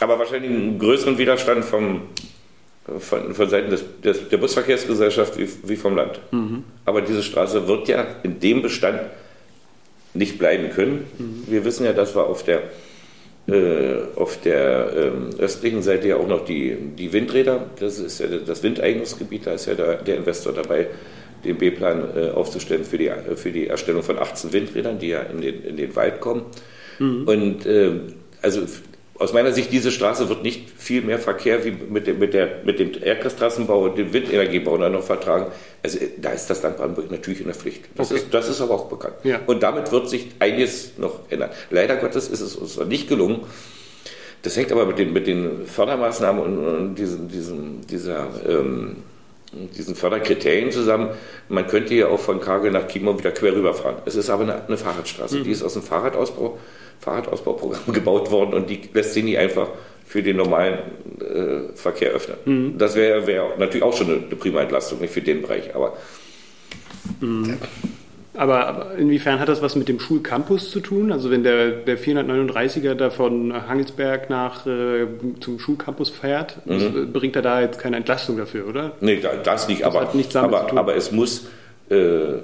aber 0.00 0.18
wahrscheinlich 0.18 0.50
einen 0.50 0.78
größeren 0.78 1.18
Widerstand 1.18 1.64
vom, 1.64 2.02
von, 2.98 3.34
von 3.34 3.48
Seiten 3.48 3.70
des, 3.70 3.84
des, 4.02 4.28
der 4.28 4.36
Busverkehrsgesellschaft 4.38 5.38
wie, 5.38 5.48
wie 5.64 5.76
vom 5.76 5.96
Land. 5.96 6.20
Mhm. 6.32 6.64
Aber 6.84 7.00
diese 7.00 7.22
Straße 7.22 7.68
wird 7.68 7.88
ja 7.88 8.06
in 8.22 8.40
dem 8.40 8.62
Bestand 8.62 9.00
nicht 10.14 10.38
bleiben 10.38 10.70
können. 10.70 11.06
Mhm. 11.18 11.44
Wir 11.46 11.64
wissen 11.64 11.84
ja, 11.84 11.92
dass 11.92 12.14
wir 12.14 12.26
auf 12.26 12.42
der, 12.42 12.62
äh, 13.46 14.02
auf 14.16 14.40
der 14.40 14.92
ähm, 14.96 15.30
östlichen 15.38 15.82
Seite 15.82 16.08
ja 16.08 16.16
auch 16.16 16.26
noch 16.26 16.44
die, 16.44 16.76
die 16.98 17.12
Windräder, 17.12 17.66
das 17.78 17.98
ist 17.98 18.18
ja 18.18 18.26
das 18.26 18.62
Windeignungsgebiet, 18.62 19.46
da 19.46 19.52
ist 19.52 19.66
ja 19.66 19.74
der, 19.74 19.96
der 19.96 20.16
Investor 20.16 20.52
dabei, 20.52 20.88
den 21.44 21.56
B-Plan 21.56 22.04
äh, 22.16 22.30
aufzustellen 22.30 22.84
für 22.84 22.98
die, 22.98 23.10
für 23.36 23.50
die 23.50 23.68
Erstellung 23.68 24.02
von 24.02 24.18
18 24.18 24.52
Windrädern, 24.52 24.98
die 24.98 25.08
ja 25.08 25.20
in 25.20 25.40
den, 25.40 25.64
in 25.64 25.76
den 25.76 25.94
Wald 25.96 26.20
kommen. 26.20 26.46
Mhm. 26.98 27.24
Und 27.26 27.66
äh, 27.66 27.92
also 28.42 28.62
aus 29.22 29.32
meiner 29.32 29.52
Sicht, 29.52 29.72
diese 29.72 29.92
Straße 29.92 30.28
wird 30.28 30.42
nicht 30.42 30.68
viel 30.76 31.00
mehr 31.00 31.18
Verkehr 31.20 31.64
wie 31.64 31.70
mit 31.70 32.08
dem, 32.08 32.18
mit 32.18 32.34
der, 32.34 32.62
mit 32.64 32.80
dem 32.80 32.90
Erdgastraßenbau 33.00 33.84
und 33.84 33.96
dem 33.96 34.12
Windenergiebau 34.12 34.76
noch 34.76 35.04
vertragen. 35.04 35.46
Also 35.82 35.98
da 36.20 36.30
ist 36.30 36.48
das 36.48 36.62
Land 36.62 36.76
Brandenburg 36.76 37.10
natürlich 37.10 37.40
in 37.40 37.46
der 37.46 37.54
Pflicht. 37.54 37.84
Das, 37.94 38.10
okay. 38.10 38.20
ist, 38.20 38.34
das 38.34 38.48
ist 38.48 38.60
aber 38.60 38.74
auch 38.74 38.86
bekannt. 38.86 39.14
Ja. 39.22 39.40
Und 39.46 39.62
damit 39.62 39.92
wird 39.92 40.10
sich 40.10 40.26
einiges 40.40 40.98
noch 40.98 41.20
ändern. 41.30 41.50
Leider 41.70 41.96
Gottes 41.96 42.28
ist 42.28 42.40
es 42.40 42.56
uns 42.56 42.76
noch 42.76 42.86
nicht 42.86 43.08
gelungen. 43.08 43.42
Das 44.42 44.56
hängt 44.56 44.72
aber 44.72 44.86
mit 44.86 44.98
den, 44.98 45.12
mit 45.12 45.28
den 45.28 45.66
Fördermaßnahmen 45.66 46.42
und, 46.42 46.58
und 46.58 46.94
diesen, 46.96 47.28
diesen, 47.28 47.86
dieser, 47.86 48.26
ähm, 48.48 48.96
diesen 49.52 49.94
Förderkriterien 49.94 50.72
zusammen. 50.72 51.10
Man 51.48 51.68
könnte 51.68 51.94
hier 51.94 52.10
auch 52.10 52.18
von 52.18 52.40
Kagel 52.40 52.72
nach 52.72 52.88
Chiemau 52.88 53.16
wieder 53.16 53.30
quer 53.30 53.54
rüberfahren. 53.54 53.98
Es 54.04 54.16
ist 54.16 54.30
aber 54.30 54.42
eine, 54.42 54.66
eine 54.66 54.76
Fahrradstraße. 54.76 55.38
Mhm. 55.38 55.44
Die 55.44 55.50
ist 55.52 55.62
aus 55.62 55.74
dem 55.74 55.82
Fahrradausbau 55.82 56.58
Fahrradausbauprogramm 57.02 57.92
gebaut 57.92 58.30
worden 58.30 58.54
und 58.54 58.70
die 58.70 58.80
lässt 58.94 59.12
sich 59.14 59.24
nicht 59.24 59.38
einfach 59.38 59.68
für 60.06 60.22
den 60.22 60.36
normalen 60.36 60.78
äh, 61.20 61.74
Verkehr 61.74 62.10
öffnen. 62.10 62.36
Mhm. 62.44 62.78
Das 62.78 62.94
wäre 62.94 63.26
wär 63.26 63.56
natürlich 63.58 63.82
auch 63.82 63.96
schon 63.96 64.08
eine, 64.08 64.16
eine, 64.16 64.36
prima 64.36 64.60
Entlastung, 64.60 65.00
nicht 65.00 65.12
für 65.12 65.22
den 65.22 65.42
Bereich, 65.42 65.74
aber. 65.74 65.96
Mhm. 67.20 67.58
Aber, 68.34 68.66
aber, 68.66 68.94
inwiefern 68.96 69.40
hat 69.40 69.48
das 69.48 69.60
was 69.60 69.76
mit 69.76 69.88
dem 69.88 70.00
Schulcampus 70.00 70.70
zu 70.70 70.80
tun? 70.80 71.12
Also 71.12 71.30
wenn 71.30 71.42
der, 71.42 71.70
der 71.70 71.98
439er 71.98 72.94
da 72.94 73.10
von 73.10 73.52
Hangelsberg 73.68 74.30
nach 74.30 74.66
äh, 74.66 75.06
zum 75.40 75.58
Schulcampus 75.58 76.08
fährt, 76.08 76.64
mhm. 76.66 77.12
bringt 77.12 77.36
er 77.36 77.42
da 77.42 77.60
jetzt 77.60 77.78
keine 77.78 77.96
Entlastung 77.96 78.38
dafür, 78.38 78.68
oder? 78.68 78.92
Nee, 79.00 79.20
das 79.44 79.68
nicht, 79.68 79.82
das 79.82 79.94
aber, 80.36 80.62
aber, 80.62 80.78
aber 80.78 80.96
es 80.96 81.12
muss 81.12 81.46
äh, 81.90 82.38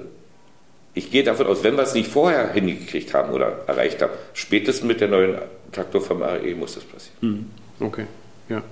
ich 0.93 1.11
gehe 1.11 1.23
davon 1.23 1.47
aus, 1.47 1.63
wenn 1.63 1.75
wir 1.75 1.83
es 1.83 1.93
nicht 1.93 2.09
vorher 2.09 2.51
hingekriegt 2.51 3.13
haben 3.13 3.33
oder 3.33 3.59
erreicht 3.67 4.01
haben, 4.01 4.11
spätestens 4.33 4.87
mit 4.87 5.01
der 5.01 5.07
neuen 5.07 5.37
Traktor 5.71 6.01
vom 6.01 6.21
RE 6.21 6.55
muss 6.55 6.75
das 6.75 6.83
passieren. 6.83 7.17
Hm. 7.21 7.45
Okay, 7.87 8.05
ja. 8.49 8.63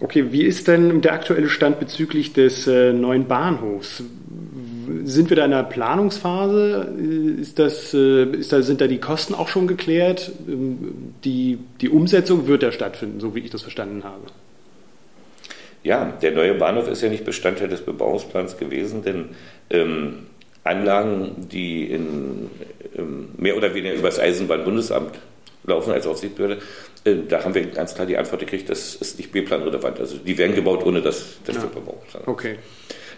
Okay, 0.00 0.32
wie 0.32 0.44
ist 0.44 0.66
denn 0.66 1.02
der 1.02 1.12
aktuelle 1.12 1.50
Stand 1.50 1.78
bezüglich 1.78 2.32
des 2.32 2.66
äh, 2.66 2.92
neuen 2.94 3.28
Bahnhofs? 3.28 4.02
Sind 5.04 5.28
wir 5.28 5.36
da 5.36 5.44
in 5.44 5.52
einer 5.52 5.62
Planungsphase? 5.62 6.94
Ist 7.38 7.58
das, 7.58 7.92
äh, 7.92 8.24
ist 8.24 8.50
da, 8.50 8.62
sind 8.62 8.80
da 8.80 8.86
die 8.86 8.98
Kosten 8.98 9.34
auch 9.34 9.48
schon 9.48 9.66
geklärt? 9.66 10.32
Ähm, 10.48 11.12
die, 11.22 11.58
die 11.82 11.90
Umsetzung 11.90 12.46
wird 12.46 12.62
ja 12.62 12.72
stattfinden, 12.72 13.20
so 13.20 13.34
wie 13.34 13.40
ich 13.40 13.50
das 13.50 13.60
verstanden 13.60 14.02
habe. 14.02 14.22
Ja, 15.82 16.12
der 16.22 16.32
neue 16.32 16.54
Bahnhof 16.54 16.88
ist 16.88 17.02
ja 17.02 17.10
nicht 17.10 17.26
Bestandteil 17.26 17.68
des 17.68 17.82
Bebauungsplans 17.82 18.56
gewesen, 18.56 19.02
denn 19.02 19.28
ähm, 19.68 20.26
Anlagen, 20.64 21.48
die 21.50 21.86
in, 21.86 22.50
ähm, 22.96 23.30
mehr 23.36 23.56
oder 23.56 23.74
weniger 23.74 23.94
über 23.94 24.08
das 24.08 24.18
Eisenbahnbundesamt 24.18 25.18
laufen 25.64 25.92
als 25.92 26.06
Aufsichtsbehörde, 26.06 26.58
äh, 27.04 27.16
da 27.28 27.44
haben 27.44 27.54
wir 27.54 27.66
ganz 27.66 27.94
klar 27.94 28.06
die 28.06 28.16
Antwort 28.16 28.40
gekriegt, 28.40 28.68
das 28.68 28.94
ist 28.94 29.18
nicht 29.18 29.32
B-Plan-relevant. 29.32 30.00
Also 30.00 30.16
die 30.18 30.36
werden 30.36 30.54
gebaut, 30.54 30.84
ohne 30.84 31.00
dass, 31.00 31.38
dass 31.44 31.56
ja. 31.56 31.62
wir. 31.62 32.28
Okay. 32.28 32.56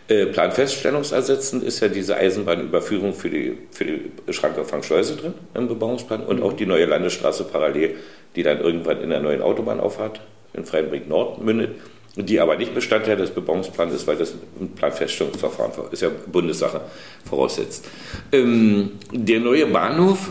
Äh, 0.08 0.26
Planfeststellungsersetzend 0.26 1.62
ist 1.62 1.80
ja 1.80 1.88
diese 1.88 2.16
Eisenbahnüberführung 2.16 3.14
für 3.14 3.30
die, 3.30 3.58
für 3.70 3.84
die 3.84 4.32
Schrankerfangschleuse 4.32 5.16
drin 5.16 5.34
im 5.54 5.68
Bebauungsplan 5.68 6.24
und 6.24 6.38
mhm. 6.38 6.42
auch 6.42 6.52
die 6.52 6.66
neue 6.66 6.86
Landesstraße 6.86 7.44
parallel, 7.44 7.96
die 8.36 8.42
dann 8.42 8.60
irgendwann 8.60 9.00
in 9.00 9.10
der 9.10 9.20
neuen 9.20 9.42
Autobahnauffahrt 9.42 10.20
in 10.54 10.64
Freienbrink 10.64 11.08
Nord 11.08 11.42
mündet 11.42 11.70
die 12.16 12.40
aber 12.40 12.56
nicht 12.56 12.74
Bestandteil 12.74 13.16
des 13.16 13.30
Bebauungsplans 13.30 13.94
ist, 13.94 14.06
weil 14.06 14.16
das 14.16 14.34
ein 14.60 14.72
Planfeststellungsverfahren 14.74 15.72
ist 15.90 16.02
ja 16.02 16.10
Bundessache 16.30 16.82
voraussetzt. 17.24 17.86
Ähm, 18.32 18.92
der 19.12 19.40
neue 19.40 19.66
Bahnhof 19.66 20.30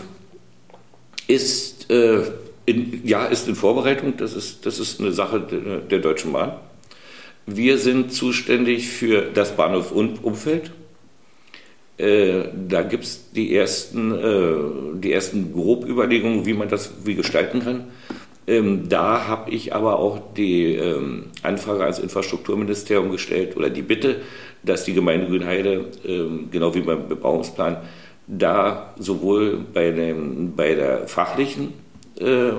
ist, 1.26 1.90
äh, 1.90 2.22
in, 2.66 3.00
ja, 3.04 3.26
ist 3.26 3.48
in 3.48 3.56
Vorbereitung, 3.56 4.16
das 4.16 4.34
ist, 4.34 4.64
das 4.64 4.78
ist 4.78 5.00
eine 5.00 5.12
Sache 5.12 5.40
der, 5.90 5.98
Deutschen 5.98 6.32
Bahn. 6.32 6.52
Wir 7.46 7.78
sind 7.78 8.12
zuständig 8.12 8.88
für 8.88 9.22
das 9.34 9.56
Bahnhofumfeld. 9.56 10.70
Äh, 11.98 12.44
da 12.68 12.82
gibt 12.82 13.04
es 13.04 13.32
die 13.32 13.54
ersten, 13.56 14.12
äh, 14.12 15.00
die 15.00 15.12
ersten 15.12 15.52
Grobüberlegungen, 15.52 16.46
wie 16.46 16.54
man 16.54 16.68
das 16.68 16.92
wie 17.04 17.16
gestalten 17.16 17.60
kann. 17.60 17.88
Ähm, 18.46 18.88
da 18.88 19.28
habe 19.28 19.50
ich 19.50 19.74
aber 19.74 19.98
auch 19.98 20.20
die 20.36 20.74
ähm, 20.74 21.26
Anfrage 21.42 21.82
ans 21.82 22.00
Infrastrukturministerium 22.00 23.10
gestellt 23.10 23.56
oder 23.56 23.70
die 23.70 23.82
Bitte, 23.82 24.22
dass 24.62 24.84
die 24.84 24.94
Gemeinde 24.94 25.26
Grünheide, 25.26 25.86
ähm, 26.04 26.48
genau 26.50 26.74
wie 26.74 26.80
beim 26.80 27.08
Bebauungsplan, 27.08 27.78
da 28.26 28.94
sowohl 28.98 29.58
bei, 29.72 29.90
dem, 29.90 30.54
bei 30.56 30.74
der 30.74 31.06
fachlichen 31.06 31.74
äh, 32.18 32.52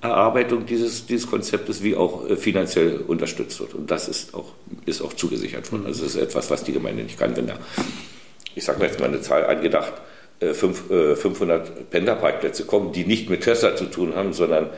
Erarbeitung 0.00 0.66
dieses, 0.66 1.06
dieses 1.06 1.30
Konzeptes 1.30 1.82
wie 1.82 1.94
auch 1.94 2.28
äh, 2.28 2.36
finanziell 2.36 3.00
unterstützt 3.06 3.60
wird. 3.60 3.74
Und 3.74 3.90
das 3.90 4.08
ist 4.08 4.34
auch, 4.34 4.52
ist 4.86 5.02
auch 5.02 5.12
zugesichert 5.12 5.70
worden. 5.70 5.86
Also 5.86 6.02
das 6.02 6.16
ist 6.16 6.20
etwas, 6.20 6.50
was 6.50 6.64
die 6.64 6.72
Gemeinde 6.72 7.04
nicht 7.04 7.18
kann, 7.18 7.36
wenn 7.36 7.46
da, 7.46 7.54
ich 8.56 8.64
sage 8.64 8.80
mal 8.80 8.86
jetzt 8.86 8.98
mal 8.98 9.06
eine 9.06 9.20
Zahl 9.20 9.46
angedacht, 9.46 9.92
äh, 10.40 10.54
500 10.54 11.68
äh, 11.68 11.70
Pendlerparkplätze 11.84 12.64
kommen, 12.64 12.92
die 12.92 13.04
nicht 13.04 13.30
mit 13.30 13.42
Tesla 13.42 13.76
zu 13.76 13.84
tun 13.84 14.16
haben, 14.16 14.32
sondern 14.32 14.70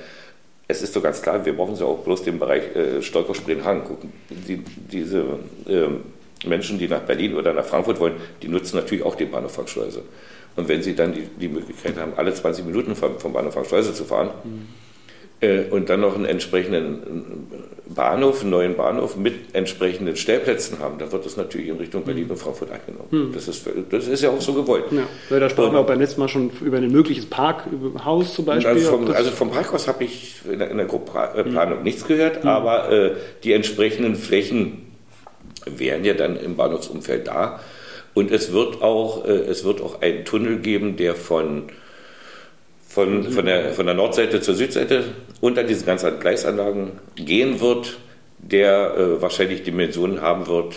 es 0.67 0.83
ist 0.83 0.97
doch 0.97 1.03
ganz 1.03 1.21
klar, 1.21 1.45
wir 1.45 1.55
brauchen 1.55 1.77
ja 1.77 1.85
auch 1.85 1.99
bloß 1.99 2.23
den 2.23 2.39
Bereich 2.39 2.75
äh, 2.75 3.03
Stolper-Spreen-Hagen 3.03 3.85
gucken. 3.85 4.13
Die, 4.31 4.63
diese 4.91 5.39
äh, 5.67 6.47
Menschen, 6.47 6.79
die 6.79 6.89
nach 6.89 7.03
Berlin 7.03 7.35
oder 7.35 7.53
nach 7.53 7.65
Frankfurt 7.65 8.01
wollen, 8.01 8.15
die 8.43 8.49
nutzen 8.49 8.77
natürlich 8.77 9.05
auch 9.05 9.15
die 9.15 9.27
Bahnhof 9.27 9.53
Frankschleuse. 9.53 10.03
Und 10.57 10.69
wenn 10.69 10.83
sie 10.83 10.95
dann 10.95 11.13
die, 11.13 11.23
die 11.23 11.49
Möglichkeit 11.49 11.99
haben, 11.99 12.13
alle 12.17 12.33
20 12.33 12.65
Minuten 12.65 12.95
vom, 12.95 13.19
vom 13.19 13.33
Bahnhof 13.33 13.55
Frankschleuse 13.55 13.93
zu 13.93 14.05
fahren, 14.05 14.31
mhm 14.45 14.84
und 15.71 15.89
dann 15.89 16.01
noch 16.01 16.15
einen 16.15 16.25
entsprechenden 16.25 17.49
Bahnhof, 17.95 18.41
einen 18.41 18.51
neuen 18.51 18.77
Bahnhof 18.77 19.17
mit 19.17 19.55
entsprechenden 19.55 20.17
Stellplätzen 20.17 20.79
haben, 20.79 20.99
dann 20.99 21.13
wird 21.13 21.25
das 21.25 21.37
natürlich 21.37 21.69
in 21.69 21.77
Richtung 21.77 22.03
Berlin 22.03 22.31
und 22.31 22.37
Frankfurt 22.37 22.71
eingenommen. 22.71 23.09
Hm. 23.11 23.33
Das, 23.33 23.47
ist, 23.49 23.69
das 23.91 24.09
ist 24.09 24.23
ja 24.23 24.31
auch 24.31 24.41
so 24.41 24.55
gewollt. 24.55 24.85
Ja, 24.91 25.39
da 25.39 25.49
sprachen 25.51 25.73
wir 25.73 25.81
auch 25.81 25.87
beim 25.87 26.01
letzten 26.01 26.21
Mal 26.21 26.29
schon 26.29 26.51
über 26.65 26.79
ein 26.79 26.91
mögliches 26.91 27.27
Parkhaus 27.27 28.35
zum 28.35 28.45
Beispiel. 28.45 28.73
Also 28.73 28.91
vom, 28.91 29.11
also 29.11 29.31
vom 29.31 29.51
Parkhaus 29.51 29.87
habe 29.87 30.05
ich 30.05 30.37
in 30.51 30.59
der, 30.59 30.71
in 30.71 30.79
der 30.79 30.85
Planung 30.85 31.79
hm. 31.79 31.83
nichts 31.83 32.07
gehört, 32.07 32.43
hm. 32.43 32.49
aber 32.49 32.91
äh, 32.91 33.13
die 33.45 33.53
entsprechenden 33.53 34.17
Flächen 34.17 34.87
wären 35.67 36.05
ja 36.05 36.15
dann 36.15 36.37
im 36.37 36.57
Bahnhofsumfeld 36.57 37.27
da. 37.27 37.61
Und 38.15 38.31
es 38.31 38.53
wird 38.53 38.83
auch, 38.83 39.27
äh, 39.27 39.33
es 39.33 39.65
wird 39.65 39.81
auch 39.83 40.01
einen 40.01 40.25
Tunnel 40.25 40.59
geben, 40.59 40.97
der 40.97 41.15
von 41.15 41.65
von, 42.95 43.25
von, 43.25 43.45
der, 43.45 43.73
von 43.73 43.87
der 43.87 43.95
Nordseite 43.97 44.41
zur 44.41 44.55
Südseite 44.55 45.05
unter 45.41 45.65
diese 45.65 45.85
ganzen 45.85 46.21
Gleisanlagen 46.21 46.93
gehen 47.17 47.61
wird, 47.61 47.99
der 48.39 48.97
äh, 48.97 49.23
wahrscheinlich 49.23 49.65
Dimensionen 49.65 50.23
haben 50.23 50.47
wird. 50.47 50.77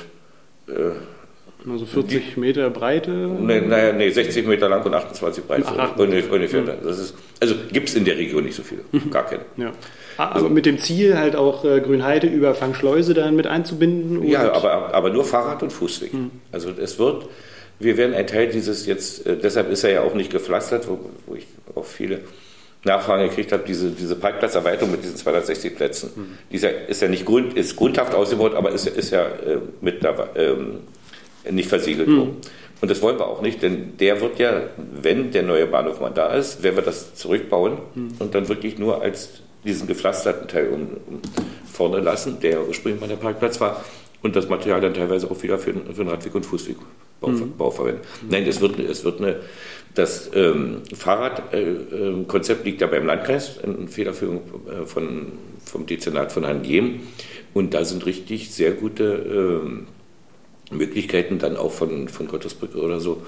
Äh, 0.68 1.70
also 1.70 1.86
40 1.86 2.34
die, 2.34 2.40
Meter 2.40 2.70
Breite? 2.72 3.12
Ne, 3.12 3.62
naja, 3.62 3.94
nee, 3.94 4.10
60 4.10 4.48
Meter 4.48 4.68
lang 4.68 4.84
und 4.84 4.94
28 4.94 5.44
breit. 5.44 5.64
Ach, 5.68 5.96
ungefähr. 5.98 6.62
Mhm. 6.62 6.72
Das 6.84 6.98
ist, 6.98 7.14
also 7.40 7.56
gibt 7.72 7.90
es 7.90 7.96
in 7.96 8.06
der 8.06 8.18
Region 8.18 8.46
nicht 8.46 8.56
so 8.56 8.64
viele, 8.64 8.82
mhm. 8.92 9.12
gar 9.12 9.26
keine. 9.26 9.44
Ja. 9.58 9.74
Ah, 10.18 10.30
also 10.30 10.50
mit 10.50 10.66
dem 10.66 10.80
Ziel, 10.80 11.18
halt 11.18 11.36
auch 11.36 11.64
äh, 11.66 11.82
Grünheide 11.82 12.26
über 12.26 12.56
Fangschleuse 12.56 13.14
dann 13.14 13.36
mit 13.36 13.46
einzubinden? 13.46 14.28
ja, 14.28 14.52
aber, 14.52 14.94
aber 14.94 15.10
nur 15.12 15.24
Fahrrad- 15.24 15.62
und 15.62 15.72
Fußweg. 15.72 16.14
Mhm. 16.14 16.32
Also 16.52 16.72
es 16.72 16.98
wird 16.98 17.28
wir 17.80 17.98
werden 17.98 18.16
ein 18.16 18.28
Teil 18.28 18.48
dieses 18.48 18.86
jetzt, 18.86 19.26
äh, 19.26 19.38
deshalb 19.38 19.70
ist 19.72 19.84
er 19.84 19.92
ja 19.92 20.02
auch 20.02 20.14
nicht 20.14 20.32
gepflastert, 20.32 20.88
wo, 20.88 21.00
wo 21.26 21.36
ich 21.36 21.48
auch 21.76 21.86
viele 21.86 22.22
Nachfragen 22.84 23.28
gekriegt 23.30 23.52
habe, 23.52 23.64
diese, 23.66 23.92
diese 23.92 24.16
Parkplatzerweiterung 24.16 24.92
mit 24.92 25.04
diesen 25.04 25.18
260 25.18 25.76
Plätzen. 25.76 26.12
Mhm. 26.16 26.38
Dieser 26.52 26.88
ist 26.88 27.02
ja 27.02 27.08
nicht 27.08 27.26
grund, 27.26 27.56
ist 27.56 27.76
grundhaft 27.76 28.14
ausgebaut, 28.14 28.56
aber 28.56 28.72
ist, 28.72 28.88
ist 28.88 29.12
ja 29.12 29.26
äh, 29.26 29.60
mit 29.82 30.04
da, 30.04 30.30
ähm, 30.36 30.80
nicht 31.50 31.70
versiegelt 31.70 32.08
mhm. 32.08 32.18
worden. 32.18 32.38
Und 32.80 32.92
das 32.92 33.02
wollen 33.02 33.18
wir 33.18 33.28
auch 33.28 33.42
nicht, 33.42 33.64
denn 33.64 33.98
der 33.98 34.22
wird 34.22 34.38
ja, 34.38 34.70
wenn 34.78 35.32
der 35.32 35.44
neue 35.44 35.66
Bahnhof 35.66 36.00
mal 36.00 36.12
da 36.12 36.34
ist, 36.34 36.62
werden 36.62 36.76
wir 36.76 36.84
das 36.84 37.16
zurückbauen 37.16 37.78
mhm. 37.96 38.10
und 38.20 38.36
dann 38.36 38.48
wirklich 38.50 38.78
nur 38.78 39.02
als 39.02 39.42
diesen 39.64 39.88
gepflasterten 39.88 40.48
Teil 40.48 40.70
um, 40.70 40.82
um 41.08 41.22
vorne 41.72 42.00
lassen, 42.00 42.40
der 42.40 42.68
ursprünglich 42.68 43.02
mal 43.02 43.08
der 43.08 43.16
Parkplatz 43.18 43.60
war, 43.60 43.84
und 44.22 44.36
das 44.36 44.50
Material 44.50 44.82
dann 44.82 44.94
teilweise 44.94 45.30
auch 45.30 45.42
wieder 45.44 45.60
für, 45.60 45.74
für 45.74 46.04
den 46.04 46.10
Radweg- 46.10 46.36
und 46.36 46.46
Fußwegbau 47.22 47.72
mhm. 47.84 47.94
Nein, 48.30 48.46
es 48.48 48.62
wird, 48.62 48.80
es 48.80 49.04
wird 49.04 49.20
eine, 49.20 49.38
das 49.96 50.30
ähm, 50.34 50.82
Fahrradkonzept 50.96 52.62
äh, 52.62 52.64
liegt 52.64 52.82
ja 52.82 52.88
beim 52.88 53.06
Landkreis 53.06 53.58
in 53.64 53.88
Federführung 53.88 54.42
äh, 54.68 54.86
von, 54.86 55.32
vom 55.66 55.86
Dezernat 55.86 56.32
von 56.32 56.46
Herrn 56.46 56.64
Jem. 56.64 57.02
Und 57.54 57.74
da 57.74 57.84
sind 57.84 58.06
richtig 58.06 58.52
sehr 58.52 58.72
gute 58.72 59.64
äh, 59.64 60.76
Möglichkeiten, 60.76 61.40
dann 61.40 61.58
auch 61.58 61.72
von, 61.72 62.08
von 62.08 62.28
Gottesbrücke 62.28 62.78
oder 62.78 63.00
so, 63.00 63.24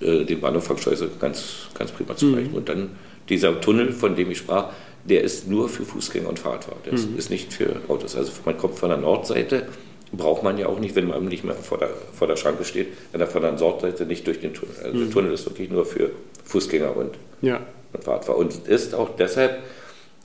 äh, 0.00 0.24
den 0.24 0.40
Bahnhof 0.40 0.64
Frankschleuse 0.64 1.10
ganz, 1.20 1.68
ganz 1.74 1.92
prima 1.92 2.16
zu 2.16 2.28
erreichen. 2.30 2.52
Mhm. 2.52 2.56
Und 2.56 2.68
dann 2.70 2.90
dieser 3.28 3.60
Tunnel, 3.60 3.92
von 3.92 4.16
dem 4.16 4.30
ich 4.30 4.38
sprach, 4.38 4.72
der 5.04 5.22
ist 5.22 5.48
nur 5.48 5.68
für 5.68 5.84
Fußgänger 5.84 6.28
und 6.28 6.38
Fahrradfahrer. 6.38 6.78
Der 6.86 6.92
mhm. 6.94 7.18
ist 7.18 7.30
nicht 7.30 7.52
für 7.52 7.82
Autos. 7.88 8.16
Also 8.16 8.32
man 8.44 8.56
kommt 8.56 8.76
von 8.78 8.88
der 8.88 8.98
Nordseite 8.98 9.68
braucht 10.12 10.42
man 10.42 10.58
ja 10.58 10.66
auch 10.66 10.78
nicht, 10.78 10.94
wenn 10.94 11.08
man 11.08 11.24
nicht 11.26 11.44
mehr 11.44 11.54
vor 11.54 11.78
der, 11.78 11.90
vor 12.14 12.26
der 12.26 12.36
Schranke 12.36 12.64
steht, 12.64 12.88
er 13.12 13.26
von 13.26 13.42
der 13.42 13.52
Nordseite 13.52 14.06
nicht 14.06 14.26
durch 14.26 14.40
den 14.40 14.54
Tunnel. 14.54 14.74
Also 14.82 14.96
mhm. 14.96 15.00
der 15.04 15.10
Tunnel 15.10 15.32
ist 15.32 15.46
wirklich 15.46 15.70
nur 15.70 15.84
für 15.84 16.10
Fußgänger 16.44 16.96
und, 16.96 17.14
ja. 17.42 17.60
und 17.92 18.06
Radfahrer. 18.06 18.38
Und 18.38 18.66
ist 18.66 18.94
auch 18.94 19.16
deshalb 19.16 19.58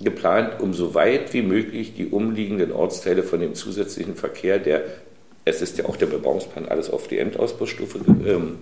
geplant, 0.02 0.62
um 0.62 0.74
so 0.74 0.96
weit 0.96 1.34
wie 1.34 1.42
möglich 1.42 1.94
die 1.96 2.08
umliegenden 2.08 2.72
Ortsteile 2.72 3.24
von 3.24 3.40
dem 3.40 3.56
zusätzlichen 3.56 4.16
Verkehr, 4.16 4.60
der, 4.60 4.84
es 5.46 5.62
ist 5.62 5.78
ja 5.78 5.86
auch 5.86 5.98
der 5.98 6.08
Bebauungsplan 6.08 6.68
alles 6.68 6.90
auf 6.90 7.08
die 7.08 7.18
Endausbaustufe 7.18 8.00
ähm, 8.26 8.60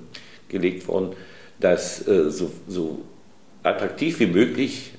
gelegt 0.49 0.87
worden, 0.87 1.13
dass 1.59 2.07
äh, 2.07 2.31
so, 2.31 2.51
so 2.67 2.99
attraktiv 3.63 4.19
wie 4.19 4.27
möglich 4.27 4.93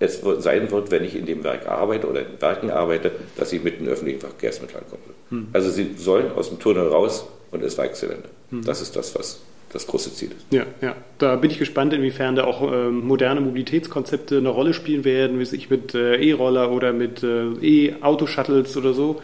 es 0.00 0.20
sein 0.38 0.70
wird, 0.70 0.90
wenn 0.90 1.04
ich 1.04 1.14
in 1.14 1.26
dem 1.26 1.44
Werk 1.44 1.68
arbeite 1.68 2.08
oder 2.08 2.22
in 2.22 2.40
Werken 2.40 2.70
arbeite, 2.70 3.12
dass 3.36 3.52
ich 3.52 3.62
mit 3.62 3.78
den 3.78 3.86
öffentlichen 3.86 4.20
Verkehrsmitteln 4.20 4.82
komme. 4.88 5.02
Hm. 5.28 5.48
Also 5.52 5.70
sie 5.70 5.90
sollen 5.96 6.32
aus 6.32 6.48
dem 6.48 6.58
Tunnel 6.58 6.88
raus 6.88 7.26
und 7.50 7.62
es 7.62 7.76
war 7.78 7.84
exzellent. 7.84 8.24
Hm. 8.50 8.64
Das 8.64 8.80
ist 8.80 8.96
das, 8.96 9.14
was 9.14 9.42
das 9.72 9.86
große 9.86 10.12
Ziel 10.14 10.30
ist. 10.30 10.46
Ja, 10.50 10.64
ja. 10.80 10.96
Da 11.18 11.36
bin 11.36 11.50
ich 11.50 11.58
gespannt, 11.58 11.92
inwiefern 11.92 12.34
da 12.34 12.44
auch 12.44 12.62
ähm, 12.72 13.06
moderne 13.06 13.40
Mobilitätskonzepte 13.40 14.38
eine 14.38 14.48
Rolle 14.48 14.74
spielen 14.74 15.04
werden, 15.04 15.38
wie 15.38 15.44
sich 15.44 15.70
mit 15.70 15.94
äh, 15.94 16.16
E-Roller 16.16 16.72
oder 16.72 16.92
mit 16.92 17.22
äh, 17.22 17.50
E-Autoshuttles 17.60 18.76
oder 18.76 18.94
so. 18.94 19.20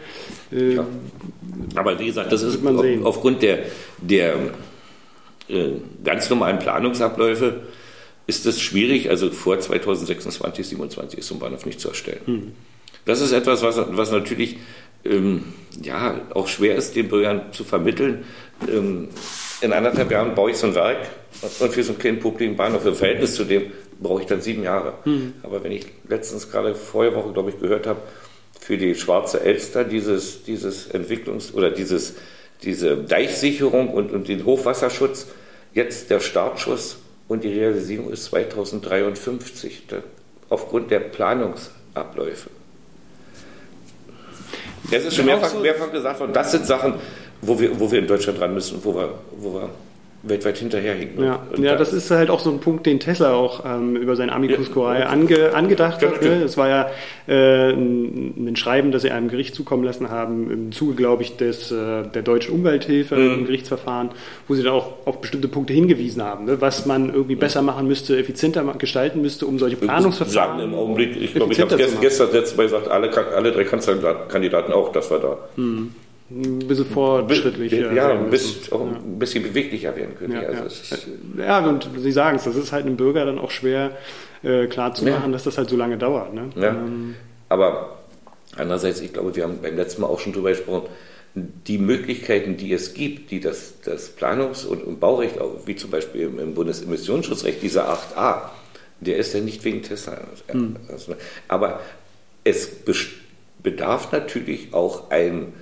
Äh, 0.51 0.75
ja. 0.75 0.87
Aber 1.75 1.99
wie 1.99 2.05
gesagt, 2.05 2.31
das 2.31 2.43
ist 2.43 2.65
auf, 2.65 2.85
aufgrund 3.03 3.41
der, 3.41 3.59
der 3.97 4.35
äh, 5.49 5.69
ganz 6.03 6.29
normalen 6.29 6.59
Planungsabläufe 6.59 7.61
ist 8.27 8.45
es 8.45 8.61
schwierig, 8.61 9.09
also 9.09 9.31
vor 9.31 9.59
2026, 9.59 10.41
2027 10.41 11.19
ist 11.19 11.27
so 11.27 11.35
ein 11.35 11.39
Bahnhof 11.39 11.65
nicht 11.65 11.79
zu 11.79 11.89
erstellen. 11.89 12.21
Mhm. 12.25 12.51
Das 13.05 13.21
ist 13.21 13.31
etwas, 13.31 13.63
was, 13.63 13.77
was 13.89 14.11
natürlich 14.11 14.57
ähm, 15.05 15.45
ja, 15.81 16.19
auch 16.33 16.47
schwer 16.47 16.75
ist, 16.75 16.95
den 16.95 17.07
Bürgern 17.07 17.53
zu 17.53 17.63
vermitteln. 17.63 18.25
Ähm, 18.67 19.07
in 19.61 19.73
anderthalb 19.73 20.11
Jahren 20.11 20.35
baue 20.35 20.51
ich 20.51 20.57
so 20.57 20.67
ein 20.67 20.75
Werk 20.75 21.07
und 21.59 21.71
für 21.71 21.83
so 21.83 21.93
einen 21.93 21.99
kleinen 21.99 22.19
publiken 22.19 22.57
Bahnhof 22.57 22.85
im 22.85 22.95
Verhältnis 22.95 23.35
zu 23.35 23.45
dem 23.45 23.71
brauche 23.99 24.21
ich 24.21 24.27
dann 24.27 24.41
sieben 24.41 24.63
Jahre. 24.63 24.93
Mhm. 25.05 25.33
Aber 25.41 25.63
wenn 25.63 25.71
ich 25.71 25.85
letztens 26.07 26.51
gerade 26.51 26.75
vorige 26.75 27.15
Woche, 27.15 27.33
glaube 27.33 27.49
ich, 27.49 27.59
gehört 27.59 27.87
habe, 27.87 28.01
für 28.59 28.77
die 28.77 28.95
Schwarze 28.95 29.41
Elster 29.41 29.83
dieses, 29.83 30.43
dieses 30.43 30.93
Entwicklungs- 30.93 31.53
oder 31.53 31.71
dieses, 31.71 32.15
diese 32.63 32.97
Deichsicherung 32.97 33.89
und, 33.89 34.11
und 34.11 34.27
den 34.27 34.45
Hochwasserschutz, 34.45 35.27
jetzt 35.73 36.09
der 36.09 36.19
Startschuss 36.19 36.97
und 37.27 37.43
die 37.43 37.53
Realisierung 37.53 38.11
ist 38.11 38.25
2053 38.25 39.83
aufgrund 40.49 40.91
der 40.91 40.99
Planungsabläufe. 40.99 42.49
Das 44.89 45.03
ist 45.03 45.15
schon 45.15 45.25
mehrfach, 45.25 45.53
mehrfach 45.59 45.91
gesagt 45.91 46.19
worden, 46.19 46.33
das 46.33 46.51
sind 46.51 46.65
Sachen, 46.65 46.93
wo 47.41 47.59
wir, 47.59 47.77
wo 47.77 47.91
wir 47.91 47.99
in 47.99 48.07
Deutschland 48.07 48.39
dran 48.39 48.53
müssen, 48.53 48.79
wo 48.83 48.95
wir, 48.95 49.13
wo 49.31 49.53
wir 49.55 49.69
weltweit 50.29 50.57
hinterherhinken. 50.57 51.23
Ja, 51.23 51.43
ja 51.57 51.75
das 51.75 51.93
ist 51.93 52.11
halt 52.11 52.29
auch 52.29 52.39
so 52.39 52.51
ein 52.51 52.59
Punkt, 52.59 52.85
den 52.85 52.99
Tesla 52.99 53.33
auch 53.33 53.63
ähm, 53.65 53.95
über 53.95 54.15
sein 54.15 54.29
Amicus 54.29 54.71
Curiae 54.71 55.01
ja. 55.01 55.05
ange, 55.07 55.53
angedacht 55.53 56.01
hat. 56.01 56.21
Ne? 56.21 56.41
Das 56.41 56.57
war 56.57 56.67
ja 56.69 56.89
äh, 57.27 57.71
ein, 57.71 58.47
ein, 58.47 58.55
Schreiben, 58.55 58.91
das 58.91 59.01
sie 59.01 59.11
einem 59.11 59.29
Gericht 59.29 59.55
zukommen 59.55 59.83
lassen 59.83 60.09
haben, 60.09 60.51
im 60.51 60.71
Zuge, 60.71 60.95
glaube 60.95 61.23
ich, 61.23 61.37
des, 61.37 61.71
äh, 61.71 62.03
der 62.03 62.21
deutschen 62.21 62.53
Umwelthilfe 62.53 63.15
mhm. 63.15 63.33
im 63.33 63.45
Gerichtsverfahren, 63.45 64.09
wo 64.47 64.55
sie 64.55 64.63
dann 64.63 64.73
auch 64.73 64.93
auf 65.05 65.21
bestimmte 65.21 65.47
Punkte 65.47 65.73
hingewiesen 65.73 66.23
haben, 66.23 66.45
ne? 66.45 66.61
was 66.61 66.85
man 66.85 67.13
irgendwie 67.13 67.35
mhm. 67.35 67.39
besser 67.39 67.61
machen 67.61 67.87
müsste, 67.87 68.17
effizienter 68.17 68.63
gestalten 68.77 69.21
müsste, 69.21 69.45
um 69.45 69.59
solche 69.59 69.77
Planungsverfahren. 69.77 70.57
Sagen 70.57 70.71
im 70.71 70.75
Augenblick, 70.75 71.21
ich 71.21 71.33
glaube, 71.33 71.53
ich 71.53 71.61
habe 71.61 71.75
es 71.81 71.99
gestern 71.99 72.31
letztes 72.31 72.57
Mal 72.57 72.63
gesagt, 72.63 72.87
alle, 72.87 73.11
alle 73.35 73.51
drei 73.51 73.63
Kanzlerkandidaten 73.63 74.73
auch, 74.73 74.91
das 74.91 75.09
war 75.11 75.19
da. 75.19 75.37
Mhm 75.55 75.91
ein 76.29 76.67
bisschen 76.67 76.85
fortschrittlich. 76.85 77.71
Ja, 77.71 78.09
ein 78.09 78.29
bisschen, 78.29 78.73
auch 78.73 78.81
ein 78.81 79.17
bisschen 79.17 79.43
beweglicher 79.43 79.95
werden 79.95 80.15
können. 80.15 80.33
Ja, 80.33 80.41
also 80.41 80.95
ja. 81.37 81.61
ja 81.61 81.69
und 81.69 81.89
Sie 81.97 82.11
sagen 82.11 82.35
es, 82.35 82.43
das 82.43 82.55
ist 82.55 82.71
halt 82.71 82.85
einem 82.85 82.97
Bürger 82.97 83.25
dann 83.25 83.39
auch 83.39 83.51
schwer 83.51 83.91
äh, 84.43 84.67
klar 84.67 84.93
zu 84.93 85.05
machen, 85.05 85.31
dass 85.31 85.43
das 85.43 85.57
halt 85.57 85.69
so 85.69 85.77
lange 85.77 85.97
dauert. 85.97 86.33
Ne? 86.33 86.49
Ja. 86.55 86.69
Ähm, 86.69 87.15
Aber 87.47 87.99
andererseits, 88.55 88.99
ich 88.99 89.13
glaube, 89.13 89.35
wir 89.35 89.43
haben 89.43 89.59
beim 89.61 89.75
letzten 89.75 90.01
Mal 90.01 90.07
auch 90.07 90.19
schon 90.19 90.33
drüber 90.33 90.49
gesprochen, 90.49 90.89
die 91.33 91.77
Möglichkeiten, 91.77 92.57
die 92.57 92.73
es 92.73 92.93
gibt, 92.93 93.31
die 93.31 93.39
das, 93.39 93.75
das 93.85 94.17
Planungs- 94.17 94.65
und, 94.65 94.99
Baurecht, 94.99 95.35
wie 95.65 95.75
zum 95.75 95.91
Beispiel 95.91 96.21
im, 96.23 96.53
Bundesemissionsschutzrecht, 96.55 97.61
dieser 97.61 97.89
8a, 97.93 98.49
der 98.99 99.17
ist 99.17 99.33
ja 99.33 99.41
nicht 99.41 99.63
wegen 99.63 99.83
Tesla. 99.83 100.19
Hm. 100.47 100.75
Aber 101.47 101.79
es 102.43 102.71
bedarf 103.61 104.11
natürlich 104.11 104.73
auch 104.73 105.11
ein 105.11 105.53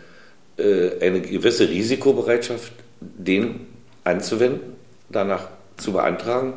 eine 0.57 1.21
gewisse 1.21 1.69
Risikobereitschaft, 1.69 2.71
den 3.01 3.67
anzuwenden, 4.03 4.73
danach 5.09 5.49
zu 5.77 5.91
beantragen. 5.91 6.53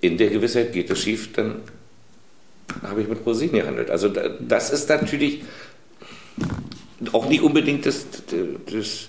In 0.00 0.16
der 0.16 0.28
Gewissheit 0.30 0.72
geht 0.72 0.90
es 0.90 1.00
schief, 1.00 1.32
dann 1.32 1.56
habe 2.82 3.02
ich 3.02 3.08
mit 3.08 3.24
Rosinen 3.26 3.54
gehandelt. 3.54 3.90
Also 3.90 4.08
das 4.08 4.70
ist 4.70 4.88
natürlich 4.88 5.42
auch 7.12 7.28
nicht 7.28 7.42
unbedingt 7.42 7.84
das, 7.86 8.06
das 8.70 9.08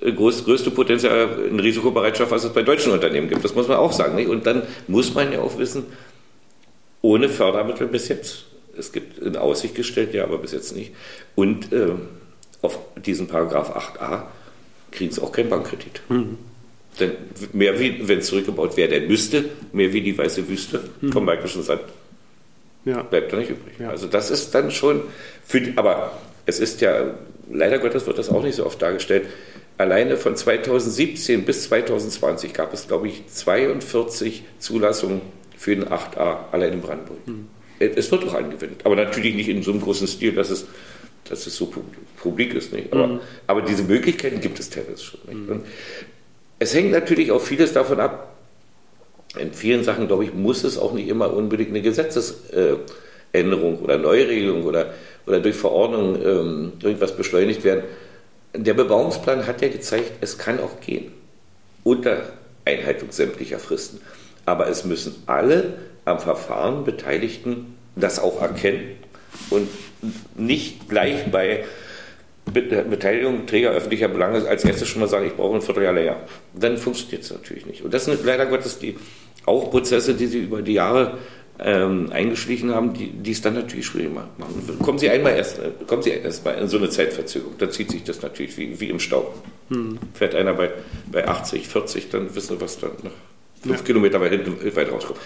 größte 0.00 0.70
Potenzial 0.70 1.46
in 1.50 1.60
Risikobereitschaft, 1.60 2.30
was 2.30 2.44
es 2.44 2.52
bei 2.52 2.62
deutschen 2.62 2.92
Unternehmen 2.92 3.28
gibt. 3.28 3.44
Das 3.44 3.54
muss 3.54 3.68
man 3.68 3.76
auch 3.76 3.92
sagen. 3.92 4.14
Nicht? 4.14 4.28
Und 4.28 4.46
dann 4.46 4.62
muss 4.86 5.14
man 5.14 5.32
ja 5.32 5.40
auch 5.40 5.58
wissen, 5.58 5.84
ohne 7.02 7.28
Fördermittel 7.28 7.86
bis 7.88 8.08
jetzt. 8.08 8.46
Es 8.76 8.92
gibt 8.92 9.18
in 9.18 9.36
Aussicht 9.36 9.74
gestellt, 9.74 10.14
ja, 10.14 10.24
aber 10.24 10.38
bis 10.38 10.52
jetzt 10.52 10.74
nicht. 10.74 10.92
Und 11.34 11.72
äh, 11.72 11.92
auf 12.64 12.78
diesen 12.96 13.28
Paragraph 13.28 13.76
8a 13.76 14.22
kriegen 14.90 15.12
sie 15.12 15.20
auch 15.20 15.32
keinen 15.32 15.50
Bankkredit. 15.50 16.00
Mhm. 16.08 16.38
Denn 17.00 17.12
mehr 17.52 17.78
wie, 17.80 18.06
wenn 18.06 18.20
es 18.20 18.26
zurückgebaut 18.26 18.76
werden 18.76 19.08
müsste, 19.08 19.46
mehr 19.72 19.92
wie 19.92 20.00
die 20.00 20.16
weiße 20.16 20.48
Wüste 20.48 20.88
mhm. 21.00 21.12
vom 21.12 21.24
Märkischen 21.24 21.62
Sand, 21.62 21.82
ja. 22.84 23.02
bleibt 23.02 23.32
da 23.32 23.36
nicht 23.36 23.50
übrig. 23.50 23.74
Ja. 23.78 23.90
Also 23.90 24.06
das 24.06 24.30
ist 24.30 24.54
dann 24.54 24.70
schon, 24.70 25.02
für 25.44 25.60
die, 25.60 25.76
aber 25.76 26.12
es 26.46 26.60
ist 26.60 26.80
ja, 26.80 27.14
leider 27.50 27.78
Gottes 27.78 28.06
wird 28.06 28.18
das 28.18 28.28
auch 28.28 28.42
nicht 28.42 28.54
so 28.54 28.66
oft 28.66 28.80
dargestellt, 28.80 29.26
alleine 29.76 30.16
von 30.16 30.36
2017 30.36 31.44
bis 31.44 31.64
2020 31.64 32.52
gab 32.52 32.72
es, 32.72 32.86
glaube 32.86 33.08
ich, 33.08 33.26
42 33.26 34.44
Zulassungen 34.60 35.20
für 35.56 35.74
den 35.74 35.86
8a 35.86 36.52
allein 36.52 36.74
in 36.74 36.80
Brandenburg. 36.80 37.26
Mhm. 37.26 37.48
Es 37.78 38.10
wird 38.12 38.24
auch 38.24 38.34
angewendet, 38.34 38.82
aber 38.84 38.94
natürlich 38.94 39.34
nicht 39.34 39.48
in 39.48 39.62
so 39.62 39.72
einem 39.72 39.80
großen 39.80 40.06
Stil, 40.06 40.32
dass 40.32 40.50
es 40.50 40.66
dass 41.28 41.46
es 41.46 41.56
so 41.56 41.72
publik 42.16 42.54
ist. 42.54 42.72
Nicht? 42.72 42.92
Aber, 42.92 43.06
mhm. 43.06 43.20
aber 43.46 43.62
diese 43.62 43.82
Möglichkeiten 43.82 44.40
gibt 44.40 44.58
es 44.58 44.70
teilweise 44.70 45.02
schon. 45.02 45.20
Nicht? 45.26 45.50
Und 45.50 45.64
es 46.58 46.74
hängt 46.74 46.92
natürlich 46.92 47.32
auch 47.32 47.40
vieles 47.40 47.72
davon 47.72 48.00
ab. 48.00 48.36
In 49.38 49.52
vielen 49.52 49.82
Sachen, 49.82 50.06
glaube 50.06 50.24
ich, 50.24 50.32
muss 50.32 50.62
es 50.62 50.78
auch 50.78 50.92
nicht 50.92 51.08
immer 51.08 51.34
unbedingt 51.34 51.70
eine 51.70 51.82
Gesetzesänderung 51.82 53.80
oder 53.82 53.98
Neuregelung 53.98 54.64
oder, 54.64 54.94
oder 55.26 55.40
durch 55.40 55.56
Verordnung 55.56 56.22
ähm, 56.24 56.72
irgendwas 56.80 57.16
beschleunigt 57.16 57.64
werden. 57.64 57.82
Der 58.54 58.74
Bebauungsplan 58.74 59.48
hat 59.48 59.60
ja 59.62 59.68
gezeigt, 59.68 60.12
es 60.20 60.38
kann 60.38 60.60
auch 60.60 60.80
gehen. 60.80 61.10
Unter 61.82 62.32
Einhaltung 62.64 63.10
sämtlicher 63.10 63.58
Fristen. 63.58 64.00
Aber 64.46 64.68
es 64.68 64.84
müssen 64.84 65.16
alle 65.26 65.74
am 66.04 66.20
Verfahren 66.20 66.84
Beteiligten 66.84 67.74
das 67.96 68.20
auch 68.20 68.40
erkennen 68.40 69.03
und 69.50 69.68
nicht 70.36 70.88
gleich 70.88 71.30
bei 71.30 71.64
Beteiligung 72.44 73.46
Träger 73.46 73.70
öffentlicher 73.70 74.08
Belange 74.08 74.46
als 74.46 74.64
erstes 74.64 74.88
schon 74.88 75.00
mal 75.00 75.08
sagen, 75.08 75.26
ich 75.26 75.34
brauche 75.34 75.54
ein 75.54 75.62
Vierteljahr 75.62 75.94
länger. 75.94 76.16
Dann 76.52 76.76
funktioniert 76.76 77.22
es 77.22 77.30
natürlich 77.30 77.64
nicht. 77.66 77.82
Und 77.82 77.94
das 77.94 78.04
sind 78.04 78.24
leider 78.24 78.46
Gottes 78.46 78.78
die 78.78 78.96
auch 79.46 79.70
Prozesse, 79.70 80.14
die 80.14 80.26
sie 80.26 80.40
über 80.40 80.62
die 80.62 80.74
Jahre 80.74 81.18
ähm, 81.58 82.10
eingeschlichen 82.12 82.74
haben, 82.74 82.94
die, 82.94 83.10
die 83.10 83.30
es 83.30 83.40
dann 83.40 83.54
natürlich 83.54 83.86
schwierig 83.86 84.12
machen. 84.12 84.28
Kommen 84.80 84.98
Sie 84.98 85.08
einmal 85.08 85.36
erst, 85.36 85.58
äh, 85.58 85.70
kommen 85.86 86.02
Sie 86.02 86.10
erst 86.10 86.44
mal 86.44 86.52
in 86.52 86.68
so 86.68 86.78
eine 86.78 86.90
Zeitverzögerung, 86.90 87.54
dann 87.58 87.70
zieht 87.70 87.90
sich 87.90 88.02
das 88.02 88.22
natürlich 88.22 88.56
wie, 88.56 88.80
wie 88.80 88.90
im 88.90 88.98
Staub. 88.98 89.34
Hm. 89.70 89.98
Fährt 90.14 90.34
einer 90.34 90.54
bei, 90.54 90.70
bei 91.10 91.28
80, 91.28 91.68
40, 91.68 92.10
dann 92.10 92.34
wissen 92.34 92.56
Sie, 92.56 92.60
was 92.60 92.78
dann 92.78 92.90
nach 93.02 93.12
fünf 93.64 93.78
ja. 93.78 93.84
Kilometer 93.84 94.20
weit 94.20 94.32
hinten 94.32 94.76
weit 94.76 94.92
rauskommt. 94.92 95.18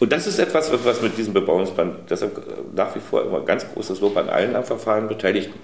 Und 0.00 0.12
das 0.12 0.26
ist 0.26 0.38
etwas, 0.38 0.72
was 0.84 1.02
mit 1.02 1.16
diesem 1.16 1.32
Bebauungsplan, 1.32 1.96
deshalb 2.08 2.40
nach 2.74 2.94
wie 2.94 3.00
vor 3.00 3.24
immer 3.24 3.40
ganz 3.40 3.66
großes 3.72 4.00
Lob 4.00 4.16
an 4.16 4.28
allen 4.28 4.56
am 4.56 4.64
Verfahren 4.64 5.08
Beteiligten. 5.08 5.54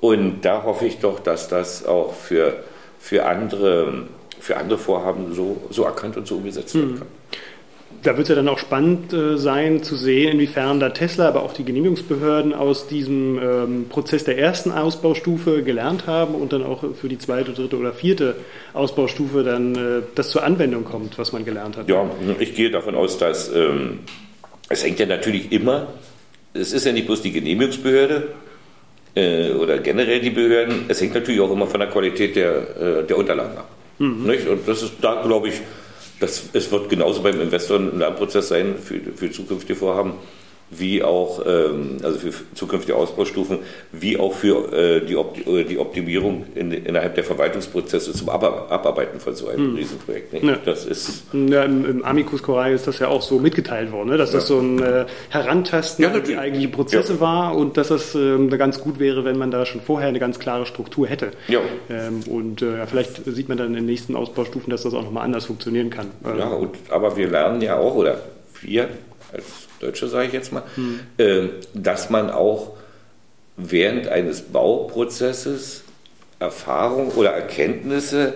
Und 0.00 0.42
da 0.42 0.62
hoffe 0.64 0.86
ich 0.86 0.98
doch, 0.98 1.20
dass 1.20 1.48
das 1.48 1.84
auch 1.84 2.14
für, 2.14 2.64
für, 2.98 3.26
andere, 3.26 4.06
für 4.40 4.56
andere 4.56 4.78
Vorhaben 4.78 5.34
so, 5.34 5.58
so 5.70 5.84
erkannt 5.84 6.16
und 6.16 6.26
so 6.26 6.36
umgesetzt 6.36 6.74
werden 6.74 6.90
hm. 6.90 6.98
kann 6.98 7.08
da 8.02 8.16
wird 8.16 8.24
es 8.24 8.28
ja 8.28 8.34
dann 8.34 8.48
auch 8.48 8.58
spannend 8.58 9.12
äh, 9.12 9.36
sein 9.36 9.82
zu 9.82 9.96
sehen, 9.96 10.32
inwiefern 10.32 10.80
da 10.80 10.90
Tesla, 10.90 11.28
aber 11.28 11.42
auch 11.42 11.52
die 11.52 11.64
Genehmigungsbehörden 11.64 12.54
aus 12.54 12.86
diesem 12.86 13.38
ähm, 13.38 13.86
Prozess 13.88 14.24
der 14.24 14.38
ersten 14.38 14.72
Ausbaustufe 14.72 15.62
gelernt 15.62 16.06
haben 16.06 16.34
und 16.34 16.52
dann 16.52 16.64
auch 16.64 16.82
für 16.94 17.08
die 17.08 17.18
zweite, 17.18 17.52
dritte 17.52 17.76
oder 17.76 17.92
vierte 17.92 18.36
Ausbaustufe 18.72 19.42
dann 19.42 19.74
äh, 19.74 20.02
das 20.14 20.30
zur 20.30 20.44
Anwendung 20.44 20.84
kommt, 20.84 21.18
was 21.18 21.32
man 21.32 21.44
gelernt 21.44 21.76
hat. 21.76 21.88
Ja, 21.88 22.08
ich 22.38 22.54
gehe 22.54 22.70
davon 22.70 22.94
aus, 22.94 23.18
dass 23.18 23.54
ähm, 23.54 24.00
es 24.68 24.84
hängt 24.84 24.98
ja 24.98 25.06
natürlich 25.06 25.52
immer, 25.52 25.88
es 26.54 26.72
ist 26.72 26.86
ja 26.86 26.92
nicht 26.92 27.06
bloß 27.06 27.22
die 27.22 27.32
Genehmigungsbehörde 27.32 28.28
äh, 29.14 29.50
oder 29.52 29.78
generell 29.78 30.20
die 30.20 30.30
Behörden, 30.30 30.86
es 30.88 31.00
hängt 31.00 31.14
natürlich 31.14 31.40
auch 31.40 31.50
immer 31.50 31.66
von 31.66 31.80
der 31.80 31.90
Qualität 31.90 32.36
der, 32.36 33.00
äh, 33.02 33.06
der 33.06 33.18
Unterlagen 33.18 33.58
ab. 33.58 33.68
Mhm. 33.98 34.30
Und 34.50 34.66
das 34.66 34.82
ist 34.82 34.94
da, 35.02 35.22
glaube 35.22 35.48
ich, 35.48 35.60
das, 36.20 36.50
es 36.52 36.70
wird 36.70 36.88
genauso 36.88 37.22
beim 37.22 37.40
Investor 37.40 37.78
ein 37.78 37.98
Lernprozess 37.98 38.48
sein 38.48 38.76
für, 38.78 39.00
für 39.00 39.30
zukünftige 39.30 39.74
Vorhaben. 39.74 40.12
Wie 40.70 41.02
auch 41.02 41.44
ähm, 41.46 41.98
also 42.02 42.18
für 42.18 42.32
zukünftige 42.54 42.96
Ausbaustufen, 42.96 43.58
wie 43.92 44.18
auch 44.18 44.32
für 44.32 44.72
äh, 44.72 45.04
die, 45.04 45.16
Opt 45.16 45.46
äh, 45.46 45.64
die 45.64 45.78
Optimierung 45.78 46.46
in, 46.54 46.70
innerhalb 46.70 47.16
der 47.16 47.24
Verwaltungsprozesse 47.24 48.12
zum 48.12 48.28
Ab 48.28 48.40
Abarbeiten 48.70 49.18
von 49.18 49.34
so 49.34 49.48
einem 49.48 49.70
hm. 49.70 49.76
Riesenprojekt. 49.76 50.42
Ja. 50.42 50.56
Das 50.64 50.86
ist 50.86 51.24
ja, 51.32 51.64
im, 51.64 51.84
im 51.84 52.04
Amicus 52.04 52.42
Curiae 52.42 52.72
ist 52.72 52.86
das 52.86 53.00
ja 53.00 53.08
auch 53.08 53.22
so 53.22 53.38
mitgeteilt 53.40 53.90
worden, 53.90 54.10
ne? 54.10 54.16
dass 54.16 54.32
ja. 54.32 54.38
das 54.38 54.46
so 54.46 54.60
ein 54.60 54.80
äh, 54.80 55.06
Herantasten 55.28 56.04
an 56.04 56.22
die 56.22 56.36
eigentlichen 56.36 56.70
Prozesse 56.70 57.20
war 57.20 57.56
und 57.56 57.76
dass 57.76 57.88
das 57.88 58.14
ähm, 58.14 58.48
ganz 58.50 58.80
gut 58.80 59.00
wäre, 59.00 59.24
wenn 59.24 59.38
man 59.38 59.50
da 59.50 59.66
schon 59.66 59.80
vorher 59.80 60.08
eine 60.08 60.20
ganz 60.20 60.38
klare 60.38 60.66
Struktur 60.66 61.06
hätte. 61.06 61.32
Ähm, 61.48 62.20
und 62.28 62.62
äh, 62.62 62.86
vielleicht 62.86 63.24
sieht 63.24 63.48
man 63.48 63.58
dann 63.58 63.68
in 63.68 63.74
den 63.74 63.86
nächsten 63.86 64.14
Ausbaustufen, 64.14 64.70
dass 64.70 64.82
das 64.82 64.94
auch 64.94 65.02
nochmal 65.02 65.24
anders 65.24 65.46
funktionieren 65.46 65.90
kann. 65.90 66.06
Ja, 66.38 66.48
und, 66.48 66.76
aber 66.90 67.16
wir 67.16 67.28
lernen 67.28 67.60
ja 67.60 67.78
auch, 67.78 67.94
oder 67.94 68.20
wir 68.62 68.88
als 69.32 69.44
Deutsche 69.80 70.08
sage 70.08 70.28
ich 70.28 70.32
jetzt 70.32 70.52
mal, 70.52 70.62
hm. 70.74 71.00
äh, 71.18 71.48
dass 71.74 72.10
man 72.10 72.30
auch 72.30 72.72
während 73.56 74.08
eines 74.08 74.42
Bauprozesses 74.42 75.84
Erfahrung 76.38 77.10
oder 77.12 77.30
Erkenntnisse 77.30 78.34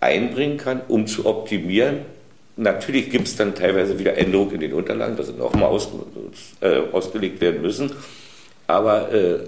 einbringen 0.00 0.56
kann, 0.56 0.80
um 0.88 1.06
zu 1.06 1.26
optimieren. 1.26 1.98
Natürlich 2.56 3.10
gibt 3.10 3.28
es 3.28 3.36
dann 3.36 3.54
teilweise 3.54 3.98
wieder 3.98 4.18
Änderungen 4.18 4.56
in 4.56 4.60
den 4.60 4.72
Unterlagen, 4.74 5.16
dass 5.16 5.28
sie 5.28 5.34
nochmal 5.34 5.64
aus, 5.64 5.88
äh, 6.60 6.80
ausgelegt 6.92 7.40
werden 7.40 7.62
müssen. 7.62 7.92
Aber 8.66 9.12
äh, 9.12 9.38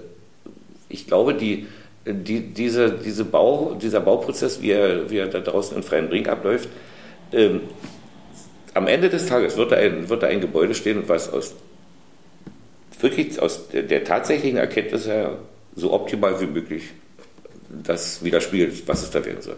ich 0.89 1.07
glaube, 1.07 1.33
die, 1.33 1.67
die, 2.05 2.41
diese, 2.41 2.91
diese 2.91 3.25
Bau, 3.25 3.77
dieser 3.79 3.99
Bauprozess, 3.99 4.61
wie 4.61 4.71
er, 4.71 5.09
wie 5.09 5.17
er 5.17 5.27
da 5.27 5.39
draußen 5.39 5.75
in 5.75 5.83
Freien 5.83 6.09
Brink 6.09 6.27
abläuft, 6.27 6.69
ähm, 7.31 7.61
am 8.73 8.87
Ende 8.87 9.09
des 9.09 9.25
Tages 9.27 9.57
wird 9.57 9.71
da 9.71 9.75
ein, 9.75 10.09
wird 10.09 10.23
da 10.23 10.27
ein 10.27 10.41
Gebäude 10.41 10.73
stehen, 10.73 11.03
was 11.07 11.31
aus 11.31 11.53
wirklich 12.99 13.39
aus 13.41 13.67
der, 13.69 13.83
der 13.83 14.03
tatsächlichen 14.03 14.57
Erkenntnis 14.57 15.07
her 15.07 15.37
so 15.75 15.93
optimal 15.93 16.39
wie 16.39 16.45
möglich 16.45 16.83
das 17.83 18.23
widerspiegelt, 18.23 18.87
was 18.87 19.03
es 19.03 19.09
da 19.11 19.25
werden 19.25 19.41
soll. 19.41 19.57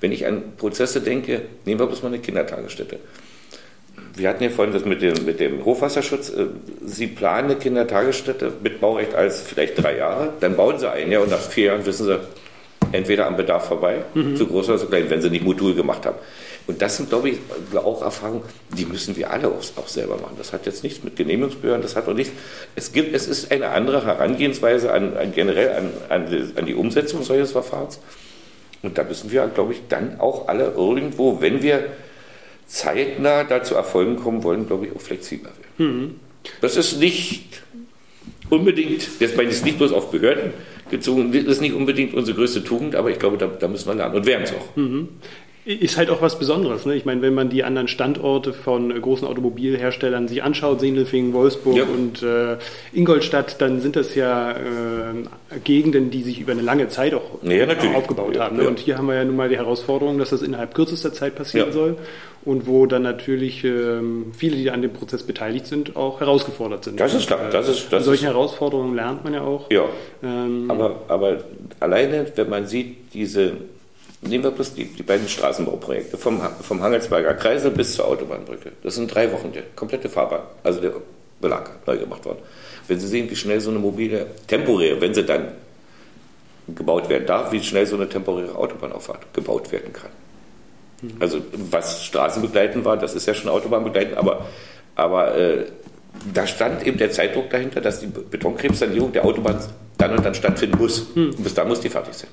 Wenn 0.00 0.12
ich 0.12 0.26
an 0.26 0.56
Prozesse 0.56 1.00
denke, 1.00 1.42
nehmen 1.64 1.80
wir 1.80 1.86
bloß 1.86 2.02
mal 2.02 2.08
eine 2.08 2.20
Kindertagesstätte. 2.20 2.98
Wir 4.14 4.28
hatten 4.28 4.42
ja 4.42 4.50
vorhin 4.50 4.72
das 4.72 4.84
mit 4.84 5.02
dem, 5.02 5.24
mit 5.24 5.40
dem 5.40 5.64
Hochwasserschutz. 5.64 6.30
Äh, 6.30 6.46
sie 6.84 7.08
planen 7.08 7.50
eine 7.50 7.58
Kindertagesstätte 7.58 8.52
mit 8.62 8.80
Baurecht 8.80 9.14
als 9.14 9.42
vielleicht 9.42 9.82
drei 9.82 9.96
Jahre, 9.96 10.32
dann 10.40 10.56
bauen 10.56 10.78
sie 10.78 10.90
ein 10.90 11.10
Jahr 11.10 11.22
und 11.22 11.30
nach 11.30 11.40
vier 11.40 11.66
Jahren 11.66 11.86
wissen 11.86 12.06
sie, 12.06 12.18
entweder 12.92 13.26
am 13.26 13.36
Bedarf 13.36 13.66
vorbei, 13.66 13.98
mhm. 14.14 14.36
zu 14.36 14.46
groß 14.46 14.70
oder 14.70 14.78
zu 14.78 14.86
klein, 14.86 15.10
wenn 15.10 15.20
sie 15.20 15.30
nicht 15.30 15.44
Modul 15.44 15.74
gemacht 15.74 16.06
haben. 16.06 16.16
Und 16.68 16.82
das 16.82 16.98
sind, 16.98 17.08
glaube 17.08 17.30
ich, 17.30 17.38
auch 17.74 18.02
Erfahrungen, 18.02 18.42
die 18.76 18.84
müssen 18.84 19.16
wir 19.16 19.30
alle 19.30 19.48
auch, 19.48 19.88
selber 19.88 20.16
machen. 20.16 20.34
Das 20.36 20.52
hat 20.52 20.66
jetzt 20.66 20.84
nichts 20.84 21.02
mit 21.02 21.16
Genehmigungsbehörden, 21.16 21.80
das 21.80 21.96
hat 21.96 22.06
auch 22.06 22.14
nichts. 22.14 22.34
Es, 22.76 22.92
gibt, 22.92 23.14
es 23.14 23.26
ist 23.26 23.50
eine 23.50 23.70
andere 23.70 24.04
Herangehensweise 24.04 24.92
an, 24.92 25.16
an 25.16 25.32
generell 25.32 25.72
an, 25.72 25.90
an, 26.10 26.30
die, 26.30 26.58
an 26.58 26.66
die 26.66 26.74
Umsetzung 26.74 27.22
solches 27.22 27.52
Verfahrens. 27.52 28.00
Und 28.82 28.98
da 28.98 29.04
müssen 29.04 29.32
wir, 29.32 29.46
glaube 29.46 29.72
ich, 29.72 29.80
dann 29.88 30.20
auch 30.20 30.46
alle 30.48 30.72
irgendwo, 30.76 31.40
wenn 31.40 31.62
wir 31.62 31.86
zeitnah 32.66 33.44
dazu 33.44 33.74
Erfolgen 33.74 34.16
kommen 34.16 34.42
wollen, 34.44 34.66
glaube 34.66 34.88
ich, 34.88 34.94
auch 34.94 35.00
flexibler 35.00 35.52
werden. 35.78 35.96
Mhm. 35.96 36.20
Das 36.60 36.76
ist 36.76 36.98
nicht 36.98 37.62
unbedingt, 38.50 39.08
jetzt 39.20 39.38
meine 39.38 39.48
ich 39.48 39.56
es 39.56 39.64
nicht 39.64 39.78
bloß 39.78 39.92
auf 39.92 40.10
Behörden 40.10 40.52
gezogen, 40.90 41.32
das 41.32 41.44
ist 41.44 41.60
nicht 41.62 41.72
unbedingt 41.72 42.12
unsere 42.12 42.36
größte 42.36 42.62
Tugend, 42.62 42.94
aber 42.94 43.10
ich 43.10 43.18
glaube, 43.18 43.38
da, 43.38 43.46
da 43.46 43.68
müssen 43.68 43.88
wir 43.88 43.94
lernen 43.94 44.16
und 44.16 44.26
werden 44.26 44.42
es 44.44 44.52
auch. 44.52 44.76
Mhm 44.76 45.08
ist 45.68 45.98
halt 45.98 46.08
auch 46.08 46.22
was 46.22 46.38
Besonderes. 46.38 46.86
Ne? 46.86 46.94
Ich 46.94 47.04
meine, 47.04 47.20
wenn 47.20 47.34
man 47.34 47.50
die 47.50 47.62
anderen 47.62 47.88
Standorte 47.88 48.54
von 48.54 48.90
äh, 48.90 48.98
großen 48.98 49.28
Automobilherstellern 49.28 50.26
sich 50.26 50.42
anschaut, 50.42 50.80
Sindelfingen, 50.80 51.34
Wolfsburg 51.34 51.76
ja. 51.76 51.84
und 51.84 52.22
äh, 52.22 52.56
Ingolstadt, 52.94 53.60
dann 53.60 53.82
sind 53.82 53.94
das 53.94 54.14
ja 54.14 54.52
äh, 54.52 54.56
Gegenden, 55.64 56.10
die 56.10 56.22
sich 56.22 56.40
über 56.40 56.52
eine 56.52 56.62
lange 56.62 56.88
Zeit 56.88 57.12
auch 57.12 57.42
ja, 57.42 57.66
aufgebaut 57.94 58.36
ja, 58.36 58.44
haben. 58.44 58.56
Ne? 58.56 58.66
Und 58.66 58.78
hier 58.78 58.96
haben 58.96 59.08
wir 59.08 59.14
ja 59.16 59.24
nun 59.26 59.36
mal 59.36 59.50
die 59.50 59.58
Herausforderung, 59.58 60.16
dass 60.18 60.30
das 60.30 60.40
innerhalb 60.40 60.74
kürzester 60.74 61.12
Zeit 61.12 61.34
passieren 61.34 61.70
soll 61.70 61.98
und 62.46 62.66
wo 62.66 62.86
dann 62.86 63.02
natürlich 63.02 63.62
ähm, 63.62 64.32
viele, 64.34 64.56
die 64.56 64.70
an 64.70 64.80
dem 64.80 64.94
Prozess 64.94 65.22
beteiligt 65.22 65.66
sind, 65.66 65.96
auch 65.96 66.20
herausgefordert 66.20 66.84
sind. 66.84 66.98
Das 66.98 67.12
ist 67.12 67.26
klar. 67.26 67.50
Das 67.52 67.68
ist, 67.68 67.92
das 67.92 68.06
solche 68.06 68.24
Herausforderungen 68.24 68.94
lernt 68.94 69.22
man 69.22 69.34
ja 69.34 69.42
auch. 69.42 69.70
Ja. 69.70 69.84
Ähm, 70.22 70.70
aber, 70.70 71.02
aber 71.08 71.38
alleine, 71.78 72.26
wenn 72.36 72.48
man 72.48 72.66
sieht, 72.66 73.12
diese 73.12 73.52
Nehmen 74.20 74.44
wir 74.44 74.50
bloß 74.50 74.74
die, 74.74 74.84
die 74.84 75.02
beiden 75.02 75.28
Straßenbauprojekte 75.28 76.18
vom, 76.18 76.40
vom 76.60 76.82
Hangelsberger 76.82 77.34
Kreisel 77.34 77.70
bis 77.70 77.94
zur 77.94 78.08
Autobahnbrücke. 78.08 78.72
Das 78.82 78.96
sind 78.96 79.14
drei 79.14 79.30
Wochen 79.32 79.52
die 79.52 79.62
komplette 79.76 80.08
Fahrbahn, 80.08 80.42
also 80.64 80.80
der 80.80 80.92
Belag 81.40 81.70
neu 81.86 81.96
gemacht 81.96 82.24
worden. 82.24 82.38
Wenn 82.88 82.98
Sie 82.98 83.06
sehen, 83.06 83.30
wie 83.30 83.36
schnell 83.36 83.60
so 83.60 83.70
eine 83.70 83.78
mobile, 83.78 84.26
temporäre, 84.48 85.00
wenn 85.00 85.14
sie 85.14 85.24
dann 85.24 85.52
gebaut 86.74 87.08
werden 87.08 87.26
darf, 87.26 87.52
wie 87.52 87.62
schnell 87.62 87.86
so 87.86 87.96
eine 87.96 88.08
temporäre 88.08 88.56
Autobahnauffahrt 88.56 89.32
gebaut 89.32 89.70
werden 89.70 89.92
kann. 89.92 90.10
Mhm. 91.02 91.16
Also 91.20 91.40
was 91.70 92.04
Straßenbegleiten 92.04 92.84
war, 92.84 92.96
das 92.96 93.14
ist 93.14 93.26
ja 93.26 93.34
schon 93.34 93.50
Autobahnbegleiten, 93.50 94.16
aber, 94.16 94.46
aber 94.96 95.36
äh, 95.36 95.66
da 96.34 96.46
stand 96.46 96.86
eben 96.86 96.98
der 96.98 97.10
Zeitdruck 97.10 97.50
dahinter, 97.50 97.80
dass 97.80 98.00
die 98.00 98.06
Betonkrebssanierung 98.06 99.12
der 99.12 99.24
Autobahn 99.24 99.60
dann 99.98 100.16
und 100.16 100.24
dann 100.24 100.34
stattfinden 100.34 100.78
muss. 100.78 101.06
Hm. 101.14 101.30
Und 101.30 101.42
bis 101.42 101.54
dann 101.54 101.68
muss 101.68 101.80
die 101.80 101.90
fertig 101.90 102.14
sein. 102.14 102.30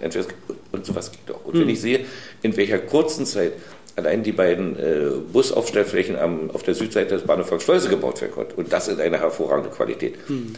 Und 0.72 0.86
sowas 0.86 1.12
geht 1.12 1.22
doch. 1.28 1.44
Und 1.44 1.54
hm. 1.54 1.62
wenn 1.62 1.70
ich 1.70 1.82
sehe, 1.82 2.06
in 2.44 2.56
welcher 2.56 2.78
kurzen 2.80 3.26
Zeit 3.26 3.54
allein 3.96 4.24
die 4.24 4.32
beiden 4.32 4.78
äh, 4.78 5.10
Busaufstellflächen 5.32 6.18
am, 6.18 6.52
auf 6.52 6.64
der 6.64 6.76
Südseite 6.76 7.16
des 7.16 7.24
Bahnhofs 7.24 7.64
Schleuse 7.64 7.90
gebaut 7.90 8.22
werden 8.22 8.34
konnten 8.34 8.54
und 8.56 8.72
das 8.72 8.88
in 8.88 9.00
einer 9.00 9.20
hervorragenden 9.20 9.72
Qualität 9.72 10.16
hm. 10.28 10.54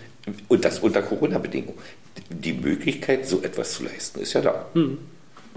und 0.48 0.66
das 0.66 0.80
unter 0.80 1.02
Corona-Bedingungen. 1.02 1.78
Die 2.30 2.54
Möglichkeit, 2.54 3.28
so 3.28 3.42
etwas 3.42 3.74
zu 3.74 3.84
leisten, 3.84 4.20
ist 4.20 4.34
ja 4.34 4.42
da. 4.42 4.66
Hm. 4.74 4.98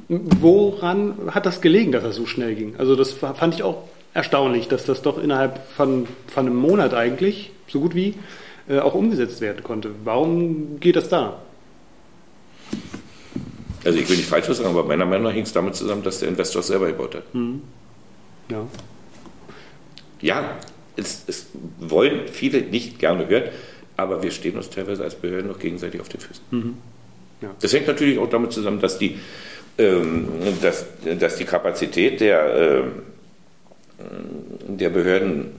Woran 0.08 1.30
hat 1.34 1.46
das 1.46 1.60
gelegen, 1.60 1.92
dass 1.92 2.02
das 2.02 2.16
so 2.16 2.26
schnell 2.26 2.54
ging? 2.54 2.74
Also 2.78 2.96
das 2.96 3.12
fand 3.12 3.54
ich 3.54 3.62
auch 3.62 3.84
erstaunlich, 4.12 4.68
dass 4.68 4.84
das 4.84 5.02
doch 5.02 5.22
innerhalb 5.22 5.60
von, 5.76 6.06
von 6.26 6.46
einem 6.46 6.56
Monat 6.56 6.94
eigentlich, 6.94 7.52
so 7.68 7.80
gut 7.80 7.94
wie, 7.94 8.14
auch 8.78 8.94
umgesetzt 8.94 9.40
werden 9.40 9.62
konnte. 9.62 9.90
Warum 10.04 10.78
geht 10.80 10.96
das 10.96 11.08
da? 11.08 11.40
Also 13.84 13.98
ich 13.98 14.08
will 14.08 14.16
nicht 14.16 14.28
falsch 14.28 14.46
sagen, 14.46 14.68
aber 14.68 14.84
meiner 14.84 15.06
Meinung 15.06 15.24
nach 15.24 15.32
hing 15.32 15.44
es 15.44 15.52
damit 15.52 15.74
zusammen, 15.74 16.02
dass 16.02 16.20
der 16.20 16.28
Investor 16.28 16.62
selber 16.62 16.86
gebaut 16.86 17.14
hat. 17.14 17.34
Mhm. 17.34 17.62
Ja. 18.50 18.66
Ja, 20.20 20.58
es, 20.96 21.24
es, 21.26 21.46
wollen 21.78 22.28
viele 22.28 22.60
nicht 22.60 22.98
gerne 22.98 23.26
hören, 23.28 23.44
aber 23.96 24.22
wir 24.22 24.30
stehen 24.30 24.56
uns 24.56 24.68
teilweise 24.68 25.02
als 25.02 25.14
Behörden 25.14 25.50
noch 25.50 25.58
gegenseitig 25.58 26.00
auf 26.00 26.08
den 26.08 26.20
Füßen. 26.20 26.44
Mhm. 26.50 26.76
Ja. 27.40 27.54
Das 27.60 27.72
hängt 27.72 27.86
natürlich 27.86 28.18
auch 28.18 28.28
damit 28.28 28.52
zusammen, 28.52 28.80
dass 28.80 28.98
die, 28.98 29.18
ähm, 29.78 30.28
dass, 30.60 30.84
dass 31.18 31.36
die 31.36 31.44
Kapazität 31.44 32.20
der, 32.20 32.54
äh, 32.54 32.82
der 34.68 34.90
Behörden 34.90 35.52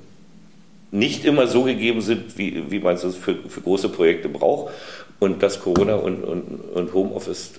nicht 0.91 1.25
immer 1.25 1.47
so 1.47 1.63
gegeben 1.63 2.01
sind, 2.01 2.37
wie, 2.37 2.69
wie 2.69 2.79
man 2.79 2.95
es 2.95 3.15
für, 3.15 3.35
für 3.47 3.61
große 3.61 3.89
Projekte 3.89 4.29
braucht. 4.29 4.73
Und 5.19 5.43
dass 5.43 5.59
Corona 5.59 5.95
und, 5.95 6.23
und, 6.23 6.59
und 6.73 6.93
Homeoffice, 6.93 7.51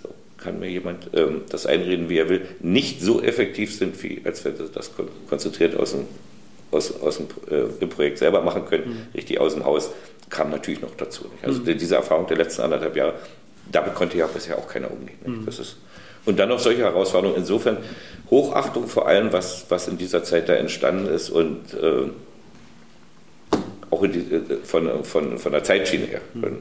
kann 0.42 0.58
mir 0.58 0.68
jemand 0.68 1.10
ähm, 1.14 1.42
das 1.48 1.66
einreden, 1.66 2.08
wie 2.08 2.18
er 2.18 2.28
will, 2.28 2.42
nicht 2.60 3.00
so 3.00 3.22
effektiv 3.22 3.74
sind, 3.74 4.02
wie 4.02 4.20
als 4.24 4.44
wir 4.44 4.52
das 4.52 4.90
konzentriert 5.28 5.76
aus 5.76 5.92
dem, 5.92 6.06
aus, 6.72 7.00
aus 7.00 7.18
dem 7.18 7.28
äh, 7.48 7.86
Projekt 7.86 8.18
selber 8.18 8.42
machen 8.42 8.64
können, 8.66 8.88
mhm. 8.88 9.14
richtig 9.14 9.40
aus 9.40 9.54
dem 9.54 9.64
Haus, 9.64 9.90
kam 10.30 10.50
natürlich 10.50 10.80
noch 10.80 10.96
dazu. 10.96 11.24
Nicht? 11.24 11.44
Also 11.44 11.60
mhm. 11.60 11.78
diese 11.78 11.94
Erfahrung 11.94 12.26
der 12.26 12.38
letzten 12.38 12.62
anderthalb 12.62 12.96
Jahre, 12.96 13.14
damit 13.70 13.94
konnte 13.94 14.18
ja 14.18 14.26
bisher 14.26 14.58
auch 14.58 14.66
keiner 14.66 14.90
umgehen. 14.90 15.18
Mhm. 15.24 15.46
Das 15.46 15.58
ist, 15.58 15.76
und 16.24 16.38
dann 16.38 16.48
noch 16.48 16.58
solche 16.58 16.82
Herausforderungen. 16.82 17.38
Insofern 17.38 17.78
Hochachtung 18.30 18.88
vor 18.88 19.06
allem, 19.06 19.32
was, 19.32 19.66
was 19.68 19.88
in 19.88 19.98
dieser 19.98 20.24
Zeit 20.24 20.48
da 20.48 20.54
entstanden 20.54 21.06
ist 21.06 21.30
und 21.30 21.74
äh, 21.74 22.08
auch 23.92 24.06
die, 24.06 24.18
äh, 24.18 24.56
von, 24.64 25.04
von, 25.04 25.38
von 25.38 25.52
der 25.52 25.62
Zeitschiene 25.62 26.06
her. 26.06 26.20
Mhm. 26.34 26.58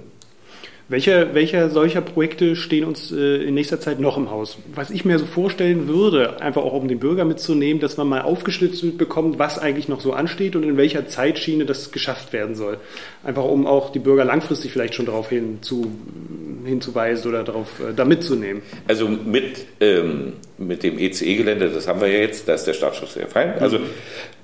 Welche, 0.89 1.29
welche 1.33 1.69
solcher 1.69 2.01
Projekte 2.01 2.55
stehen 2.55 2.83
uns 2.83 3.11
äh, 3.11 3.43
in 3.43 3.53
nächster 3.53 3.79
Zeit 3.79 3.99
noch 3.99 4.17
im 4.17 4.29
Haus? 4.29 4.57
Was 4.75 4.89
ich 4.89 5.05
mir 5.05 5.19
so 5.19 5.25
vorstellen 5.25 5.87
würde, 5.87 6.41
einfach 6.41 6.63
auch 6.63 6.73
um 6.73 6.87
den 6.87 6.99
Bürger 6.99 7.23
mitzunehmen, 7.23 7.79
dass 7.79 7.97
man 7.97 8.07
mal 8.07 8.21
aufgeschlüsselt 8.21 8.97
bekommt, 8.97 9.39
was 9.39 9.57
eigentlich 9.57 9.87
noch 9.87 10.01
so 10.01 10.13
ansteht 10.13 10.55
und 10.55 10.63
in 10.63 10.77
welcher 10.77 11.07
Zeitschiene 11.07 11.65
das 11.65 11.91
geschafft 11.91 12.33
werden 12.33 12.55
soll. 12.55 12.77
Einfach 13.23 13.45
um 13.45 13.67
auch 13.67 13.91
die 13.91 13.99
Bürger 13.99 14.25
langfristig 14.25 14.71
vielleicht 14.71 14.95
schon 14.95 15.05
darauf 15.05 15.29
hin 15.29 15.59
zu, 15.61 15.91
hinzuweisen 16.65 17.29
oder 17.29 17.43
darauf 17.43 17.79
äh, 17.79 17.93
da 17.95 18.03
mitzunehmen. 18.03 18.61
Also 18.87 19.07
mit, 19.07 19.65
ähm, 19.79 20.33
mit 20.57 20.83
dem 20.83 20.99
ECE-Gelände, 20.99 21.69
das 21.69 21.87
haben 21.87 22.01
wir 22.01 22.07
ja 22.07 22.19
jetzt, 22.19 22.47
da 22.47 22.53
ist 22.53 22.65
der 22.65 22.73
Startschuss 22.73 23.13
sehr 23.13 23.27
fein. 23.27 23.53
Also 23.59 23.79
mhm. 23.79 23.85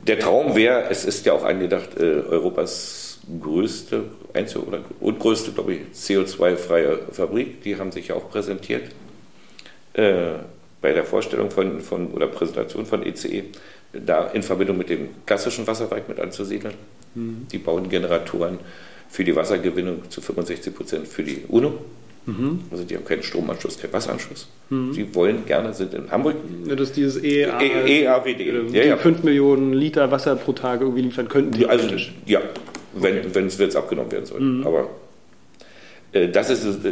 der 0.08 0.20
Traum 0.20 0.56
wäre, 0.56 0.86
es 0.90 1.04
ist 1.04 1.26
ja 1.26 1.34
auch 1.34 1.44
angedacht, 1.44 1.90
äh, 2.00 2.04
Europas 2.04 3.07
größte, 3.42 4.04
einzige 4.34 4.66
oder 4.66 4.80
und 5.00 5.20
größte, 5.20 5.52
glaube 5.52 5.74
ich, 5.74 5.82
CO2-freie 5.94 7.00
Fabrik. 7.12 7.62
Die 7.64 7.78
haben 7.78 7.92
sich 7.92 8.10
ja 8.10 8.16
auch 8.16 8.30
präsentiert 8.30 8.84
äh, 9.94 10.34
bei 10.82 10.94
der 10.94 11.04
Vorstellung 11.04 11.52
von, 11.52 11.82
von 11.82 12.08
oder 12.12 12.28
Präsentation 12.28 12.86
von 12.86 13.06
ECE, 13.06 13.44
da 13.94 14.28
in 14.28 14.44
Verbindung 14.44 14.78
mit 14.78 14.90
dem 14.90 15.10
klassischen 15.26 15.68
Wasserwerk 15.68 16.08
mit 16.08 16.20
anzusiedeln. 16.20 16.76
Mhm. 17.16 17.48
Die 17.52 17.58
bauen 17.58 17.90
Generatoren 17.90 18.60
für 19.10 19.24
die 19.24 19.36
Wassergewinnung 19.36 20.10
zu 20.10 20.22
65 20.22 20.76
Prozent 20.76 21.08
für 21.08 21.24
die 21.24 21.44
UNO. 21.48 21.74
Mhm. 22.26 22.60
Also 22.72 22.84
die 22.84 22.96
haben 22.96 23.06
keinen 23.06 23.24
Stromanschluss, 23.24 23.80
keinen 23.80 23.94
Wasseranschluss. 23.94 24.48
Mhm. 24.70 24.94
Sie 24.94 25.16
wollen 25.16 25.46
gerne, 25.46 25.74
sind 25.74 25.94
in 25.94 26.12
Hamburg. 26.12 26.36
Ja, 26.68 26.76
das 26.76 26.90
ist 26.90 26.98
dieses 26.98 27.24
EA, 27.24 27.60
e 27.62 28.04
EAWD. 28.04 28.28
Äh, 28.28 28.36
die 28.36 28.78
ja, 28.78 28.84
ja. 28.84 28.98
5 28.98 29.24
Millionen 29.24 29.74
Liter 29.74 30.12
Wasser 30.12 30.36
pro 30.36 30.52
Tag 30.52 30.82
irgendwie 30.82 31.04
liefern 31.04 31.30
könnten. 31.30 31.54
Die 31.54 31.66
also, 31.66 31.88
ja, 32.26 32.42
wenn, 33.02 33.34
wenn 33.34 33.48
es 33.48 33.58
jetzt 33.58 33.76
abgenommen 33.76 34.12
werden 34.12 34.26
soll. 34.26 34.40
Mhm. 34.40 34.68
Aber 34.68 34.90
äh, 36.12 36.30
das 36.30 36.50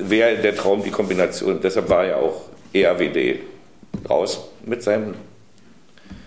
wäre 0.09 0.37
der 0.37 0.55
Traum, 0.55 0.83
die 0.83 0.91
Kombination. 0.91 1.59
Deshalb 1.61 1.89
war 1.89 2.05
ja 2.05 2.17
auch 2.17 2.49
EAWD 2.73 3.39
raus 4.09 4.49
mit 4.65 4.83
seinem 4.83 5.15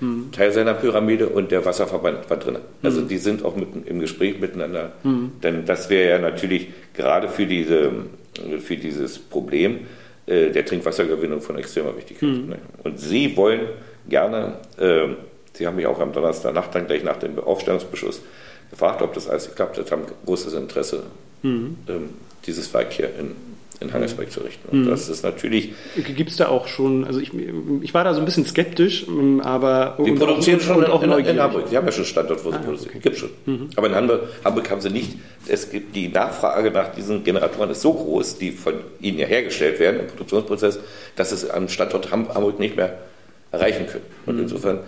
mhm. 0.00 0.30
Teil 0.32 0.52
seiner 0.52 0.74
Pyramide 0.74 1.28
und 1.28 1.50
der 1.50 1.64
Wasserverband 1.64 2.28
war 2.30 2.36
drin. 2.36 2.58
Also 2.82 3.02
mhm. 3.02 3.08
die 3.08 3.18
sind 3.18 3.44
auch 3.44 3.56
mit, 3.56 3.68
im 3.86 4.00
Gespräch 4.00 4.40
miteinander. 4.40 4.92
Mhm. 5.02 5.32
Denn 5.42 5.64
das 5.64 5.90
wäre 5.90 6.10
ja 6.10 6.18
natürlich 6.18 6.68
gerade 6.94 7.28
für, 7.28 7.46
diese, 7.46 7.90
für 8.60 8.76
dieses 8.76 9.18
Problem 9.18 9.80
äh, 10.26 10.50
der 10.50 10.64
Trinkwassergewinnung 10.64 11.40
von 11.40 11.58
extremer 11.58 11.96
Wichtigkeit. 11.96 12.28
Mhm. 12.28 12.48
Ne? 12.48 12.58
Und 12.84 12.98
sie 12.98 13.36
wollen 13.36 13.60
gerne, 14.08 14.54
äh, 14.78 15.08
Sie 15.54 15.66
haben 15.66 15.74
mich 15.74 15.86
auch 15.86 15.98
am 15.98 16.12
Donnerstagnacht 16.12 16.72
dann 16.72 16.86
gleich 16.86 17.02
nach 17.02 17.16
dem 17.16 17.36
Aufstellungsbeschluss 17.40 18.22
gefragt, 18.70 19.02
ob 19.02 19.14
das 19.14 19.28
alles 19.28 19.48
geklappt 19.48 19.78
hat, 19.78 19.90
haben 19.90 20.02
großes 20.24 20.54
Interesse, 20.54 21.04
mhm. 21.42 21.76
ähm, 21.88 22.10
dieses 22.46 22.72
Werk 22.74 22.92
hier 22.92 23.10
in 23.18 23.36
in 23.80 23.92
Hannesberg 23.92 24.30
zu 24.30 24.40
richten. 24.40 24.68
Und 24.70 24.84
mhm. 24.84 24.90
das 24.90 25.08
ist 25.08 25.22
natürlich. 25.22 25.72
Gibt 25.94 26.30
es 26.30 26.36
da 26.36 26.48
auch 26.48 26.66
schon, 26.66 27.04
also 27.04 27.20
ich, 27.20 27.30
ich 27.82 27.94
war 27.94 28.04
da 28.04 28.12
so 28.12 28.20
ein 28.20 28.24
bisschen 28.24 28.44
skeptisch, 28.44 29.06
ähm, 29.06 29.40
aber. 29.40 29.96
Die 30.04 30.12
produzieren 30.12 30.60
schon 30.60 30.84
auch 30.84 31.02
in, 31.02 31.12
in, 31.12 31.40
Hamburg. 31.40 31.70
Die 31.70 31.76
haben 31.76 31.86
ja 31.86 31.92
schon 31.92 32.04
Standort, 32.04 32.44
wo 32.44 32.50
sie 32.50 32.56
ah, 32.56 32.60
produzieren. 32.60 32.90
Okay. 32.90 33.00
Gibt 33.00 33.18
schon. 33.18 33.30
Mhm. 33.46 33.70
Aber 33.76 33.86
in 33.86 33.94
Hamburg, 33.94 34.22
Hamburg 34.44 34.70
haben 34.70 34.80
sie 34.80 34.90
nicht. 34.90 35.12
Es 35.46 35.70
gibt 35.70 35.94
die 35.94 36.08
Nachfrage 36.08 36.70
nach 36.70 36.88
diesen 36.92 37.22
Generatoren 37.22 37.70
ist 37.70 37.82
so 37.82 37.92
groß, 37.92 38.38
die 38.38 38.50
von 38.50 38.74
ihnen 39.00 39.18
ja 39.18 39.26
hergestellt 39.26 39.78
werden 39.78 40.00
im 40.00 40.06
Produktionsprozess, 40.08 40.80
dass 41.14 41.32
es 41.32 41.48
am 41.48 41.68
Standort 41.68 42.10
Hamburg 42.10 42.58
nicht 42.58 42.76
mehr 42.76 42.98
erreichen 43.52 43.86
können. 43.86 44.04
Und 44.26 44.36
mhm. 44.36 44.42
insofern 44.42 44.80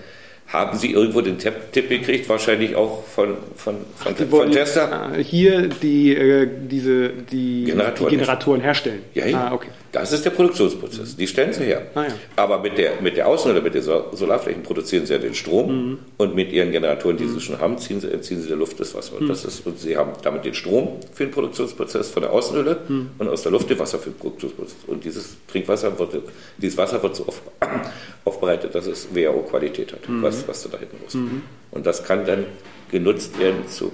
haben 0.52 0.76
Sie 0.76 0.90
irgendwo 0.90 1.20
den 1.20 1.38
Tipp, 1.38 1.54
Tipp 1.72 1.88
gekriegt, 1.88 2.28
wahrscheinlich 2.28 2.74
auch 2.74 3.04
von, 3.04 3.36
von, 3.56 3.76
von, 3.96 4.14
Ach, 4.18 4.26
von 4.28 4.50
Tesla? 4.50 5.12
Hier 5.16 5.68
die, 5.68 6.14
äh, 6.14 6.48
diese, 6.68 7.10
die 7.10 7.64
Generatoren, 7.64 8.10
die 8.10 8.16
Generatoren 8.16 8.60
herstellen. 8.60 9.02
Ja, 9.14 9.26
ja. 9.26 9.46
Ah, 9.46 9.54
okay. 9.54 9.68
Das 9.92 10.12
ist 10.12 10.24
der 10.24 10.30
Produktionsprozess. 10.30 11.16
Die 11.16 11.26
stellen 11.26 11.52
sie 11.52 11.64
her. 11.64 11.82
Ah, 11.94 12.04
ja. 12.04 12.14
Aber 12.36 12.60
mit 12.60 12.78
der, 12.78 13.00
mit 13.00 13.16
der 13.16 13.26
Außenhülle, 13.26 13.60
mit 13.60 13.74
den 13.74 13.82
Solarflächen 13.82 14.62
produzieren 14.62 15.04
sie 15.04 15.14
ja 15.14 15.18
den 15.18 15.34
Strom 15.34 15.90
mhm. 15.90 15.98
und 16.16 16.34
mit 16.36 16.52
ihren 16.52 16.70
Generatoren, 16.70 17.16
die 17.16 17.24
mhm. 17.24 17.34
sie 17.34 17.40
schon 17.40 17.58
haben, 17.58 17.76
ziehen 17.78 18.00
sie, 18.00 18.12
entziehen 18.12 18.40
sie 18.40 18.46
der 18.46 18.56
Luft 18.56 18.78
das 18.78 18.94
Wasser. 18.94 19.16
Und, 19.16 19.22
mhm. 19.22 19.28
das 19.28 19.44
ist, 19.44 19.66
und 19.66 19.80
sie 19.80 19.96
haben 19.96 20.12
damit 20.22 20.44
den 20.44 20.54
Strom 20.54 21.00
für 21.12 21.24
den 21.24 21.32
Produktionsprozess 21.32 22.10
von 22.10 22.22
der 22.22 22.32
Außenhülle 22.32 22.78
mhm. 22.86 23.10
und 23.18 23.28
aus 23.28 23.42
der 23.42 23.50
Luft 23.50 23.68
den 23.68 23.78
Wasser 23.80 23.98
für 23.98 24.10
den 24.10 24.18
Produktionsprozess. 24.18 24.76
Und 24.86 25.04
dieses 25.04 25.36
Trinkwasser 25.48 25.98
wird, 25.98 26.22
dieses 26.56 26.78
Wasser 26.78 27.02
wird 27.02 27.16
so 27.16 27.26
auf, 27.26 27.42
aufbereitet, 28.24 28.72
dass 28.74 28.86
es 28.86 29.08
WHO-Qualität 29.12 29.92
hat, 29.92 30.08
mhm. 30.08 30.22
was, 30.22 30.46
was 30.46 30.62
du 30.62 30.68
da 30.68 30.78
hinten 30.78 30.98
musst. 31.02 31.16
Mhm. 31.16 31.42
Und 31.72 31.84
das 31.84 32.04
kann 32.04 32.24
dann 32.24 32.46
genutzt 32.92 33.38
werden 33.40 33.66
zu, 33.66 33.92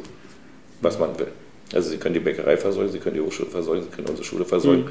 was 0.83 0.99
man 0.99 1.19
will. 1.19 1.29
Also 1.73 1.91
Sie 1.91 1.97
können 1.97 2.15
die 2.15 2.21
Bäckerei 2.21 2.57
versorgen, 2.57 2.91
Sie 2.91 2.99
können 2.99 3.17
die 3.17 3.21
Hochschule 3.21 3.51
versorgen, 3.51 3.83
Sie 3.83 3.89
können 3.89 4.09
unsere 4.09 4.25
Schule 4.25 4.45
versorgen. 4.45 4.91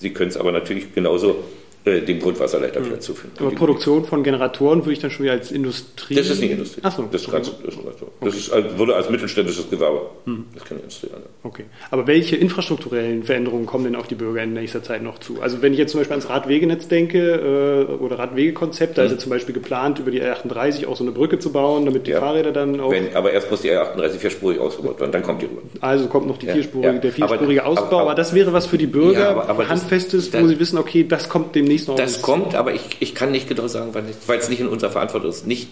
Sie 0.00 0.14
können 0.14 0.30
es 0.30 0.38
aber 0.38 0.50
natürlich 0.50 0.94
genauso 0.94 1.44
äh, 1.84 2.02
dem 2.02 2.20
Grundwasserleiter 2.20 2.84
wieder 2.84 3.00
zuführen. 3.00 3.32
Aber 3.38 3.50
Produktion 3.52 4.04
von 4.04 4.22
Generatoren 4.22 4.80
würde 4.80 4.92
ich 4.92 4.98
dann 4.98 5.10
schon 5.10 5.24
wieder 5.24 5.32
als 5.32 5.50
Industrie. 5.50 6.14
Das 6.14 6.28
ist 6.28 6.40
nicht 6.40 6.50
Industrie. 6.50 6.80
Ach 6.84 6.94
so. 6.94 7.08
Das, 7.10 7.22
ist, 7.22 7.30
ganz, 7.30 7.50
das, 7.64 7.74
ist, 7.74 7.84
das 8.20 8.34
ist, 8.34 8.52
also, 8.52 8.78
wurde 8.78 8.96
als 8.96 9.08
mittelständisches 9.08 9.70
Gewerbe. 9.70 10.02
Hm. 10.26 10.44
Das 10.52 10.62
ist 10.62 10.68
keine 10.68 10.80
Industrie. 10.80 11.08
Also. 11.14 11.26
Okay. 11.42 11.64
Aber 11.90 12.06
welche 12.06 12.36
infrastrukturellen 12.36 13.22
Veränderungen 13.24 13.64
kommen 13.64 13.84
denn 13.84 13.96
auf 13.96 14.08
die 14.08 14.14
Bürger 14.14 14.42
in 14.42 14.52
nächster 14.52 14.82
Zeit 14.82 15.02
noch 15.02 15.20
zu? 15.20 15.40
Also 15.40 15.62
wenn 15.62 15.72
ich 15.72 15.78
jetzt 15.78 15.92
zum 15.92 16.00
Beispiel 16.00 16.14
ans 16.14 16.28
Radwegenetz 16.28 16.88
denke 16.88 17.86
äh, 17.88 17.92
oder 17.94 18.18
Radwegekonzept, 18.18 18.98
da 18.98 19.02
hm. 19.02 19.06
ist 19.06 19.12
ja 19.12 19.18
zum 19.18 19.30
Beispiel 19.30 19.54
geplant, 19.54 19.98
über 20.00 20.10
die 20.10 20.22
R38 20.22 20.86
auch 20.86 20.96
so 20.96 21.04
eine 21.04 21.12
Brücke 21.12 21.38
zu 21.38 21.50
bauen, 21.50 21.86
damit 21.86 22.06
die 22.06 22.10
ja. 22.10 22.20
Fahrräder 22.20 22.52
dann 22.52 22.78
auch. 22.78 22.90
Wenn, 22.90 23.16
aber 23.16 23.32
erst 23.32 23.50
muss 23.50 23.62
die 23.62 23.70
R38 23.70 24.18
vierspurig 24.18 24.58
ausgebaut 24.58 25.00
werden, 25.00 25.12
dann 25.12 25.22
kommt 25.22 25.40
die 25.40 25.46
rüber. 25.46 25.62
Also 25.80 26.08
kommt 26.08 26.26
noch 26.26 26.36
die 26.36 26.46
ja. 26.46 26.52
vierspurige, 26.52 26.92
ja. 26.92 26.98
der 26.98 27.12
vierspurige 27.12 27.62
aber, 27.62 27.70
Ausbau. 27.70 27.84
Aber, 27.86 28.00
aber, 28.02 28.14
das 28.14 28.34
wäre 28.34 28.52
was 28.52 28.66
für 28.66 28.76
die 28.76 28.86
Bürger, 28.86 29.30
aber, 29.30 29.48
aber 29.48 29.68
handfestes, 29.68 30.32
wo 30.34 30.46
sie 30.46 30.60
wissen, 30.60 30.76
okay, 30.76 31.06
das 31.08 31.30
kommt 31.30 31.54
demnächst 31.70 31.88
noch. 31.88 31.96
Das 31.96 32.22
kommt 32.22 32.54
aber 32.54 32.74
ich, 32.74 32.82
ich 33.00 33.14
kann 33.14 33.30
nicht 33.30 33.48
genau 33.48 33.68
sagen, 33.68 33.94
weil 33.94 34.38
es 34.38 34.48
nicht 34.48 34.60
in 34.60 34.68
unserer 34.68 34.90
Verantwortung 34.90 35.30
ist. 35.30 35.46
Nicht 35.46 35.68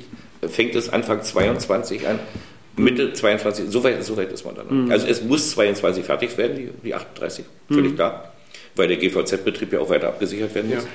fängt 0.48 0.74
es 0.74 0.88
Anfang 0.88 1.22
22 1.22 2.06
an, 2.06 2.18
Mitte 2.76 3.12
22, 3.12 3.66
so 3.68 3.82
weit, 3.82 4.04
so 4.04 4.16
weit 4.16 4.32
ist 4.32 4.44
man 4.44 4.54
dann. 4.54 4.84
Mhm. 4.84 4.90
Also 4.90 5.06
es 5.06 5.22
muss 5.22 5.50
22 5.50 6.04
fertig 6.04 6.38
werden, 6.38 6.56
die, 6.56 6.70
die 6.84 6.94
38, 6.94 7.44
völlig 7.68 7.92
mhm. 7.92 7.96
klar, 7.96 8.32
weil 8.76 8.88
der 8.88 8.98
GVZ-Betrieb 8.98 9.72
ja 9.72 9.80
auch 9.80 9.90
weiter 9.90 10.08
abgesichert 10.08 10.54
werden 10.54 10.70
muss. 10.70 10.84
Ja. 10.84 10.90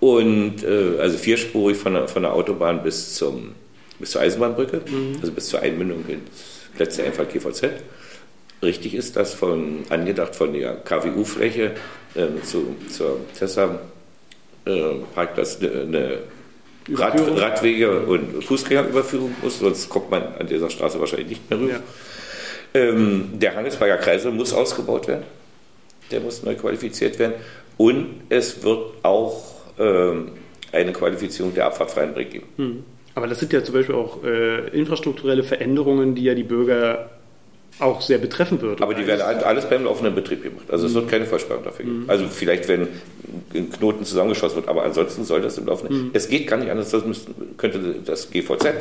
Und 0.00 0.64
äh, 0.64 0.98
also 0.98 1.18
vierspurig 1.18 1.76
von 1.76 1.94
der, 1.94 2.08
von 2.08 2.22
der 2.22 2.32
Autobahn 2.32 2.82
bis, 2.82 3.14
zum, 3.14 3.52
bis 3.98 4.10
zur 4.10 4.22
Eisenbahnbrücke, 4.22 4.80
mhm. 4.86 5.18
also 5.20 5.32
bis 5.32 5.48
zur 5.48 5.60
Einmündung 5.60 6.04
ins 6.08 6.68
letzte 6.78 7.04
Einfall 7.04 7.26
GVZ. 7.26 7.64
Richtig 8.62 8.94
ist 8.94 9.16
das 9.16 9.34
von, 9.34 9.84
angedacht 9.90 10.34
von 10.34 10.54
der 10.54 10.76
KWU-Fläche 10.76 11.72
äh, 12.14 12.42
zu, 12.42 12.76
zur 12.90 13.20
Tesla 13.38 13.78
äh, 14.66 14.94
Parkplatz 15.14 15.58
eine 15.60 16.18
Rad, 16.92 17.18
Radwege 17.18 18.00
und 18.00 18.44
Fußgängerüberführung 18.44 19.34
muss, 19.42 19.58
sonst 19.58 19.88
kommt 19.88 20.10
man 20.10 20.22
an 20.38 20.46
dieser 20.46 20.68
Straße 20.68 21.00
wahrscheinlich 21.00 21.28
nicht 21.28 21.50
mehr 21.50 21.58
rüber. 21.58 21.72
Ja. 21.72 21.80
Ähm, 22.74 23.30
der 23.34 23.54
Handelsberger 23.54 23.96
Kreisel 23.96 24.32
muss 24.32 24.52
ausgebaut 24.52 25.08
werden, 25.08 25.24
der 26.10 26.20
muss 26.20 26.42
neu 26.42 26.54
qualifiziert 26.56 27.18
werden 27.18 27.34
und 27.76 28.22
es 28.28 28.62
wird 28.62 28.92
auch 29.02 29.44
ähm, 29.78 30.32
eine 30.72 30.92
Qualifizierung 30.92 31.54
der 31.54 31.66
abfahrtfreien 31.66 32.12
Brücke 32.12 32.30
geben. 32.30 32.46
Hm. 32.56 32.84
Aber 33.14 33.28
das 33.28 33.38
sind 33.38 33.52
ja 33.52 33.62
zum 33.62 33.74
Beispiel 33.74 33.94
auch 33.94 34.24
äh, 34.24 34.68
infrastrukturelle 34.70 35.44
Veränderungen, 35.44 36.14
die 36.14 36.24
ja 36.24 36.34
die 36.34 36.42
Bürger 36.42 37.10
auch 37.78 38.00
sehr 38.00 38.18
betreffen 38.18 38.60
wird. 38.62 38.80
Aber 38.82 38.94
die 38.94 39.06
werden 39.06 39.22
alles 39.22 39.68
beim 39.68 39.84
laufenden 39.84 40.14
Betrieb 40.14 40.42
gemacht. 40.42 40.66
Also 40.70 40.86
es 40.86 40.94
wird 40.94 41.08
keine 41.08 41.26
Vollsperrung 41.26 41.64
dafür 41.64 41.84
geben. 41.84 42.04
Mhm. 42.04 42.10
Also 42.10 42.26
vielleicht, 42.28 42.68
wenn 42.68 42.88
ein 43.52 43.70
Knoten 43.70 44.04
zusammengeschossen 44.04 44.56
wird, 44.56 44.68
aber 44.68 44.84
ansonsten 44.84 45.24
soll 45.24 45.42
das 45.42 45.58
im 45.58 45.66
laufenden. 45.66 46.04
Mhm. 46.04 46.10
Es 46.12 46.28
geht 46.28 46.46
gar 46.46 46.56
nicht 46.56 46.70
anders, 46.70 46.90
das 46.90 47.04
müsste, 47.04 47.32
könnte 47.56 47.96
das 48.04 48.30
GVZ 48.30 48.74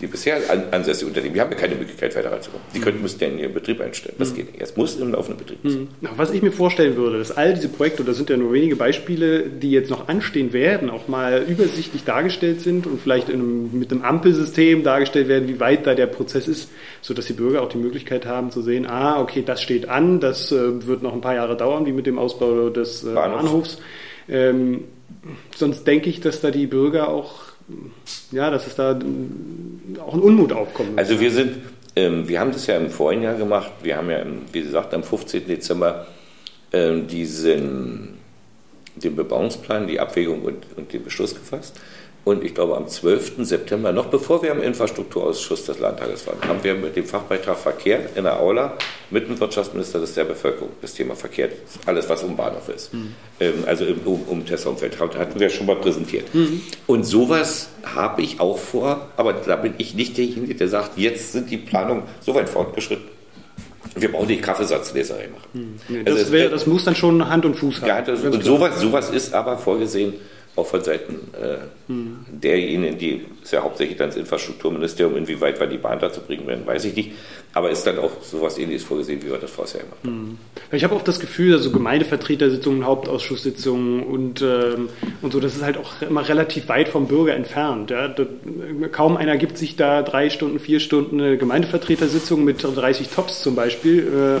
die 0.00 0.06
bisher 0.06 0.38
ansässige 0.70 1.08
Unternehmen, 1.08 1.34
die 1.34 1.40
haben 1.40 1.50
ja 1.50 1.58
keine 1.58 1.74
Möglichkeit 1.74 2.16
weiter 2.16 2.32
reinzukommen. 2.32 2.66
Die 2.74 2.80
könnten, 2.80 3.02
müssten 3.02 3.22
ja 3.22 3.30
in 3.30 3.38
ihren 3.38 3.52
Betrieb 3.52 3.80
einstellen. 3.80 4.14
Das 4.18 4.32
mhm. 4.32 4.36
geht 4.36 4.52
nicht. 4.52 4.62
Es 4.62 4.76
muss 4.76 4.96
im 4.96 5.12
laufenden 5.12 5.44
Betrieb 5.44 5.58
sein. 5.62 5.88
Mhm. 6.00 6.08
Was 6.16 6.30
ich 6.30 6.40
mir 6.40 6.52
vorstellen 6.52 6.96
würde, 6.96 7.18
dass 7.18 7.36
all 7.36 7.54
diese 7.54 7.68
Projekte, 7.68 8.02
und 8.02 8.08
das 8.08 8.16
sind 8.16 8.30
ja 8.30 8.36
nur 8.36 8.52
wenige 8.52 8.76
Beispiele, 8.76 9.42
die 9.42 9.70
jetzt 9.70 9.90
noch 9.90 10.08
anstehen 10.08 10.52
werden, 10.52 10.88
auch 10.88 11.08
mal 11.08 11.44
übersichtlich 11.46 12.04
dargestellt 12.04 12.62
sind 12.62 12.86
und 12.86 13.00
vielleicht 13.00 13.28
einem, 13.28 13.78
mit 13.78 13.92
einem 13.92 14.02
Ampelsystem 14.02 14.84
dargestellt 14.84 15.28
werden, 15.28 15.48
wie 15.48 15.60
weit 15.60 15.86
da 15.86 15.94
der 15.94 16.06
Prozess 16.06 16.48
ist, 16.48 16.70
sodass 17.02 17.26
die 17.26 17.34
Bürger 17.34 17.60
auch 17.62 17.68
die 17.68 17.78
Möglichkeit 17.78 18.24
haben 18.24 18.39
zu 18.48 18.62
sehen, 18.62 18.86
ah, 18.86 19.20
okay, 19.20 19.42
das 19.44 19.60
steht 19.60 19.88
an, 19.88 20.20
das 20.20 20.50
äh, 20.52 20.86
wird 20.86 21.02
noch 21.02 21.12
ein 21.12 21.20
paar 21.20 21.34
Jahre 21.34 21.56
dauern, 21.56 21.84
wie 21.84 21.92
mit 21.92 22.06
dem 22.06 22.18
Ausbau 22.18 22.70
des 22.70 23.04
äh, 23.04 23.12
Bahnhofs. 23.12 23.42
Bahnhofs. 23.44 23.78
Ähm, 24.28 24.84
sonst 25.54 25.86
denke 25.86 26.08
ich, 26.08 26.20
dass 26.20 26.40
da 26.40 26.50
die 26.50 26.66
Bürger 26.66 27.08
auch 27.08 27.50
ja, 28.32 28.50
dass 28.50 28.66
es 28.66 28.74
da 28.76 28.98
auch 30.04 30.14
ein 30.14 30.20
Unmut 30.20 30.52
aufkommt. 30.52 30.98
Also 30.98 31.20
wir 31.20 31.30
sind, 31.30 31.58
ähm, 31.96 32.28
wir 32.28 32.40
haben 32.40 32.52
das 32.52 32.66
ja 32.66 32.76
im 32.76 32.90
vorigen 32.90 33.22
Jahr 33.22 33.34
gemacht. 33.34 33.70
Wir 33.82 33.96
haben 33.96 34.10
ja, 34.10 34.24
wie 34.52 34.62
gesagt, 34.62 34.94
am 34.94 35.02
15. 35.02 35.46
Dezember 35.46 36.06
ähm, 36.72 37.06
diesen, 37.06 38.18
den 38.96 39.16
Bebauungsplan, 39.16 39.86
die 39.86 40.00
Abwägung 40.00 40.42
und, 40.42 40.66
und 40.76 40.92
den 40.92 41.02
Beschluss 41.02 41.34
gefasst. 41.34 41.80
Und 42.22 42.44
ich 42.44 42.54
glaube, 42.54 42.76
am 42.76 42.86
12. 42.86 43.32
September, 43.38 43.92
noch 43.92 44.06
bevor 44.06 44.42
wir 44.42 44.52
im 44.52 44.62
Infrastrukturausschuss 44.62 45.64
des 45.64 45.78
Landtages 45.78 46.26
waren, 46.26 46.36
haben 46.46 46.62
wir 46.62 46.74
mit 46.74 46.94
dem 46.94 47.06
Fachbeitrag 47.06 47.56
Verkehr 47.56 48.00
in 48.14 48.24
der 48.24 48.38
Aula 48.38 48.74
mit 49.10 49.26
dem 49.26 49.40
Wirtschaftsminister 49.40 50.00
des 50.00 50.14
der 50.14 50.24
Bevölkerung 50.24 50.70
das 50.82 50.92
Thema 50.92 51.16
Verkehr, 51.16 51.48
alles 51.86 52.08
was 52.10 52.22
um 52.22 52.36
Bahnhof 52.36 52.68
ist, 52.68 52.92
mhm. 52.92 53.14
ähm, 53.40 53.64
also 53.66 53.86
um, 54.04 54.22
um 54.28 54.46
Tesla-Umfeld, 54.46 55.00
hatten 55.00 55.40
wir 55.40 55.48
schon 55.48 55.66
mal 55.66 55.76
präsentiert. 55.76 56.32
Mhm. 56.34 56.60
Und 56.86 57.04
sowas 57.04 57.70
habe 57.84 58.20
ich 58.20 58.38
auch 58.38 58.58
vor, 58.58 59.08
aber 59.16 59.32
da 59.32 59.56
bin 59.56 59.74
ich 59.78 59.94
nicht 59.94 60.18
derjenige, 60.18 60.54
der 60.54 60.68
sagt, 60.68 60.98
jetzt 60.98 61.32
sind 61.32 61.50
die 61.50 61.56
Planungen 61.56 62.04
so 62.20 62.34
weit 62.34 62.50
fortgeschritten. 62.50 63.08
Wir 63.96 64.12
brauchen 64.12 64.28
die 64.28 64.36
Kaffeesatzleserei 64.36 65.28
machen. 65.28 65.80
Mhm. 65.88 66.06
Also 66.06 66.18
das, 66.18 66.30
wär, 66.30 66.50
das, 66.50 66.66
muss 66.66 66.84
dann 66.84 66.94
schon 66.94 67.28
Hand 67.28 67.46
und 67.46 67.56
Fuß 67.56 67.80
haben. 67.80 67.88
Ja, 67.88 68.02
das, 68.02 68.22
und 68.22 68.44
sowas, 68.44 68.78
sowas 68.78 69.10
ist 69.10 69.32
aber 69.34 69.56
vorgesehen 69.56 70.14
auch 70.56 70.66
von 70.66 70.82
Seiten 70.82 71.14
äh, 71.40 71.58
hm. 71.86 72.24
derjenigen, 72.28 72.98
die 72.98 73.24
ist 73.42 73.52
ja 73.52 73.62
hauptsächlich 73.62 73.96
dann 73.96 74.08
das 74.08 74.16
Infrastrukturministerium, 74.16 75.16
inwieweit 75.16 75.60
wir 75.60 75.66
die 75.66 75.78
Bahn 75.78 75.98
dazu 76.00 76.20
bringen 76.20 76.46
werden, 76.46 76.66
weiß 76.66 76.84
ich 76.86 76.96
nicht. 76.96 77.12
Aber 77.52 77.70
ist 77.70 77.84
dann 77.84 77.98
auch 77.98 78.10
sowas 78.22 78.58
ähnliches 78.58 78.84
vorgesehen, 78.84 79.22
wie 79.22 79.30
wir 79.30 79.38
das 79.38 79.50
vorher 79.50 79.80
gemacht 79.80 79.98
haben. 80.04 80.12
Hm. 80.12 80.38
Ich 80.72 80.84
habe 80.84 80.94
auch 80.94 81.02
das 81.02 81.20
Gefühl, 81.20 81.54
also 81.54 81.70
Gemeindevertretersitzungen, 81.70 82.84
Hauptausschusssitzungen 82.84 84.02
und, 84.02 84.42
ähm, 84.42 84.88
und 85.22 85.32
so, 85.32 85.40
das 85.40 85.56
ist 85.56 85.62
halt 85.62 85.76
auch 85.78 86.02
immer 86.02 86.28
relativ 86.28 86.68
weit 86.68 86.88
vom 86.88 87.06
Bürger 87.06 87.34
entfernt. 87.34 87.90
Ja? 87.90 88.08
Da, 88.08 88.26
kaum 88.90 89.16
einer 89.16 89.36
gibt 89.36 89.56
sich 89.56 89.76
da 89.76 90.02
drei 90.02 90.30
Stunden, 90.30 90.58
vier 90.58 90.80
Stunden 90.80 91.20
eine 91.20 91.36
Gemeindevertretersitzung 91.38 92.44
mit 92.44 92.62
30 92.62 93.08
Tops 93.08 93.42
zum 93.42 93.54
Beispiel. 93.54 94.40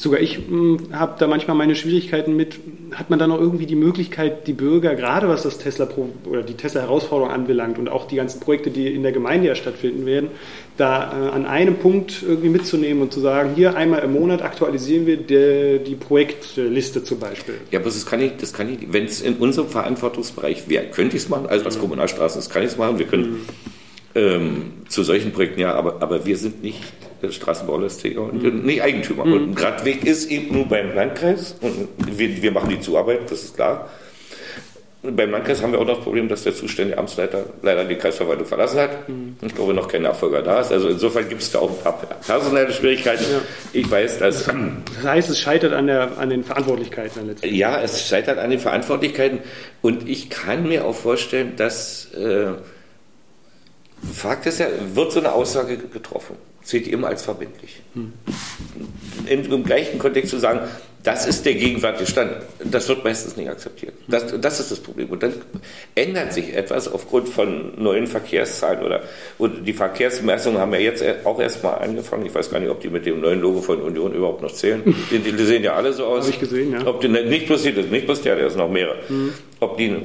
sogar 0.00 0.20
ich 0.20 0.36
hm, 0.36 0.88
habe 0.92 1.16
da 1.18 1.26
manchmal 1.26 1.56
meine 1.56 1.76
Schwierigkeiten 1.76 2.34
mit. 2.34 2.58
Hat 2.94 3.10
man 3.10 3.18
da 3.18 3.26
noch 3.26 3.38
irgendwie 3.38 3.66
die 3.66 3.76
Möglichkeit, 3.76 4.46
die 4.46 4.54
Bürger, 4.54 4.94
gerade 4.94 5.28
was 5.28 5.42
das 5.42 5.58
Tesla 5.58 5.86
oder 6.24 6.42
die 6.42 6.54
Tesla-Herausforderung 6.54 7.30
anbelangt 7.30 7.78
und 7.78 7.88
auch 7.88 8.08
die 8.08 8.16
ganzen 8.16 8.40
Projekte, 8.40 8.70
die 8.70 8.92
in 8.92 9.02
der 9.02 9.12
Gemeinde 9.12 9.48
ja 9.48 9.54
stattfinden 9.54 10.06
werden, 10.06 10.30
da 10.78 11.12
äh, 11.12 11.30
an 11.30 11.44
einem 11.44 11.76
Punkt 11.76 12.22
irgendwie 12.26 12.48
mitzunehmen 12.48 13.02
und 13.02 13.12
zu 13.12 13.20
sagen, 13.20 13.50
hier 13.54 13.76
einmal 13.76 14.00
im 14.00 14.14
Monat 14.14 14.42
aktualisieren 14.42 15.06
wir 15.06 15.18
die, 15.18 15.84
die 15.84 15.94
Projektliste 15.94 17.04
zum 17.04 17.20
Beispiel. 17.20 17.56
Ja, 17.70 17.78
aber 17.78 17.90
das 17.90 18.06
kann 18.06 18.22
ich, 18.22 18.32
das 18.38 18.54
kann 18.54 18.72
ich, 18.72 18.92
wenn 18.92 19.04
es 19.04 19.20
in 19.20 19.36
unserem 19.36 19.68
Verantwortungsbereich 19.68 20.68
wäre, 20.68 20.86
könnte 20.86 21.16
ich 21.16 21.24
es 21.24 21.28
machen, 21.28 21.46
also 21.46 21.66
als 21.66 21.76
mhm. 21.76 21.82
Kommunalstraßen, 21.82 22.40
das 22.40 22.48
kann 22.48 22.62
ich 22.62 22.70
es 22.70 22.78
machen, 22.78 22.98
wir 22.98 23.06
können 23.06 23.30
mhm. 23.30 23.46
Ähm, 24.14 24.72
zu 24.88 25.02
solchen 25.02 25.32
Projekten, 25.32 25.60
ja, 25.60 25.74
aber, 25.74 26.02
aber 26.02 26.26
wir 26.26 26.36
sind 26.36 26.62
nicht 26.62 26.82
Straßenbaulasträger 27.28 28.22
und 28.22 28.42
mhm. 28.42 28.62
nicht 28.62 28.82
Eigentümer. 28.82 29.24
Mhm. 29.24 29.32
Und 29.32 29.50
ein 29.50 29.58
Radweg 29.58 30.04
ist 30.04 30.30
eben 30.30 30.54
nur 30.54 30.66
beim 30.66 30.94
Landkreis 30.94 31.56
und 31.60 31.88
wir, 32.18 32.42
wir 32.42 32.52
machen 32.52 32.70
die 32.70 32.80
Zuarbeit, 32.80 33.30
das 33.30 33.44
ist 33.44 33.56
klar. 33.56 33.88
Und 35.02 35.16
beim 35.16 35.30
Landkreis 35.30 35.62
haben 35.62 35.72
wir 35.72 35.78
auch 35.78 35.86
noch 35.86 35.94
das 35.94 36.04
Problem, 36.04 36.28
dass 36.28 36.42
der 36.42 36.54
zuständige 36.54 36.98
Amtsleiter 36.98 37.44
leider 37.62 37.86
die 37.86 37.94
Kreisverwaltung 37.94 38.46
verlassen 38.46 38.80
hat. 38.80 39.08
Mhm. 39.08 39.36
Ich 39.40 39.54
glaube, 39.54 39.72
noch 39.72 39.88
kein 39.88 40.02
Nachfolger 40.02 40.42
da 40.42 40.60
ist. 40.60 40.72
Also 40.72 40.88
insofern 40.88 41.26
gibt 41.26 41.40
es 41.40 41.50
da 41.50 41.60
auch 41.60 41.70
ein 41.70 41.82
paar 41.82 41.98
personelle 42.26 42.70
Schwierigkeiten. 42.70 43.24
Ja. 43.30 43.40
Ich 43.72 43.90
weiß, 43.90 44.18
dass. 44.18 44.44
Das 44.44 44.54
heißt, 45.02 45.30
es 45.30 45.38
scheitert 45.38 45.72
an, 45.72 45.86
der, 45.86 46.18
an 46.18 46.28
den 46.28 46.44
Verantwortlichkeiten 46.44 47.28
letztendlich. 47.28 47.58
Ja, 47.58 47.80
es 47.80 48.08
scheitert 48.08 48.38
an 48.38 48.50
den 48.50 48.58
Verantwortlichkeiten. 48.58 49.38
Und 49.80 50.06
ich 50.06 50.28
kann 50.28 50.68
mir 50.68 50.84
auch 50.84 50.94
vorstellen, 50.94 51.54
dass. 51.56 52.12
Äh, 52.12 52.52
Fakt 54.14 54.46
ist 54.46 54.60
ja, 54.60 54.66
wird 54.94 55.12
so 55.12 55.20
eine 55.20 55.32
Aussage 55.32 55.76
getroffen 55.76 56.36
zählt 56.62 56.88
immer 56.88 57.08
als 57.08 57.22
verbindlich. 57.22 57.80
Hm. 57.94 58.12
Im 59.26 59.64
gleichen 59.64 59.98
Kontext 59.98 60.30
zu 60.30 60.38
sagen, 60.38 60.60
das 61.02 61.26
ist 61.26 61.46
der 61.46 61.54
gegenwärtige 61.54 62.08
Stand, 62.10 62.32
das 62.62 62.86
wird 62.88 63.02
meistens 63.04 63.34
nicht 63.36 63.48
akzeptiert. 63.48 63.94
Das, 64.06 64.38
das 64.38 64.60
ist 64.60 64.70
das 64.70 64.80
Problem. 64.80 65.08
Und 65.08 65.22
dann 65.22 65.32
ändert 65.94 66.34
sich 66.34 66.54
etwas 66.54 66.92
aufgrund 66.92 67.30
von 67.30 67.82
neuen 67.82 68.06
Verkehrszahlen 68.06 68.84
oder 68.84 69.02
und 69.38 69.66
die 69.66 69.72
Verkehrsmessungen 69.72 70.60
haben 70.60 70.74
ja 70.74 70.80
jetzt 70.80 71.02
auch 71.24 71.40
erstmal 71.40 71.78
angefangen. 71.78 72.26
Ich 72.26 72.34
weiß 72.34 72.50
gar 72.50 72.60
nicht, 72.60 72.68
ob 72.68 72.80
die 72.80 72.90
mit 72.90 73.06
dem 73.06 73.20
neuen 73.20 73.40
Logo 73.40 73.62
von 73.62 73.80
Union 73.80 74.12
überhaupt 74.12 74.42
noch 74.42 74.52
zählen. 74.52 74.82
Die, 75.10 75.18
die 75.18 75.44
sehen 75.44 75.64
ja 75.64 75.72
alle 75.72 75.94
so 75.94 76.04
aus. 76.04 76.24
Habe 76.24 76.30
ich 76.34 76.40
gesehen, 76.40 76.72
ja. 76.72 76.86
Ob 76.86 77.00
die, 77.00 77.08
nicht 77.08 77.46
bloß 77.46 77.62
die, 77.62 77.72
nicht 77.72 78.04
bloß 78.04 78.20
der, 78.20 78.36
der 78.36 78.48
ist 78.48 78.56
noch 78.56 78.68
mehrere. 78.68 78.98
Mhm. 79.08 79.32
Ob 79.60 79.78
die, 79.78 79.96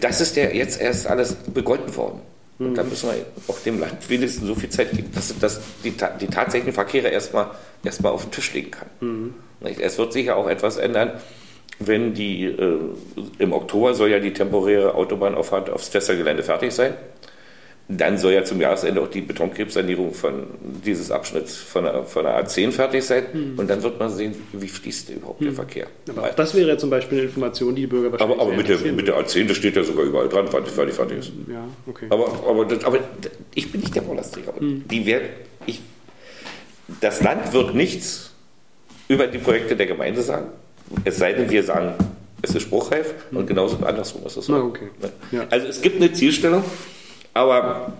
das 0.00 0.20
ist 0.20 0.36
ja 0.36 0.50
jetzt 0.50 0.80
erst 0.80 1.06
alles 1.06 1.36
begonnen 1.54 1.94
worden. 1.96 2.20
Und 2.68 2.74
dann 2.74 2.88
müssen 2.88 3.10
wir 3.10 3.24
auch 3.48 3.58
dem 3.60 3.80
Land 3.80 4.08
wenigstens 4.08 4.46
so 4.46 4.54
viel 4.54 4.70
Zeit 4.70 4.92
geben, 4.92 5.10
dass, 5.14 5.36
dass 5.38 5.60
die, 5.84 5.92
die 6.20 6.26
tatsächlichen 6.26 6.72
Verkehre 6.72 7.08
erstmal 7.08 7.50
erst 7.84 8.04
auf 8.04 8.22
den 8.22 8.30
Tisch 8.30 8.52
legen 8.54 8.70
kann. 8.70 8.88
Mhm. 9.00 9.34
Es 9.80 9.98
wird 9.98 10.12
sicher 10.12 10.36
auch 10.36 10.48
etwas 10.48 10.76
ändern, 10.76 11.12
wenn 11.78 12.14
die, 12.14 12.44
äh, 12.44 12.78
im 13.38 13.52
Oktober 13.52 13.94
soll 13.94 14.10
ja 14.10 14.18
die 14.18 14.32
temporäre 14.32 14.94
Autobahnauffahrt 14.94 15.70
aufs 15.70 15.90
Tesla-Gelände 15.90 16.42
fertig 16.42 16.72
sein. 16.72 16.94
Dann 17.96 18.16
soll 18.16 18.32
ja 18.32 18.44
zum 18.44 18.60
Jahresende 18.60 19.02
auch 19.02 19.08
die 19.08 19.20
Betonkrebssanierung 19.20 20.14
von 20.14 20.46
dieses 20.84 21.10
Abschnitts 21.10 21.56
von 21.56 21.84
der, 21.84 22.04
von 22.04 22.24
der 22.24 22.42
A10 22.42 22.70
fertig 22.70 23.04
sein. 23.04 23.24
Mhm. 23.32 23.58
Und 23.58 23.68
dann 23.68 23.82
wird 23.82 23.98
man 23.98 24.10
sehen, 24.10 24.34
wie 24.52 24.68
fließt 24.68 25.10
überhaupt 25.10 25.40
mhm. 25.40 25.46
der 25.46 25.54
Verkehr. 25.54 25.86
Aber 26.08 26.22
auch 26.22 26.34
das 26.34 26.54
wäre 26.54 26.68
ja 26.68 26.78
zum 26.78 26.90
Beispiel 26.90 27.18
eine 27.18 27.26
Information, 27.26 27.74
die 27.74 27.82
die 27.82 27.86
Bürger 27.86 28.12
wahrscheinlich 28.12 28.38
Aber, 28.38 28.48
aber 28.48 28.56
mit, 28.56 28.68
der, 28.68 28.78
mit 28.92 29.08
der 29.08 29.16
A10, 29.16 29.48
das 29.48 29.56
steht 29.56 29.76
ja 29.76 29.82
sogar 29.82 30.04
überall 30.04 30.28
dran, 30.28 30.46
wann 30.50 30.64
die 30.64 30.70
fertig 30.92 31.18
ist. 31.18 31.32
Ja, 31.48 31.64
okay. 31.86 32.06
Aber, 32.10 32.26
aber, 32.48 32.64
das, 32.64 32.84
aber 32.84 32.98
ich 33.54 33.70
bin 33.70 33.80
nicht 33.80 33.94
der 33.94 34.06
Wollasträger. 34.06 34.54
Mhm. 34.58 34.84
Die 34.88 35.04
wär, 35.04 35.20
ich, 35.66 35.80
das 37.00 37.22
Land 37.22 37.52
wird 37.52 37.74
nichts 37.74 38.32
über 39.08 39.26
die 39.26 39.38
Projekte 39.38 39.76
der 39.76 39.86
Gemeinde 39.86 40.22
sagen. 40.22 40.46
Es 41.04 41.18
sei 41.18 41.32
denn, 41.32 41.50
wir 41.50 41.62
sagen, 41.62 41.94
es 42.42 42.54
ist 42.54 42.62
spruchreif 42.62 43.14
und 43.30 43.40
hm. 43.40 43.46
genauso 43.46 43.76
andersrum 43.84 44.26
ist 44.26 44.36
es 44.36 44.46
so. 44.46 44.54
Ah, 44.54 44.62
okay. 44.62 44.88
ja. 45.30 45.46
Also 45.48 45.68
es 45.68 45.80
gibt 45.80 45.96
eine 45.96 46.12
Zielstellung, 46.12 46.64
aber, 47.34 47.92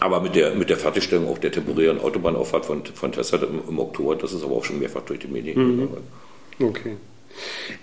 aber 0.00 0.20
mit, 0.20 0.34
der, 0.34 0.54
mit 0.54 0.70
der 0.70 0.76
Fertigstellung 0.76 1.28
auch 1.28 1.38
der 1.38 1.52
temporären 1.52 2.00
Autobahnauffahrt 2.00 2.66
von, 2.66 2.84
von 2.84 3.12
Tesla 3.12 3.38
im, 3.38 3.60
im 3.68 3.78
Oktober, 3.78 4.16
das 4.16 4.32
ist 4.32 4.44
aber 4.44 4.56
auch 4.56 4.64
schon 4.64 4.78
mehrfach 4.78 5.02
durch 5.02 5.20
die 5.20 5.28
Medien 5.28 5.78
mhm. 5.78 5.88
Okay. 6.60 6.96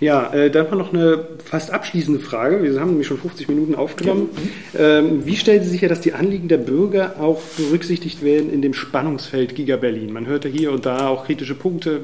Ja, 0.00 0.32
äh, 0.32 0.50
dann 0.50 0.70
noch 0.78 0.92
eine 0.92 1.26
fast 1.44 1.70
abschließende 1.70 2.20
Frage. 2.20 2.62
Wir 2.62 2.80
haben 2.80 2.90
nämlich 2.90 3.06
schon 3.06 3.18
50 3.18 3.48
Minuten 3.48 3.74
aufgenommen. 3.74 4.30
Ähm, 4.78 5.26
wie 5.26 5.36
stellen 5.36 5.62
Sie 5.62 5.68
sicher, 5.68 5.88
dass 5.88 6.00
die 6.00 6.14
Anliegen 6.14 6.48
der 6.48 6.56
Bürger 6.56 7.16
auch 7.20 7.40
berücksichtigt 7.56 8.22
werden 8.22 8.52
in 8.52 8.62
dem 8.62 8.74
Spannungsfeld 8.74 9.54
Giga 9.54 9.76
Berlin? 9.76 10.12
Man 10.12 10.26
hörte 10.26 10.48
hier 10.48 10.72
und 10.72 10.86
da 10.86 11.08
auch 11.08 11.26
kritische 11.26 11.54
Punkte. 11.54 12.00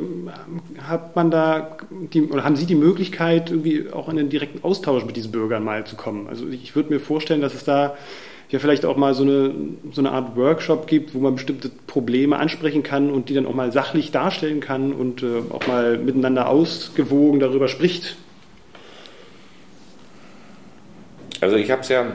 Hat 0.82 1.16
man 1.16 1.30
da 1.30 1.78
die, 2.12 2.22
oder 2.22 2.44
haben 2.44 2.56
Sie 2.56 2.66
die 2.66 2.74
Möglichkeit, 2.74 3.50
irgendwie 3.50 3.86
auch 3.90 4.08
in 4.08 4.18
einen 4.18 4.28
direkten 4.28 4.62
Austausch 4.62 5.04
mit 5.04 5.16
diesen 5.16 5.32
Bürgern 5.32 5.64
mal 5.64 5.86
zu 5.86 5.96
kommen? 5.96 6.26
Also 6.28 6.46
ich 6.48 6.76
würde 6.76 6.92
mir 6.92 7.00
vorstellen, 7.00 7.40
dass 7.40 7.54
es 7.54 7.64
da 7.64 7.96
ja 8.50 8.58
vielleicht 8.58 8.84
auch 8.84 8.96
mal 8.96 9.14
so 9.14 9.22
eine, 9.22 9.52
so 9.92 10.00
eine 10.00 10.10
Art 10.10 10.36
Workshop 10.36 10.86
gibt, 10.86 11.14
wo 11.14 11.18
man 11.18 11.34
bestimmte 11.34 11.70
Probleme 11.86 12.38
ansprechen 12.38 12.82
kann 12.82 13.10
und 13.10 13.28
die 13.28 13.34
dann 13.34 13.46
auch 13.46 13.54
mal 13.54 13.72
sachlich 13.72 14.10
darstellen 14.10 14.60
kann 14.60 14.92
und 14.92 15.22
äh, 15.22 15.42
auch 15.50 15.66
mal 15.66 15.98
miteinander 15.98 16.48
ausgewogen 16.48 17.40
darüber 17.40 17.68
spricht. 17.68 18.16
Also 21.40 21.56
ich 21.56 21.70
habe 21.70 21.82
es 21.82 21.88
ja 21.88 22.06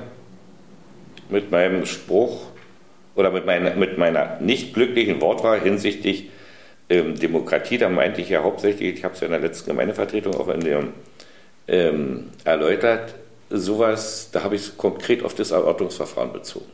mit 1.30 1.52
meinem 1.52 1.86
Spruch 1.86 2.48
oder 3.16 3.32
mit 3.32 3.46
meiner, 3.46 3.76
mit 3.76 3.98
meiner 3.98 4.40
nicht 4.42 4.74
glücklichen 4.74 5.22
Wortwahl 5.22 5.62
hinsichtlich 5.62 6.30
ähm, 6.90 7.18
Demokratie, 7.18 7.78
da 7.78 7.90
meinte 7.90 8.22
ich 8.22 8.30
ja 8.30 8.44
hauptsächlich, 8.44 8.98
ich 8.98 9.04
habe 9.04 9.14
es 9.14 9.22
ja 9.22 9.28
in 9.28 9.32
der 9.32 9.42
letzten 9.42 9.70
Gemeindevertretung 9.70 10.36
auch 10.36 10.50
in 10.50 10.60
der, 10.62 10.84
ähm, 11.68 12.32
erläutert, 12.44 13.16
sowas, 13.60 14.30
da 14.32 14.44
habe 14.44 14.56
ich 14.56 14.62
es 14.64 14.78
konkret 14.78 15.24
auf 15.24 15.36
das 15.36 15.52
Erörterungsverfahren 15.52 16.34
bezogen. 16.34 16.72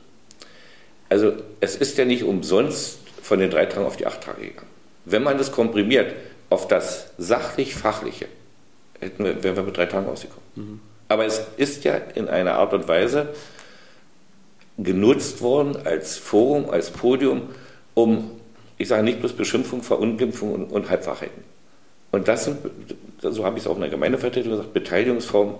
Also 1.10 1.34
es 1.60 1.76
ist 1.76 1.98
ja 1.98 2.06
nicht 2.06 2.24
umsonst 2.24 3.00
von 3.22 3.40
den 3.40 3.50
drei 3.50 3.66
Tagen 3.66 3.86
auf 3.86 3.98
die 3.98 4.06
acht 4.06 4.22
Tage 4.22 4.42
gegangen. 4.42 4.70
Wenn 5.06 5.24
man 5.24 5.38
das 5.38 5.52
komprimiert 5.52 6.14
auf 6.50 6.68
das 6.68 7.12
sachlich-fachliche, 7.18 8.28
wir, 9.18 9.44
wären 9.44 9.56
wir 9.56 9.64
mit 9.64 9.78
drei 9.78 9.86
Tagen 9.86 10.08
ausgekommen. 10.08 10.44
Mhm. 10.56 10.80
Aber 11.08 11.26
es 11.26 11.42
ist 11.58 11.84
ja 11.84 11.96
in 11.96 12.28
einer 12.28 12.54
Art 12.54 12.74
und 12.74 12.88
Weise 12.88 13.30
genutzt 14.78 15.42
worden 15.42 15.78
als 15.86 16.18
Forum, 16.18 16.70
als 16.70 16.92
Podium, 16.92 17.50
um, 17.96 18.32
ich 18.78 18.88
sage 18.88 19.04
nicht 19.04 19.20
bloß 19.20 19.34
Beschimpfung, 19.34 19.84
Verunglimpfung 19.84 20.54
und, 20.54 20.66
und 20.72 20.90
Halbwahrheiten. 20.90 21.44
Und 22.12 22.28
das 22.28 22.46
sind, 22.46 22.60
so 23.22 23.44
habe 23.44 23.58
ich 23.58 23.64
es 23.64 23.68
auch 23.68 23.76
in 23.76 23.82
der 23.82 23.90
Gemeindevertretung 23.90 24.52
gesagt, 24.52 24.74
Beteiligungsformen 24.74 25.56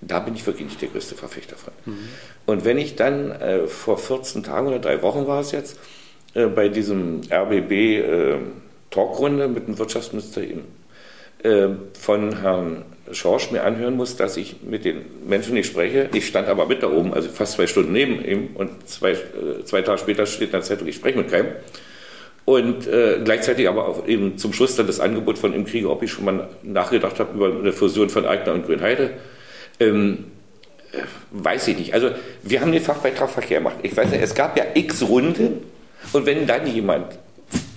da 0.00 0.18
bin 0.20 0.34
ich 0.34 0.46
wirklich 0.46 0.68
nicht 0.68 0.80
der 0.80 0.88
größte 0.88 1.14
Verfechter 1.14 1.56
von. 1.56 1.72
Mhm. 1.84 2.08
Und 2.46 2.64
wenn 2.64 2.78
ich 2.78 2.96
dann 2.96 3.30
äh, 3.32 3.66
vor 3.66 3.98
14 3.98 4.42
Tagen 4.42 4.68
oder 4.68 4.78
drei 4.78 5.02
Wochen 5.02 5.26
war 5.26 5.40
es 5.40 5.52
jetzt, 5.52 5.78
äh, 6.34 6.46
bei 6.46 6.68
diesem 6.68 7.20
RBB 7.30 7.72
äh, 7.72 8.36
mit 9.48 9.68
dem 9.68 9.78
Wirtschaftsminister 9.78 10.42
eben, 10.42 10.64
äh, 11.42 11.68
von 11.98 12.40
Herrn 12.40 12.84
Schorsch 13.12 13.50
mir 13.50 13.64
anhören 13.64 13.96
muss, 13.96 14.16
dass 14.16 14.36
ich 14.36 14.56
mit 14.62 14.84
den 14.84 15.04
Menschen 15.26 15.54
nicht 15.54 15.66
spreche. 15.66 16.08
Ich 16.14 16.26
stand 16.26 16.48
aber 16.48 16.66
mit 16.66 16.82
da 16.82 16.90
oben, 16.90 17.12
also 17.12 17.28
fast 17.28 17.54
zwei 17.54 17.66
Stunden 17.66 17.92
neben 17.92 18.24
ihm 18.24 18.50
und 18.54 18.88
zwei, 18.88 19.12
äh, 19.12 19.64
zwei 19.64 19.82
Tage 19.82 19.98
später 19.98 20.26
steht 20.26 20.48
in 20.48 20.52
der 20.52 20.62
Zeitung, 20.62 20.86
ich 20.86 20.96
spreche 20.96 21.18
mit 21.18 21.30
keinem. 21.30 21.48
Und 22.44 22.86
äh, 22.86 23.20
gleichzeitig 23.22 23.68
aber 23.68 23.86
auch 23.86 24.06
eben 24.06 24.38
zum 24.38 24.52
Schluss 24.52 24.76
dann 24.76 24.86
das 24.86 25.00
Angebot 25.00 25.38
von 25.38 25.54
im 25.54 25.66
Kriege, 25.66 25.90
ob 25.90 26.02
ich 26.02 26.10
schon 26.10 26.24
mal 26.24 26.48
nachgedacht 26.62 27.18
habe 27.20 27.34
über 27.34 27.46
eine 27.46 27.72
Fusion 27.72 28.10
von 28.10 28.26
Eigner 28.26 28.54
und 28.54 28.66
Grünheide. 28.66 29.10
Ähm, 29.80 30.26
weiß 31.30 31.68
ich 31.68 31.78
nicht. 31.78 31.94
Also 31.94 32.10
wir 32.42 32.60
haben 32.60 32.72
den 32.72 32.82
Fachbeitrag 32.82 33.30
Verkehr 33.30 33.58
gemacht. 33.58 33.76
Ich 33.82 33.96
weiß 33.96 34.10
nicht, 34.10 34.22
es 34.22 34.34
gab 34.34 34.56
ja 34.56 34.64
x 34.74 35.02
Runden 35.02 35.62
und 36.12 36.26
wenn 36.26 36.46
dann 36.46 36.66
jemand 36.66 37.18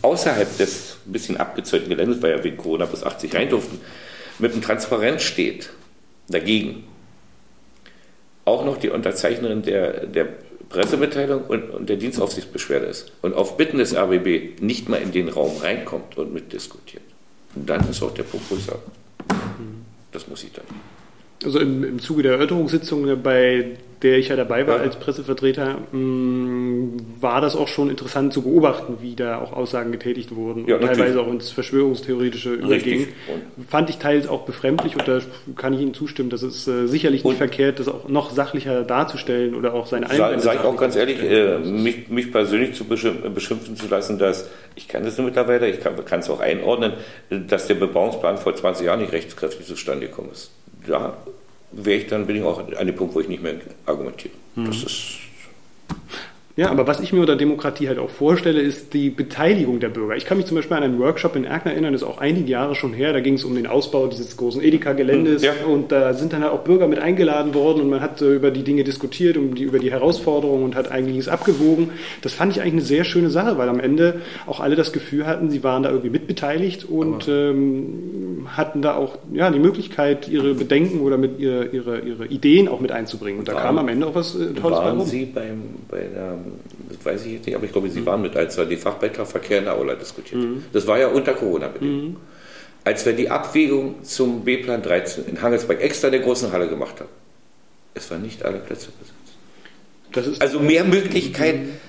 außerhalb 0.01 0.57
des 0.57 0.97
ein 1.05 1.11
bisschen 1.11 1.37
abgezeugten 1.37 1.89
Geländes, 1.89 2.21
weil 2.21 2.31
ja 2.31 2.43
wegen 2.43 2.57
Corona 2.57 2.85
bis 2.85 3.03
80 3.03 3.33
rein 3.35 3.49
durften, 3.49 3.79
mit 4.39 4.51
einem 4.51 4.61
Transparenz 4.61 5.23
steht, 5.23 5.69
dagegen, 6.27 6.83
auch 8.45 8.65
noch 8.65 8.77
die 8.77 8.89
Unterzeichnerin 8.89 9.61
der, 9.61 10.05
der 10.05 10.27
Pressemitteilung 10.69 11.45
und, 11.45 11.69
und, 11.69 11.89
der 11.89 11.97
Dienstaufsichtsbeschwerde 11.97 12.87
ist 12.87 13.11
und 13.21 13.33
auf 13.35 13.57
Bitten 13.57 13.77
des 13.77 13.95
RBB 13.95 14.59
nicht 14.61 14.89
mal 14.89 14.97
in 14.97 15.11
den 15.11 15.29
Raum 15.29 15.55
reinkommt 15.57 16.17
und 16.17 16.33
mitdiskutiert, 16.33 17.03
dann 17.55 17.87
ist 17.89 18.01
auch 18.01 18.13
der 18.13 18.23
Punkt, 18.23 18.49
wo 18.49 18.55
ich 18.55 18.65
sage, 18.65 18.79
das 20.11 20.27
muss 20.27 20.43
ich 20.43 20.51
dann. 20.51 20.65
Also 21.45 21.59
im, 21.59 21.83
im 21.83 21.99
Zuge 21.99 22.23
der 22.23 22.33
Erörterungssitzung 22.33 23.21
bei 23.21 23.77
der 24.03 24.17
ich 24.17 24.27
ja 24.27 24.35
dabei 24.35 24.67
war 24.67 24.81
als 24.81 24.97
Pressevertreter, 24.97 25.77
mm, 25.91 27.21
war 27.21 27.39
das 27.39 27.55
auch 27.55 27.69
schon 27.69 27.89
interessant 27.89 28.33
zu 28.33 28.41
beobachten, 28.41 28.97
wie 29.01 29.15
da 29.15 29.39
auch 29.39 29.53
Aussagen 29.53 29.93
getätigt 29.93 30.35
wurden 30.35 30.67
ja, 30.67 30.75
und 30.75 30.85
teilweise 30.85 31.21
auch 31.21 31.27
ins 31.27 31.51
Verschwörungstheoretische 31.51 32.53
überging. 32.53 33.07
Fand 33.69 33.89
ich 33.89 33.97
teils 33.97 34.27
auch 34.27 34.41
befremdlich 34.41 34.97
und 34.97 35.07
da 35.07 35.19
kann 35.55 35.73
ich 35.73 35.79
Ihnen 35.79 35.93
zustimmen, 35.93 36.29
dass 36.29 36.41
es 36.41 36.67
äh, 36.67 36.87
sicherlich 36.87 37.23
nicht 37.23 37.37
verkehrt, 37.37 37.79
das 37.79 37.87
auch 37.87 38.09
noch 38.09 38.31
sachlicher 38.31 38.83
darzustellen 38.83 39.55
oder 39.55 39.73
auch 39.73 39.87
seine 39.87 40.09
Einwände. 40.09 40.41
Sag 40.41 40.55
ich 40.55 40.61
auch 40.61 40.75
ganz 40.75 40.97
ehrlich, 40.97 41.23
äh, 41.23 41.59
mich, 41.59 42.09
mich, 42.09 42.31
persönlich 42.31 42.73
zu 42.73 42.83
beschimpfen 42.83 43.77
zu 43.77 43.87
lassen, 43.87 44.19
dass, 44.19 44.49
ich 44.75 44.89
kann 44.89 45.03
das 45.03 45.17
nur 45.17 45.27
mittlerweile, 45.27 45.69
ich 45.69 45.79
kann 45.79 46.19
es 46.19 46.29
auch 46.29 46.41
einordnen, 46.41 46.93
dass 47.29 47.67
der 47.67 47.75
Bebauungsplan 47.75 48.37
vor 48.37 48.53
20 48.53 48.85
Jahren 48.85 48.99
nicht 48.99 49.13
rechtskräftig 49.13 49.65
zustande 49.65 50.07
gekommen 50.07 50.29
ist. 50.33 50.51
Ja, 50.87 51.17
wäre 51.71 51.97
ich 51.97 52.07
dann, 52.07 52.27
bin 52.27 52.37
ich 52.37 52.43
auch 52.43 52.59
an 52.59 52.87
dem 52.87 52.95
Punkt, 52.95 53.15
wo 53.15 53.19
ich 53.19 53.27
nicht 53.27 53.41
mehr 53.41 53.55
argumentiere. 53.85 54.33
Mhm. 54.55 54.65
Das 54.65 54.83
ist 54.83 55.19
ja, 56.55 56.69
aber 56.69 56.85
was 56.85 56.99
ich 56.99 57.11
mir 57.11 57.21
unter 57.21 57.35
Demokratie 57.35 57.87
halt 57.87 57.97
auch 57.97 58.11
vorstelle, 58.11 58.61
ist 58.61 58.93
die 58.93 59.09
Beteiligung 59.09 59.79
der 59.79 59.89
Bürger. 59.89 60.15
Ich 60.15 60.25
kann 60.25 60.37
mich 60.37 60.45
zum 60.45 60.55
Beispiel 60.55 60.77
an 60.77 60.83
einen 60.83 60.99
Workshop 60.99 61.35
in 61.35 61.45
Erkner 61.45 61.71
erinnern, 61.71 61.93
das 61.93 62.03
ist 62.03 62.07
auch 62.07 62.19
einige 62.19 62.47
Jahre 62.47 62.75
schon 62.75 62.93
her. 62.93 63.11
Da 63.11 63.21
ging 63.21 63.33
es 63.33 63.43
um 63.43 63.55
den 63.55 63.65
Ausbau 63.65 64.05
dieses 64.05 64.37
großen 64.37 64.61
Edeka-Geländes 64.61 65.41
ja. 65.41 65.53
und 65.67 65.91
da 65.91 66.13
sind 66.13 66.31
dann 66.31 66.43
halt 66.43 66.53
auch 66.53 66.59
Bürger 66.59 66.87
mit 66.87 66.99
eingeladen 66.99 67.55
worden 67.55 67.81
und 67.81 67.89
man 67.89 68.01
hat 68.01 68.21
äh, 68.21 68.35
über 68.35 68.51
die 68.51 68.63
Dinge 68.63 68.83
diskutiert, 68.83 69.35
um 69.35 69.55
die, 69.55 69.63
über 69.63 69.79
die 69.79 69.89
Herausforderungen 69.89 70.63
und 70.63 70.75
hat 70.75 70.91
eigentlich 70.91 71.17
es 71.17 71.27
abgewogen. 71.27 71.89
Das 72.21 72.33
fand 72.33 72.51
ich 72.51 72.61
eigentlich 72.61 72.73
eine 72.73 72.81
sehr 72.81 73.03
schöne 73.03 73.31
Sache, 73.31 73.57
weil 73.57 73.67
am 73.67 73.79
Ende 73.79 74.21
auch 74.45 74.59
alle 74.59 74.75
das 74.75 74.93
Gefühl 74.93 75.25
hatten, 75.25 75.49
sie 75.49 75.63
waren 75.63 75.81
da 75.81 75.89
irgendwie 75.89 76.11
mitbeteiligt 76.11 76.85
und 76.85 77.27
ähm, 77.27 78.47
hatten 78.55 78.83
da 78.83 78.95
auch 78.95 79.17
ja, 79.33 79.49
die 79.49 79.59
Möglichkeit, 79.59 80.27
ihre 80.27 80.53
Bedenken 80.53 80.99
oder 81.01 81.17
mit 81.17 81.39
ihre, 81.39 81.65
ihre, 81.65 81.99
ihre 82.01 82.25
Ideen 82.27 82.67
auch 82.67 82.79
mit 82.79 82.91
einzubringen. 82.91 83.39
Und 83.39 83.47
da 83.47 83.55
waren, 83.55 83.63
kam 83.63 83.77
am 83.79 83.87
Ende 83.87 84.05
auch 84.05 84.13
was 84.13 84.35
äh, 84.35 84.53
Tolles 84.53 84.79
bei 84.79 84.89
rum. 84.91 85.01
Sie 85.05 85.25
beim, 85.25 85.61
bei 85.89 86.01
der 86.13 86.42
das 86.89 87.05
weiß 87.05 87.25
ich 87.25 87.33
jetzt 87.33 87.45
nicht, 87.45 87.55
aber 87.55 87.65
ich 87.65 87.71
glaube, 87.71 87.89
Sie 87.89 88.05
waren 88.05 88.21
mit, 88.21 88.35
als 88.35 88.57
wir 88.57 88.65
die 88.65 88.77
Fachbeitragverkehr 88.77 89.59
in 89.59 89.65
der 89.65 89.75
Aula 89.75 89.95
diskutiert 89.95 90.41
mhm. 90.41 90.65
Das 90.73 90.87
war 90.87 90.99
ja 90.99 91.07
unter 91.07 91.33
Corona-Bedingungen. 91.33 92.09
Mhm. 92.09 92.17
Als 92.83 93.05
wir 93.05 93.13
die 93.13 93.29
Abwägung 93.29 94.03
zum 94.03 94.43
B-Plan 94.43 94.81
13 94.81 95.25
in 95.25 95.41
Hangelsberg 95.41 95.81
extra 95.81 96.07
in 96.07 96.13
der 96.13 96.21
großen 96.21 96.51
Halle 96.51 96.67
gemacht 96.67 96.99
haben, 96.99 97.09
es 97.93 98.09
waren 98.11 98.21
nicht 98.21 98.43
alle 98.43 98.59
Plätze 98.59 98.89
besetzt. 100.11 100.41
also 100.41 100.59
mehr 100.59 100.83
Möglichkeiten 100.83 101.79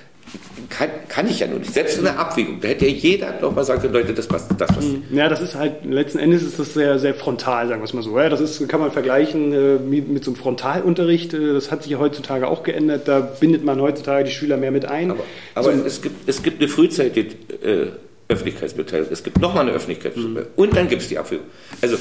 kann, 0.69 0.89
kann 1.07 1.27
ich 1.27 1.39
ja 1.39 1.47
nur 1.47 1.59
nicht. 1.59 1.73
Selbst 1.73 1.97
in 1.97 2.03
der 2.03 2.19
Abwägung, 2.19 2.59
da 2.61 2.67
hätte 2.67 2.85
ja 2.85 2.91
jeder 2.91 3.39
nochmal 3.39 3.63
sagen 3.63 3.81
können, 3.81 3.93
Leute, 3.93 4.13
das 4.13 4.27
passt, 4.27 4.49
das 4.57 4.67
passt. 4.67 4.87
Ja, 5.11 5.29
das 5.29 5.41
ist 5.41 5.55
halt, 5.55 5.85
letzten 5.85 6.19
Endes 6.19 6.43
ist 6.43 6.59
das 6.59 6.73
sehr, 6.73 6.99
sehr 6.99 7.13
frontal, 7.13 7.67
sagen 7.67 7.81
wir 7.81 7.85
es 7.85 7.93
mal 7.93 8.01
so. 8.01 8.17
Ja, 8.17 8.29
das 8.29 8.41
ist, 8.41 8.67
kann 8.67 8.79
man 8.79 8.91
vergleichen 8.91 9.53
äh, 9.53 9.75
mit, 9.77 10.07
mit, 10.07 10.23
so 10.23 10.31
einem 10.31 10.37
Frontalunterricht. 10.37 11.33
Äh, 11.33 11.53
das 11.53 11.71
hat 11.71 11.83
sich 11.83 11.91
ja 11.91 11.99
heutzutage 11.99 12.47
auch 12.47 12.63
geändert. 12.63 13.07
Da 13.07 13.19
bindet 13.19 13.63
man 13.63 13.81
heutzutage 13.81 14.25
die 14.25 14.31
Schüler 14.31 14.57
mehr 14.57 14.71
mit 14.71 14.85
ein. 14.85 15.11
Aber, 15.11 15.23
aber 15.55 15.73
so, 15.73 15.83
es, 15.85 16.01
gibt, 16.01 16.27
es 16.27 16.41
gibt 16.41 16.61
eine 16.61 16.69
frühzeitige 16.69 17.35
äh, 17.63 17.87
Öffentlichkeitsbeteiligung. 18.27 19.13
Es 19.13 19.23
gibt 19.23 19.39
nochmal 19.39 19.63
eine 19.65 19.75
Öffentlichkeitsbeteiligung. 19.75 20.43
Mhm. 20.43 20.47
Und 20.55 20.75
dann 20.75 20.87
gibt 20.87 21.01
es 21.01 21.09
die 21.09 21.17
Abwägung. 21.17 21.45
Also, 21.81 21.97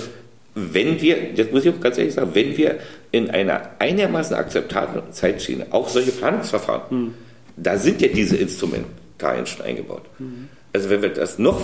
wenn 0.54 1.00
wir, 1.00 1.16
das 1.36 1.50
muss 1.50 1.64
ich 1.64 1.74
auch 1.74 1.80
ganz 1.80 1.98
ehrlich 1.98 2.14
sagen, 2.14 2.30
wenn 2.34 2.56
wir 2.56 2.78
in 3.10 3.30
einer 3.30 3.70
einigermaßen 3.80 4.36
akzeptablen 4.36 5.02
Zeitschiene 5.10 5.66
auch 5.70 5.88
solche 5.88 6.12
Planungsverfahren 6.12 6.82
mhm 6.90 7.14
da 7.56 7.76
sind 7.76 8.00
ja 8.00 8.08
diese 8.08 8.36
Instrumentarien 8.36 9.46
schon 9.46 9.64
eingebaut. 9.64 10.02
Mhm. 10.18 10.48
Also 10.72 10.90
wenn 10.90 11.02
wir 11.02 11.10
das 11.10 11.38
noch 11.38 11.60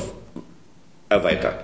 erweitern, 1.08 1.54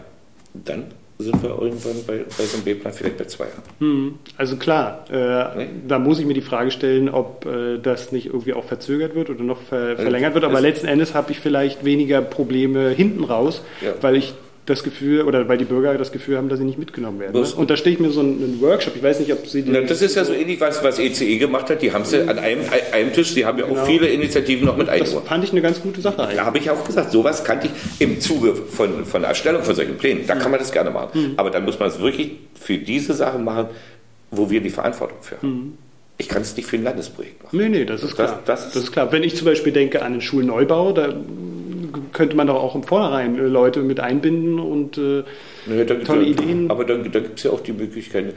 dann 0.52 0.86
sind 1.18 1.42
wir 1.42 1.50
irgendwann 1.50 2.04
bei, 2.06 2.24
bei 2.36 2.44
so 2.44 2.56
einem 2.56 2.64
B-Plan 2.64 2.92
vielleicht 2.92 3.16
bei 3.16 3.24
zwei 3.24 3.44
Jahren. 3.44 3.62
Mhm. 3.78 4.18
Also 4.36 4.56
klar, 4.56 5.04
äh, 5.10 5.56
nee? 5.56 5.68
da 5.88 5.98
muss 5.98 6.18
ich 6.18 6.26
mir 6.26 6.34
die 6.34 6.42
Frage 6.42 6.70
stellen, 6.70 7.08
ob 7.08 7.46
äh, 7.46 7.78
das 7.78 8.12
nicht 8.12 8.26
irgendwie 8.26 8.52
auch 8.52 8.64
verzögert 8.64 9.14
wird 9.14 9.30
oder 9.30 9.42
noch 9.42 9.62
ver 9.62 9.96
verlängert 9.96 10.34
wird. 10.34 10.44
Aber 10.44 10.60
letzten 10.60 10.86
Endes 10.86 11.14
habe 11.14 11.32
ich 11.32 11.40
vielleicht 11.40 11.84
weniger 11.84 12.20
Probleme 12.20 12.90
hinten 12.90 13.24
raus, 13.24 13.62
ja. 13.80 13.94
weil 14.02 14.16
ich 14.16 14.34
das 14.66 14.82
Gefühl, 14.82 15.22
oder 15.22 15.48
weil 15.48 15.58
die 15.58 15.64
Bürger 15.64 15.96
das 15.96 16.10
Gefühl 16.10 16.36
haben, 16.36 16.48
dass 16.48 16.58
sie 16.58 16.64
nicht 16.64 16.78
mitgenommen 16.78 17.20
werden. 17.20 17.40
Ne? 17.40 17.48
Und 17.56 17.70
da 17.70 17.76
stehe 17.76 17.94
ich 17.94 18.00
mir 18.00 18.10
so 18.10 18.20
einen, 18.20 18.60
Workshop, 18.60 18.96
ich 18.96 19.02
weiß 19.02 19.20
nicht, 19.20 19.32
ob 19.32 19.46
Sie... 19.46 19.64
Na, 19.64 19.80
das 19.80 20.02
ist 20.02 20.16
ja 20.16 20.24
so 20.24 20.32
ähnlich, 20.32 20.60
was, 20.60 20.82
was 20.82 20.98
ECE 20.98 21.24
e 21.24 21.38
gemacht 21.38 21.70
hat, 21.70 21.82
die 21.82 21.92
haben 21.92 22.04
sie 22.04 22.28
an 22.28 22.38
einem, 22.38 22.62
einem 22.92 23.12
Tisch, 23.12 23.34
die 23.34 23.46
haben 23.46 23.58
ja 23.58 23.66
genau. 23.66 23.80
auch 23.80 23.86
viele 23.86 24.08
Initiativen 24.08 24.66
noch 24.66 24.76
mit 24.76 24.88
eingebaut. 24.88 25.22
Das 25.22 25.28
fand 25.28 25.44
ich 25.44 25.52
eine 25.52 25.62
ganz 25.62 25.80
gute 25.80 26.00
Sache 26.00 26.22
eigentlich. 26.22 26.36
Da 26.36 26.44
habe 26.44 26.58
ich 26.58 26.68
auch 26.68 26.84
gesagt, 26.84 27.12
sowas 27.12 27.44
kannte 27.44 27.68
ich 27.68 28.00
im 28.00 28.20
Zuge 28.20 28.56
von, 28.56 29.04
von 29.04 29.22
der 29.22 29.30
Erstellung 29.30 29.62
von 29.62 29.74
solchen 29.74 29.96
Plänen, 29.96 30.26
da 30.26 30.34
mhm. 30.34 30.40
kann 30.40 30.50
man 30.50 30.58
das 30.58 30.72
gerne 30.72 30.90
machen. 30.90 31.10
Mhm. 31.14 31.34
Aber 31.36 31.50
dann 31.50 31.64
muss 31.64 31.78
man 31.78 31.88
es 31.88 32.00
wirklich 32.00 32.32
für 32.60 32.76
diese 32.76 33.14
Sachen 33.14 33.44
machen, 33.44 33.68
wo 34.32 34.50
wir 34.50 34.60
die 34.60 34.70
Verantwortung 34.70 35.18
für 35.20 35.36
haben. 35.36 35.48
Mhm. 35.48 35.78
Ich 36.18 36.28
kann 36.28 36.42
es 36.42 36.56
nicht 36.56 36.66
für 36.66 36.76
ein 36.76 36.82
Landesprojekt 36.82 37.44
machen. 37.44 37.56
Nee, 37.56 37.68
nee, 37.68 37.84
das 37.84 38.02
ist 38.02 38.14
klar. 38.14 38.42
Das, 38.46 38.64
das, 38.64 38.72
das 38.72 38.82
ist 38.84 38.92
klar. 38.92 39.12
Wenn 39.12 39.22
ich 39.22 39.36
zum 39.36 39.44
Beispiel 39.44 39.72
denke 39.72 40.02
an 40.02 40.12
den 40.12 40.22
Schulneubau, 40.22 40.92
da 40.92 41.14
könnte 42.12 42.36
man 42.36 42.46
doch 42.46 42.56
auch 42.56 42.74
im 42.74 42.82
Vornherein 42.82 43.38
äh, 43.38 43.42
Leute 43.42 43.80
mit 43.80 44.00
einbinden 44.00 44.58
und 44.58 44.98
äh, 44.98 45.24
naja, 45.66 45.84
da, 45.84 45.94
tolle 45.96 46.22
da, 46.22 46.42
Ideen. 46.42 46.70
Aber 46.70 46.84
da, 46.84 46.96
da 46.96 47.20
gibt 47.20 47.38
es 47.38 47.44
ja 47.44 47.50
auch 47.50 47.60
die 47.60 47.72
Möglichkeit, 47.72 48.34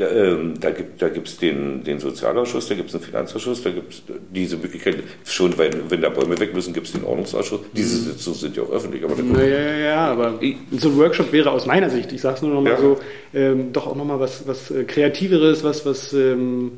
da, 0.00 0.08
ähm, 0.08 0.54
da 0.58 0.70
gibt 0.70 1.28
es 1.28 1.38
den, 1.38 1.84
den 1.84 1.98
Sozialausschuss, 1.98 2.68
da 2.68 2.74
gibt 2.74 2.88
es 2.88 2.94
einen 2.94 3.04
Finanzausschuss, 3.04 3.62
da 3.62 3.70
gibt 3.70 3.92
es 3.92 4.02
diese 4.34 4.56
Möglichkeit, 4.56 4.96
schon 5.24 5.56
wenn, 5.58 5.90
wenn 5.90 6.00
da 6.00 6.08
Bäume 6.08 6.38
weg 6.40 6.54
müssen, 6.54 6.72
gibt 6.72 6.86
es 6.86 6.92
den 6.92 7.04
Ordnungsausschuss. 7.04 7.60
Diese 7.74 7.96
mhm. 7.96 8.12
Sitzungen 8.12 8.38
sind 8.38 8.56
ja 8.56 8.62
auch 8.62 8.70
öffentlich. 8.70 9.04
Aber 9.04 9.44
ja, 9.44 9.58
ja, 9.58 9.76
ja, 9.76 10.06
aber 10.06 10.40
so 10.72 10.88
ein 10.88 10.96
Workshop 10.96 11.32
wäre 11.32 11.50
aus 11.50 11.66
meiner 11.66 11.90
Sicht, 11.90 12.12
ich 12.12 12.20
sage 12.20 12.36
es 12.36 12.42
nur 12.42 12.52
noch 12.52 12.62
mal 12.62 12.70
ja. 12.70 12.78
so, 12.78 12.98
ähm, 13.34 13.72
doch 13.72 13.86
auch 13.86 13.96
noch 13.96 14.06
mal 14.06 14.18
was, 14.18 14.46
was 14.46 14.70
äh, 14.70 14.84
Kreativeres, 14.84 15.64
was, 15.64 15.84
was 15.84 16.12
ähm, 16.14 16.72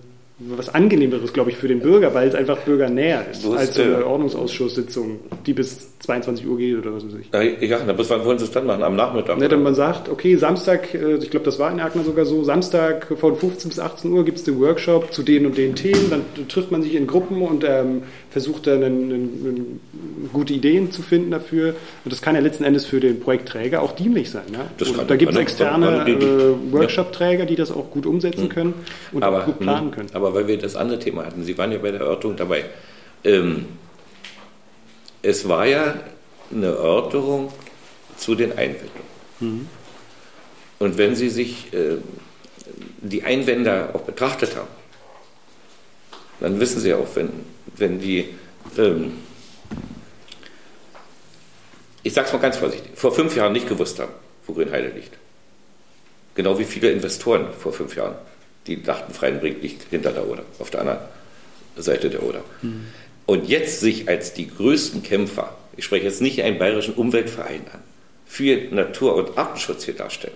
was 0.48 0.74
Angenehmeres, 0.74 1.32
glaube 1.32 1.50
ich, 1.50 1.56
für 1.56 1.68
den 1.68 1.80
Bürger, 1.80 2.14
weil 2.14 2.28
es 2.28 2.34
einfach 2.34 2.58
bürgernäher 2.58 3.24
ist, 3.30 3.44
ist 3.44 3.50
als 3.50 3.78
eine 3.78 4.06
Ordnungsausschusssitzung, 4.06 5.20
die 5.46 5.52
bis 5.52 5.98
22 6.00 6.46
Uhr 6.46 6.58
geht 6.58 6.78
oder 6.78 6.94
was 6.94 7.04
weiß 7.04 7.12
ich. 7.20 7.68
Ja, 7.68 7.78
na, 7.86 7.92
bis 7.92 8.10
wann 8.10 8.24
wollen 8.24 8.38
Sie 8.38 8.44
es 8.44 8.50
dann 8.50 8.66
machen? 8.66 8.82
Am 8.82 8.96
Nachmittag? 8.96 9.38
Ne, 9.38 9.48
dann 9.48 9.62
man 9.62 9.74
sagt, 9.74 10.08
okay, 10.08 10.36
Samstag, 10.36 10.94
äh, 10.94 11.16
ich 11.16 11.30
glaube, 11.30 11.44
das 11.44 11.58
war 11.58 11.70
in 11.70 11.78
Erkner 11.78 12.02
sogar 12.02 12.24
so, 12.24 12.42
Samstag 12.44 13.06
von 13.18 13.36
15 13.36 13.68
bis 13.68 13.78
18 13.78 14.12
Uhr 14.12 14.24
gibt 14.24 14.38
es 14.38 14.44
den 14.44 14.60
Workshop 14.60 15.12
zu 15.12 15.22
den 15.22 15.46
und 15.46 15.56
den 15.56 15.74
Themen, 15.74 16.10
dann 16.10 16.48
trifft 16.48 16.72
man 16.72 16.82
sich 16.82 16.94
in 16.94 17.06
Gruppen 17.06 17.42
und 17.42 17.64
ähm, 17.64 18.02
versucht 18.32 18.66
dann 18.66 18.82
einen, 18.82 19.12
einen, 19.12 19.80
gute 20.32 20.54
Ideen 20.54 20.90
zu 20.90 21.02
finden 21.02 21.30
dafür. 21.30 21.74
Und 22.04 22.12
das 22.12 22.22
kann 22.22 22.34
ja 22.34 22.40
letzten 22.40 22.64
Endes 22.64 22.86
für 22.86 22.98
den 22.98 23.20
Projektträger 23.20 23.82
auch 23.82 23.92
dienlich 23.92 24.30
sein. 24.30 24.44
Das 24.78 24.92
kann, 24.92 25.06
da 25.06 25.16
gibt 25.16 25.32
es 25.32 25.38
externe 25.38 26.08
äh, 26.08 26.72
Workshop-Träger, 26.72 27.44
die 27.44 27.56
das 27.56 27.70
auch 27.70 27.90
gut 27.90 28.06
umsetzen 28.06 28.44
hm. 28.44 28.48
können 28.48 28.74
und 29.12 29.22
aber, 29.22 29.44
gut 29.44 29.60
planen 29.60 29.90
können. 29.90 30.08
Aber 30.14 30.34
weil 30.34 30.48
wir 30.48 30.58
das 30.58 30.74
andere 30.76 30.98
Thema 30.98 31.26
hatten, 31.26 31.44
Sie 31.44 31.56
waren 31.58 31.70
ja 31.70 31.78
bei 31.78 31.90
der 31.90 32.00
Erörterung 32.00 32.36
dabei. 32.36 32.64
Ähm, 33.24 33.66
es 35.22 35.48
war 35.48 35.66
ja 35.66 35.94
eine 36.50 36.66
Erörterung 36.66 37.52
zu 38.16 38.34
den 38.34 38.52
Einwendungen. 38.52 39.12
Mhm. 39.40 39.68
Und 40.78 40.98
wenn 40.98 41.14
Sie 41.14 41.28
sich 41.28 41.72
äh, 41.72 41.98
die 43.00 43.22
Einwender 43.22 43.90
auch 43.94 44.02
betrachtet 44.02 44.56
haben, 44.56 44.68
dann 46.40 46.58
wissen 46.58 46.80
Sie 46.80 46.92
auch, 46.92 47.06
wenn, 47.14 47.30
wenn 47.76 48.00
die, 48.00 48.28
ähm, 48.78 49.12
ich 52.02 52.12
sage 52.12 52.26
es 52.26 52.32
mal 52.32 52.38
ganz 52.40 52.56
vorsichtig, 52.56 52.92
vor 52.94 53.14
fünf 53.14 53.36
Jahren 53.36 53.52
nicht 53.52 53.68
gewusst 53.68 53.98
haben, 53.98 54.12
wo 54.46 54.54
Grünheide 54.54 54.88
liegt. 54.88 55.16
Genau 56.34 56.58
wie 56.58 56.64
viele 56.64 56.90
Investoren 56.90 57.48
vor 57.58 57.72
fünf 57.72 57.96
Jahren, 57.96 58.16
die 58.66 58.82
dachten, 58.82 59.12
Freienbrink 59.12 59.62
liegt 59.62 59.90
hinter 59.90 60.12
der 60.12 60.26
Oder, 60.26 60.44
auf 60.58 60.70
der 60.70 60.80
anderen 60.80 61.00
Seite 61.76 62.10
der 62.10 62.22
Oder. 62.22 62.42
Mhm. 62.62 62.86
Und 63.26 63.48
jetzt 63.48 63.80
sich 63.80 64.08
als 64.08 64.34
die 64.34 64.48
größten 64.48 65.02
Kämpfer 65.02 65.54
ich 65.76 65.84
spreche 65.84 66.04
jetzt 66.04 66.20
nicht 66.20 66.42
einen 66.42 66.58
bayerischen 66.58 66.94
Umweltverein 66.94 67.62
an, 67.72 67.80
für 68.26 68.74
Natur- 68.74 69.14
und 69.14 69.38
Artenschutz 69.38 69.84
hier 69.84 69.94
darstellen. 69.94 70.34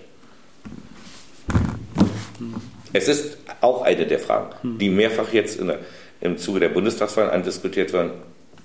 Es 2.93 3.07
ist 3.07 3.37
auch 3.61 3.81
eine 3.81 4.07
der 4.07 4.19
Fragen, 4.19 4.77
die 4.77 4.89
mehrfach 4.89 5.33
jetzt 5.33 5.59
der, 5.59 5.79
im 6.21 6.37
Zuge 6.37 6.59
der 6.59 6.69
Bundestagswahl 6.69 7.29
andiskutiert 7.29 7.93
werden. 7.93 8.11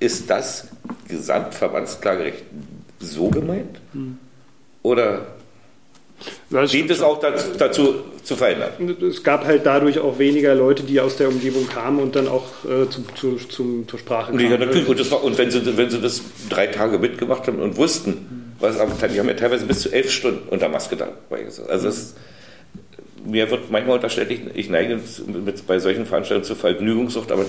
Ist 0.00 0.28
das 0.30 0.68
Gesamtverbandsklagerecht 1.09 2.44
so 2.98 3.28
gemeint? 3.28 3.80
Oder 4.82 5.26
dient 6.50 6.90
es 6.90 7.03
auch 7.03 7.20
dazu, 7.20 7.46
dazu, 7.57 7.94
zu 8.22 8.36
verändern? 8.36 8.96
Es 9.09 9.22
gab 9.22 9.44
halt 9.44 9.66
dadurch 9.66 9.98
auch 9.98 10.18
weniger 10.18 10.55
Leute, 10.55 10.82
die 10.82 11.00
aus 11.00 11.16
der 11.16 11.28
Umgebung 11.28 11.68
kamen 11.68 12.00
und 12.00 12.16
dann 12.16 12.28
auch 12.28 12.46
äh, 12.64 12.88
zu, 12.88 13.05
zu, 13.14 13.36
zum, 13.48 13.86
zur 13.88 13.98
Sprache 13.98 14.32
kamen. 14.32 14.50
Ja, 14.50 14.59
natürlich. 14.59 14.88
Und, 14.88 15.11
war, 15.11 15.22
und 15.22 15.38
wenn, 15.38 15.50
sie, 15.50 15.76
wenn 15.76 15.90
sie 15.90 16.00
das 16.00 16.22
drei 16.48 16.66
Tage 16.66 16.98
mitgemacht 16.98 17.46
haben 17.46 17.61
und 17.61 17.76
wussten, 17.76 18.55
was, 18.59 18.76
die 18.76 19.18
haben 19.18 19.28
ja 19.28 19.34
teilweise 19.34 19.66
bis 19.66 19.80
zu 19.80 19.92
elf 19.92 20.11
Stunden 20.11 20.48
unter 20.48 20.68
Maske 20.68 20.96
da. 20.96 21.09
Also 21.30 21.64
das, 21.68 22.14
mir 23.25 23.51
wird 23.51 23.70
manchmal 23.70 23.97
unterstellt, 23.97 24.31
ich, 24.31 24.41
ich 24.55 24.70
neige 24.70 25.01
mit, 25.27 25.66
bei 25.66 25.79
solchen 25.79 26.07
Veranstaltungen 26.07 26.45
zur 26.45 26.57
Vergnügungssucht, 26.57 27.31
aber 27.33 27.45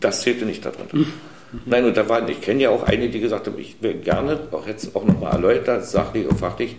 das 0.00 0.22
zählte 0.22 0.44
nicht 0.44 0.64
darunter. 0.64 0.96
Mhm. 0.96 1.12
Nein, 1.64 1.84
und 1.84 1.96
da 1.96 2.08
waren, 2.08 2.28
ich 2.28 2.40
kenne 2.40 2.62
ja 2.62 2.70
auch 2.70 2.82
einige, 2.82 3.10
die 3.10 3.20
gesagt 3.20 3.46
haben, 3.46 3.58
ich 3.58 3.76
wäre 3.80 3.94
gerne, 3.94 4.38
auch 4.50 4.66
jetzt 4.66 4.94
auch 4.96 5.04
nochmal 5.04 5.32
erläutert, 5.32 5.86
sachlich 5.86 6.26
und 6.26 6.38
fachlich, 6.38 6.76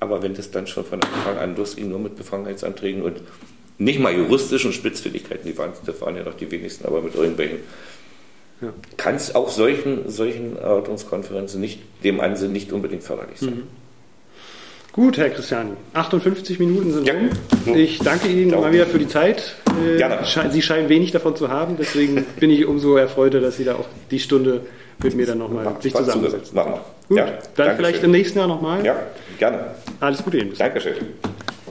aber 0.00 0.22
wenn 0.22 0.34
das 0.34 0.50
dann 0.50 0.66
schon 0.66 0.84
von 0.84 1.00
Anfang 1.02 1.38
an 1.38 1.56
losging, 1.56 1.88
nur 1.88 1.98
mit 1.98 2.16
Befangenheitsanträgen 2.16 3.02
und 3.02 3.20
nicht 3.78 3.98
mal 3.98 4.12
juristischen 4.12 4.72
Spitzfindigkeiten, 4.72 5.50
die 5.50 5.56
waren, 5.56 5.72
das 5.86 6.00
waren 6.00 6.16
ja 6.16 6.22
noch 6.22 6.34
die 6.34 6.50
wenigsten, 6.50 6.86
aber 6.86 7.00
mit 7.00 7.14
irgendwelchen 7.14 7.58
ja. 8.60 8.72
kann 8.96 9.14
es 9.14 9.34
auch 9.34 9.48
solchen, 9.48 10.10
solchen 10.10 10.56
Erörterungskonferenzen 10.56 11.60
nicht, 11.60 11.80
dem 12.04 12.20
Ansinn 12.20 12.52
nicht 12.52 12.72
unbedingt 12.72 13.02
förderlich 13.02 13.38
sein. 13.38 13.56
Mhm. 13.56 13.79
Gut, 14.92 15.18
Herr 15.18 15.30
Christiani, 15.30 15.72
58 15.94 16.58
Minuten 16.58 16.92
sind 16.92 17.06
ja. 17.06 17.14
rum. 17.14 17.30
Ich 17.76 18.00
danke 18.00 18.26
Ihnen 18.26 18.50
mal 18.50 18.72
wieder 18.72 18.86
für 18.86 18.98
die 18.98 19.06
Zeit. 19.06 19.54
Äh, 19.84 20.50
Sie 20.50 20.62
scheinen 20.62 20.88
wenig 20.88 21.12
davon 21.12 21.36
zu 21.36 21.48
haben, 21.48 21.76
deswegen 21.78 22.24
bin 22.40 22.50
ich 22.50 22.66
umso 22.66 22.96
erfreuter, 22.96 23.40
dass 23.40 23.56
Sie 23.56 23.64
da 23.64 23.76
auch 23.76 23.86
die 24.10 24.18
Stunde 24.18 24.62
mit 25.02 25.14
mir 25.14 25.26
dann 25.26 25.38
nochmal 25.38 25.76
sich 25.80 25.94
zusammensetzen. 25.94 26.56
Machen 26.56 26.72
wir. 26.72 26.84
Gut, 27.08 27.18
ja, 27.18 27.38
dann 27.56 27.76
vielleicht 27.76 27.96
schön. 27.96 28.06
im 28.06 28.10
nächsten 28.10 28.38
Jahr 28.38 28.48
nochmal. 28.48 28.84
Ja, 28.84 28.96
gerne. 29.38 29.74
Alles 30.00 30.22
Gute 30.24 30.38
Ihnen. 30.38 30.54
Dankeschön. 30.58 30.94